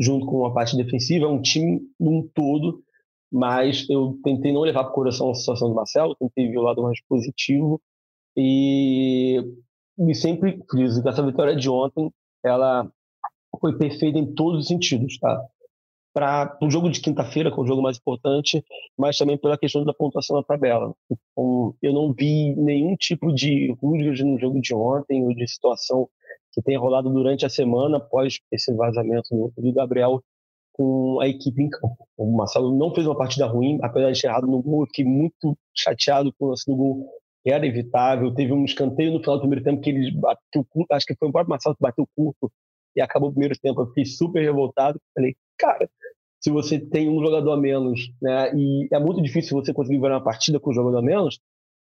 junto 0.00 0.26
com 0.26 0.46
a 0.46 0.52
parte 0.52 0.76
defensiva, 0.76 1.26
é 1.26 1.28
um 1.28 1.42
time 1.42 1.80
num 1.98 2.26
todo, 2.34 2.82
mas 3.30 3.88
eu 3.90 4.18
tentei 4.24 4.52
não 4.52 4.62
levar 4.62 4.84
para 4.84 4.92
o 4.92 4.94
coração 4.94 5.30
a 5.30 5.34
situação 5.34 5.68
do 5.68 5.74
Marcelo, 5.74 6.16
tentei 6.16 6.48
ver 6.48 6.58
o 6.58 6.62
lado 6.62 6.82
mais 6.82 6.98
positivo 7.06 7.80
e, 8.36 9.38
e 9.98 10.14
sempre 10.14 10.58
friso 10.68 11.02
que 11.02 11.08
essa 11.08 11.24
vitória 11.24 11.54
de 11.54 11.68
ontem, 11.68 12.10
ela 12.42 12.90
foi 13.60 13.76
perfeita 13.76 14.18
em 14.18 14.34
todos 14.34 14.62
os 14.62 14.68
sentidos, 14.68 15.18
tá? 15.18 15.46
para 16.12 16.58
o 16.60 16.70
jogo 16.70 16.90
de 16.90 17.00
quinta-feira, 17.00 17.50
que 17.50 17.58
é 17.58 17.62
o 17.62 17.66
jogo 17.66 17.82
mais 17.82 17.96
importante, 17.96 18.64
mas 18.98 19.16
também 19.16 19.38
pela 19.38 19.58
questão 19.58 19.84
da 19.84 19.94
pontuação 19.94 20.36
na 20.36 20.42
tabela. 20.42 20.94
Então, 21.10 21.74
eu 21.80 21.92
não 21.92 22.12
vi 22.12 22.54
nenhum 22.56 22.96
tipo 22.96 23.32
de 23.32 23.72
ruído 23.80 24.24
no 24.24 24.38
jogo 24.38 24.60
de 24.60 24.74
ontem, 24.74 25.22
ou 25.22 25.34
de 25.34 25.46
situação 25.46 26.08
que 26.52 26.62
tenha 26.62 26.78
rolado 26.78 27.08
durante 27.10 27.46
a 27.46 27.48
semana 27.48 27.98
após 27.98 28.38
esse 28.50 28.74
vazamento 28.74 29.52
do 29.56 29.72
Gabriel 29.72 30.22
com 30.72 31.20
a 31.20 31.28
equipe 31.28 31.62
em 31.62 31.68
campo. 31.68 32.08
O 32.16 32.36
Marcelo 32.36 32.76
não 32.76 32.94
fez 32.94 33.06
uma 33.06 33.16
partida 33.16 33.46
ruim, 33.46 33.78
apesar 33.82 34.10
de 34.10 34.20
ter 34.20 34.28
errado 34.28 34.46
no 34.46 34.62
gol, 34.62 34.86
fiquei 34.86 35.04
muito 35.04 35.56
chateado 35.74 36.32
com 36.38 36.46
o 36.46 36.48
lance 36.50 36.64
do 36.66 36.76
gol, 36.76 37.06
que 37.44 37.52
era 37.52 37.66
evitável. 37.66 38.32
Teve 38.34 38.52
um 38.52 38.64
escanteio 38.64 39.12
no 39.12 39.20
final 39.20 39.36
do 39.36 39.40
primeiro 39.40 39.64
tempo 39.64 39.80
que 39.80 39.90
ele 39.90 40.10
bateu, 40.12 40.66
acho 40.90 41.06
que 41.06 41.14
foi 41.16 41.28
o 41.28 41.32
próprio 41.32 41.50
Marcelo 41.50 41.76
que 41.76 41.82
bateu 41.82 42.06
curto 42.16 42.50
e 42.96 43.00
acabou 43.00 43.28
o 43.28 43.32
primeiro 43.32 43.54
tempo. 43.60 43.82
Eu 43.82 43.86
fiquei 43.88 44.04
super 44.04 44.42
revoltado. 44.42 45.00
Falei, 45.14 45.34
cara, 45.58 45.88
se 46.40 46.50
você 46.50 46.78
tem 46.78 47.08
um 47.08 47.22
jogador 47.22 47.52
a 47.52 47.56
menos, 47.56 48.10
né, 48.20 48.52
e 48.54 48.88
é 48.92 48.98
muito 48.98 49.22
difícil 49.22 49.60
você 49.60 49.74
conseguir 49.74 50.00
ganhar 50.00 50.14
uma 50.14 50.24
partida 50.24 50.58
com 50.58 50.70
um 50.70 50.74
jogador 50.74 50.98
a 50.98 51.02
menos, 51.02 51.38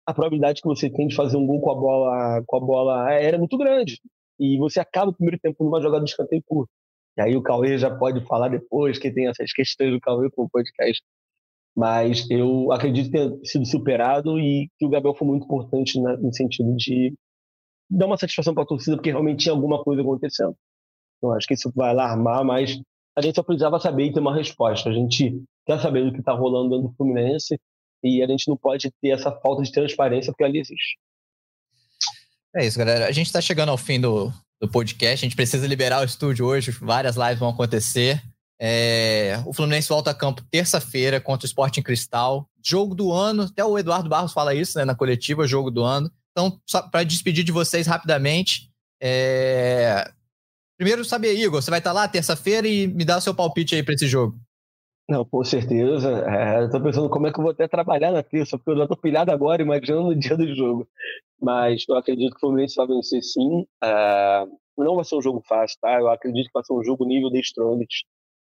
a 0.07 0.13
probabilidade 0.13 0.61
que 0.61 0.69
você 0.69 0.91
tem 0.91 1.07
de 1.07 1.15
fazer 1.15 1.37
um 1.37 1.47
gol 1.47 1.61
com 1.61 1.71
a 1.71 1.75
bola 1.75 2.43
com 2.47 2.57
a 2.57 2.61
bola 2.61 3.07
aérea 3.09 3.37
é 3.37 3.39
muito 3.39 3.57
grande. 3.57 4.01
E 4.43 4.59
você 4.59 4.81
acaba 4.81 5.13
o 5.13 5.15
primeiro 5.15 5.39
tempo 5.41 5.63
numa 5.63 5.81
jogada 5.81 6.03
de 6.03 6.11
escanteio 6.11 6.43
curto. 6.45 6.69
E 7.17 7.23
aí 7.23 7.37
o 7.37 7.43
Cauê 7.43 7.79
já 7.79 7.97
pode 7.97 8.27
falar 8.27 8.49
depois 8.49 8.99
que 8.99 9.09
tem 9.09 9.29
essas 9.29 9.53
questões 9.53 9.93
do 9.93 10.01
Cauê 10.01 10.29
com 10.33 10.43
o 10.43 10.51
podcast. 10.51 11.01
Mas 11.77 12.29
eu 12.29 12.73
acredito 12.73 13.13
ter 13.13 13.47
sido 13.47 13.65
superado 13.65 14.41
e 14.41 14.69
que 14.77 14.85
o 14.85 14.89
Gabriel 14.89 15.15
foi 15.15 15.29
muito 15.29 15.45
importante 15.45 16.01
na, 16.01 16.17
no 16.17 16.35
sentido 16.35 16.75
de 16.75 17.15
dar 17.89 18.07
uma 18.07 18.17
satisfação 18.17 18.53
para 18.53 18.65
a 18.65 18.67
torcida, 18.67 18.97
porque 18.97 19.11
realmente 19.11 19.45
tinha 19.45 19.55
alguma 19.55 19.81
coisa 19.85 20.03
acontecendo. 20.03 20.57
Então 21.19 21.33
acho 21.33 21.47
que 21.47 21.55
isso 21.55 21.71
vai 21.77 21.91
alarmar, 21.91 22.45
mas 22.45 22.81
a 23.17 23.21
gente 23.23 23.37
só 23.37 23.45
precisava 23.45 23.79
saber 23.79 24.07
e 24.07 24.13
ter 24.13 24.19
uma 24.19 24.35
resposta. 24.35 24.91
A 24.91 24.93
gente 24.93 25.41
quer 25.65 25.79
saber 25.79 26.05
do 26.05 26.13
que 26.13 26.19
está 26.19 26.33
rolando 26.33 26.83
do 26.83 26.93
Fluminense 26.95 27.61
e 28.03 28.21
a 28.21 28.27
gente 28.27 28.49
não 28.49 28.57
pode 28.57 28.91
ter 29.01 29.11
essa 29.11 29.31
falta 29.31 29.63
de 29.63 29.71
transparência 29.71 30.33
porque 30.33 30.43
ali 30.43 30.59
existe. 30.59 30.99
É 32.55 32.67
isso, 32.67 32.79
galera. 32.79 33.07
A 33.07 33.13
gente 33.13 33.27
está 33.27 33.41
chegando 33.41 33.71
ao 33.71 33.79
fim 33.79 34.01
do, 34.01 34.33
do 34.61 34.69
podcast. 34.69 35.25
A 35.25 35.29
gente 35.29 35.37
precisa 35.37 35.67
liberar 35.67 36.01
o 36.01 36.05
estúdio 36.05 36.47
hoje. 36.47 36.71
Várias 36.71 37.17
lives 37.17 37.39
vão 37.39 37.51
acontecer. 37.51 38.23
É, 38.61 39.43
o 39.47 39.53
Fluminense 39.53 39.89
volta 39.89 40.11
a 40.11 40.15
campo 40.15 40.43
terça-feira 40.51 41.21
contra 41.21 41.45
o 41.45 41.49
Sporting 41.49 41.83
Cristal. 41.83 42.49
Jogo 42.65 42.95
do 42.95 43.13
ano. 43.13 43.45
Até 43.45 43.65
o 43.65 43.79
Eduardo 43.79 44.09
Barros 44.09 44.33
fala 44.33 44.55
isso 44.55 44.79
né, 44.79 44.85
na 44.85 44.95
coletiva, 44.95 45.47
jogo 45.47 45.71
do 45.71 45.83
ano. 45.83 46.11
Então, 46.31 46.61
para 46.91 47.05
despedir 47.05 47.45
de 47.45 47.53
vocês 47.53 47.87
rapidamente, 47.87 48.71
é, 49.03 50.11
Primeiro, 50.83 51.05
saber, 51.05 51.35
Igor, 51.35 51.63
você 51.63 51.71
vai 51.71 51.79
estar 51.79 51.93
lá 51.93 52.09
terça-feira 52.09 52.67
e 52.67 52.89
me 52.89 53.05
dá 53.05 53.19
o 53.19 53.21
seu 53.21 53.33
palpite 53.33 53.73
aí 53.73 53.85
para 53.85 53.95
esse 53.95 54.09
jogo. 54.09 54.37
Não, 55.09 55.25
com 55.25 55.45
certeza. 55.45 56.25
É, 56.29 56.65
Estou 56.65 56.81
pensando 56.81 57.09
como 57.09 57.29
é 57.29 57.33
que 57.33 57.39
eu 57.39 57.43
vou 57.45 57.53
até 57.53 57.69
trabalhar 57.69 58.11
na 58.11 58.21
terça, 58.21 58.59
porque 58.59 58.73
eu 58.73 58.77
já 58.79 58.83
estou 58.83 58.97
pilhado 58.97 59.31
agora, 59.31 59.63
imaginando 59.63 60.09
no 60.09 60.19
dia 60.19 60.37
do 60.37 60.53
jogo. 60.57 60.89
Mas 61.43 61.85
eu 61.89 61.97
acredito 61.97 62.31
que 62.31 62.37
o 62.37 62.41
Fluminense 62.41 62.77
vai 62.77 62.87
vencer 62.87 63.23
sim. 63.23 63.67
É, 63.83 64.47
não 64.79 64.95
vai 64.95 65.05
ser 65.05 65.17
um 65.17 65.23
jogo 65.23 65.43
fácil, 65.47 65.77
tá? 65.81 65.99
Eu 65.99 66.09
acredito 66.09 66.47
que 66.47 66.53
vai 66.55 66.65
ser 66.65 66.73
um 66.73 66.85
jogo 66.85 67.05
nível 67.05 67.31
de 67.31 67.41
Strongest, 67.41 68.05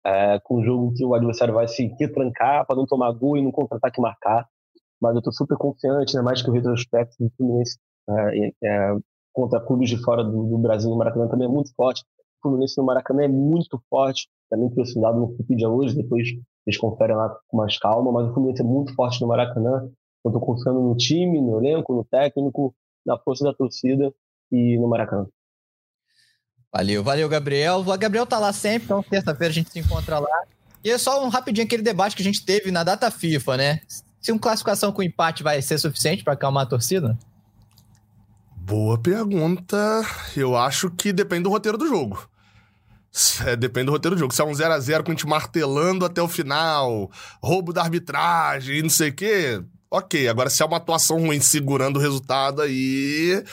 é, 0.05 0.39
com 0.43 0.59
um 0.59 0.63
jogo 0.63 0.93
que 0.93 1.03
o 1.03 1.15
adversário 1.15 1.53
vai 1.53 1.67
se 1.67 1.87
retrancar 1.99 2.65
para 2.67 2.75
não 2.75 2.85
tomar 2.85 3.11
gol 3.13 3.37
e 3.37 3.41
no 3.41 3.51
contra-ataque 3.51 3.99
marcar. 3.99 4.47
Mas 5.01 5.13
eu 5.13 5.19
estou 5.19 5.33
super 5.33 5.57
confiante, 5.57 6.15
né? 6.15 6.21
mais 6.21 6.41
que 6.41 6.49
o 6.49 6.53
retrospecto 6.53 7.15
do 7.19 7.31
Fluminense 7.35 7.77
é, 8.63 8.95
contra 9.33 9.59
clubes 9.59 9.89
de 9.89 9.97
fora 9.97 10.23
do, 10.23 10.45
do 10.45 10.57
Brasil 10.59 10.89
no 10.89 10.97
Maracanã 10.97 11.27
também 11.27 11.47
é 11.47 11.51
muito 11.51 11.73
forte. 11.75 12.03
Fluminense 12.43 12.77
no 12.77 12.85
Maracanã 12.85 13.23
é 13.23 13.27
muito 13.27 13.81
forte. 13.89 14.27
também 14.49 14.69
trouxe 14.69 14.99
um 14.99 15.01
dado 15.01 15.17
no 15.17 15.27
Wikipedia 15.27 15.69
hoje, 15.69 15.95
depois 15.95 16.27
eles 16.67 16.77
conferem 16.77 17.15
lá 17.15 17.35
com 17.47 17.57
mais 17.57 17.77
calma, 17.79 18.11
mas 18.11 18.29
o 18.29 18.33
Fluminense 18.33 18.61
é 18.61 18.65
muito 18.65 18.93
forte 18.93 19.19
no 19.21 19.27
Maracanã. 19.27 19.89
Eu 20.23 20.29
estou 20.29 20.41
confiando 20.41 20.79
no 20.79 20.95
time, 20.95 21.41
no 21.41 21.57
elenco, 21.57 21.93
no 21.93 22.05
técnico, 22.05 22.73
na 23.05 23.17
força 23.17 23.43
da 23.43 23.53
torcida 23.53 24.13
e 24.51 24.77
no 24.77 24.87
Maracanã. 24.87 25.27
Valeu, 26.71 27.03
valeu, 27.03 27.29
Gabriel. 27.29 27.79
O 27.79 27.97
Gabriel 27.97 28.25
tá 28.25 28.39
lá 28.39 28.51
sempre, 28.51 28.85
então 28.85 29.03
terça-feira 29.03 29.51
a 29.51 29.53
gente 29.53 29.69
se 29.69 29.79
encontra 29.79 30.17
lá. 30.19 30.43
E 30.83 30.89
é 30.89 30.97
só 30.97 31.23
um 31.23 31.29
rapidinho 31.29 31.65
aquele 31.65 31.83
debate 31.83 32.15
que 32.15 32.21
a 32.21 32.25
gente 32.25 32.43
teve 32.43 32.71
na 32.71 32.83
data 32.83 33.09
FIFA, 33.11 33.57
né? 33.57 33.81
Se 34.19 34.31
uma 34.31 34.39
classificação 34.39 34.91
com 34.91 35.03
empate 35.03 35.43
vai 35.43 35.61
ser 35.61 35.77
suficiente 35.77 36.23
para 36.23 36.33
acalmar 36.33 36.63
a 36.63 36.69
torcida? 36.69 37.17
Boa 38.55 38.97
pergunta. 38.97 39.77
Eu 40.35 40.57
acho 40.57 40.89
que 40.89 41.13
depende 41.13 41.43
do 41.43 41.49
roteiro 41.49 41.77
do 41.77 41.87
jogo. 41.87 42.27
É, 43.45 43.55
depende 43.55 43.85
do 43.85 43.91
roteiro 43.91 44.15
do 44.15 44.19
jogo. 44.19 44.33
Se 44.33 44.41
é 44.41 44.45
um 44.45 44.51
0x0 44.51 45.03
com 45.03 45.11
a 45.11 45.13
gente 45.13 45.27
martelando 45.27 46.03
até 46.03 46.21
o 46.21 46.27
final, 46.27 47.11
roubo 47.41 47.71
da 47.71 47.83
arbitragem, 47.83 48.81
não 48.81 48.89
sei 48.89 49.09
o 49.09 49.13
quê, 49.13 49.63
ok. 49.93 50.27
Agora, 50.27 50.49
se 50.49 50.63
é 50.63 50.65
uma 50.65 50.77
atuação 50.77 51.19
ruim 51.19 51.39
segurando 51.39 51.97
o 51.97 51.99
resultado, 51.99 52.63
aí 52.63 53.43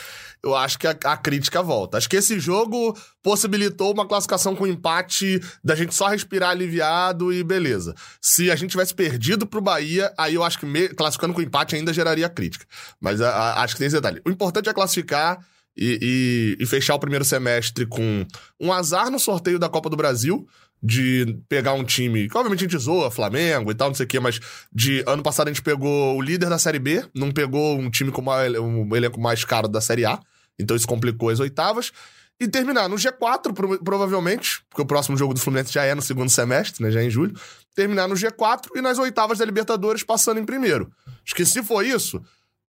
eu 0.43 0.55
acho 0.55 0.79
que 0.79 0.87
a, 0.87 0.97
a, 1.05 1.15
crítica 1.15 1.61
volta. 1.61 1.97
Acho 1.97 2.09
que 2.09 2.15
esse 2.15 2.39
jogo 2.39 2.97
possibilitou 3.21 3.93
uma 3.93 4.07
classificação 4.07 4.55
com 4.55 4.65
empate, 4.65 5.39
da 5.63 5.75
gente 5.75 5.93
só 5.93 6.07
respirar 6.07 6.49
aliviado 6.49 7.31
e 7.31 7.43
beleza. 7.43 7.93
Se 8.19 8.49
a 8.49 8.55
gente 8.55 8.71
tivesse 8.71 8.93
perdido 8.93 9.45
pro 9.45 9.61
Bahia, 9.61 10.11
aí 10.17 10.33
eu 10.33 10.43
acho 10.43 10.57
que 10.57 10.65
me, 10.65 10.89
classificando 10.89 11.33
com 11.33 11.41
empate 11.41 11.75
ainda 11.75 11.93
geraria 11.93 12.27
crítica. 12.27 12.65
Mas 12.99 13.21
a, 13.21 13.29
a, 13.29 13.63
acho 13.63 13.75
que 13.75 13.79
tem 13.79 13.87
esse 13.87 13.95
detalhe. 13.95 14.19
O 14.25 14.31
importante 14.31 14.67
é 14.67 14.73
classificar. 14.73 15.39
E, 15.73 16.57
e, 16.59 16.63
e 16.63 16.65
fechar 16.67 16.95
o 16.95 16.99
primeiro 16.99 17.23
semestre 17.23 17.85
com 17.85 18.27
um 18.59 18.73
azar 18.73 19.09
no 19.09 19.17
sorteio 19.17 19.57
da 19.57 19.69
Copa 19.69 19.89
do 19.89 19.95
Brasil, 19.95 20.45
de 20.81 21.37
pegar 21.47 21.73
um 21.73 21.83
time, 21.83 22.27
que 22.27 22.35
obviamente 22.35 22.65
a 22.65 22.67
gente 22.67 22.77
zoa, 22.81 23.11
Flamengo 23.11 23.71
e 23.71 23.75
tal, 23.75 23.89
não 23.89 23.95
sei 23.95 24.05
o 24.05 24.09
quê, 24.09 24.19
mas 24.19 24.39
de 24.73 25.03
ano 25.05 25.21
passado 25.21 25.47
a 25.47 25.51
gente 25.51 25.61
pegou 25.61 26.17
o 26.17 26.21
líder 26.21 26.49
da 26.49 26.57
Série 26.57 26.79
B, 26.79 27.05
não 27.13 27.31
pegou 27.31 27.77
um 27.77 27.89
time 27.89 28.11
com 28.11 28.21
uma, 28.21 28.41
um 28.59 28.95
elenco 28.95 29.21
mais 29.21 29.45
caro 29.45 29.67
da 29.67 29.79
Série 29.79 30.05
A, 30.05 30.19
então 30.57 30.75
isso 30.75 30.87
complicou 30.87 31.29
as 31.29 31.39
oitavas. 31.39 31.91
E 32.39 32.47
terminar 32.47 32.89
no 32.89 32.95
G4, 32.95 33.53
provavelmente, 33.83 34.63
porque 34.67 34.81
o 34.81 34.85
próximo 34.85 35.15
jogo 35.15 35.31
do 35.31 35.39
Fluminense 35.39 35.71
já 35.71 35.83
é 35.83 35.93
no 35.93 36.01
segundo 36.01 36.27
semestre, 36.27 36.83
né, 36.83 36.89
já 36.89 36.99
é 36.99 37.03
em 37.03 37.09
julho. 37.09 37.39
Terminar 37.75 38.07
no 38.07 38.15
G4 38.15 38.69
e 38.75 38.81
nas 38.81 38.97
oitavas 38.97 39.37
da 39.37 39.45
Libertadores 39.45 40.01
passando 40.01 40.39
em 40.39 40.43
primeiro. 40.43 40.91
Acho 41.23 41.35
que 41.35 41.45
se 41.45 41.61
for 41.61 41.85
isso, 41.85 42.19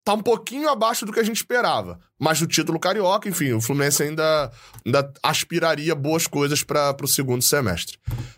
tá 0.03 0.13
um 0.13 0.21
pouquinho 0.21 0.69
abaixo 0.69 1.05
do 1.05 1.11
que 1.11 1.19
a 1.19 1.23
gente 1.23 1.37
esperava. 1.37 1.99
Mas 2.19 2.41
no 2.41 2.47
título 2.47 2.79
carioca, 2.79 3.29
enfim, 3.29 3.53
o 3.53 3.61
Fluminense 3.61 4.03
ainda, 4.03 4.51
ainda 4.85 5.13
aspiraria 5.23 5.95
boas 5.95 6.27
coisas 6.27 6.63
para 6.63 6.95
o 7.01 7.07
segundo 7.07 7.41
semestre. 7.41 7.97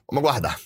Vamos 0.09 0.24
aguardar. 0.24 0.59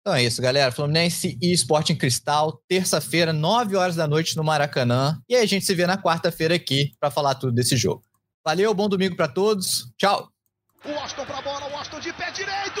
Então 0.00 0.14
é 0.14 0.24
isso, 0.24 0.40
galera. 0.40 0.72
Fluminense 0.72 1.38
e 1.40 1.52
Esporte 1.52 1.92
em 1.92 1.96
Cristal, 1.96 2.60
terça-feira, 2.66 3.32
9 3.32 3.76
horas 3.76 3.96
da 3.96 4.08
noite 4.08 4.36
no 4.36 4.42
Maracanã. 4.42 5.20
E 5.28 5.36
aí 5.36 5.42
a 5.42 5.46
gente 5.46 5.64
se 5.64 5.74
vê 5.74 5.86
na 5.86 6.00
quarta-feira 6.00 6.54
aqui 6.54 6.92
para 6.98 7.10
falar 7.10 7.34
tudo 7.34 7.52
desse 7.52 7.76
jogo. 7.76 8.02
Valeu, 8.44 8.72
bom 8.72 8.88
domingo 8.88 9.14
para 9.14 9.28
todos. 9.28 9.92
Tchau. 9.98 10.30
O 10.84 10.92
Austin 10.98 11.24
pra 11.26 11.42
bola, 11.42 11.70
o 11.70 11.76
Austin 11.76 12.00
de 12.00 12.12
pé 12.14 12.30
direito. 12.30 12.80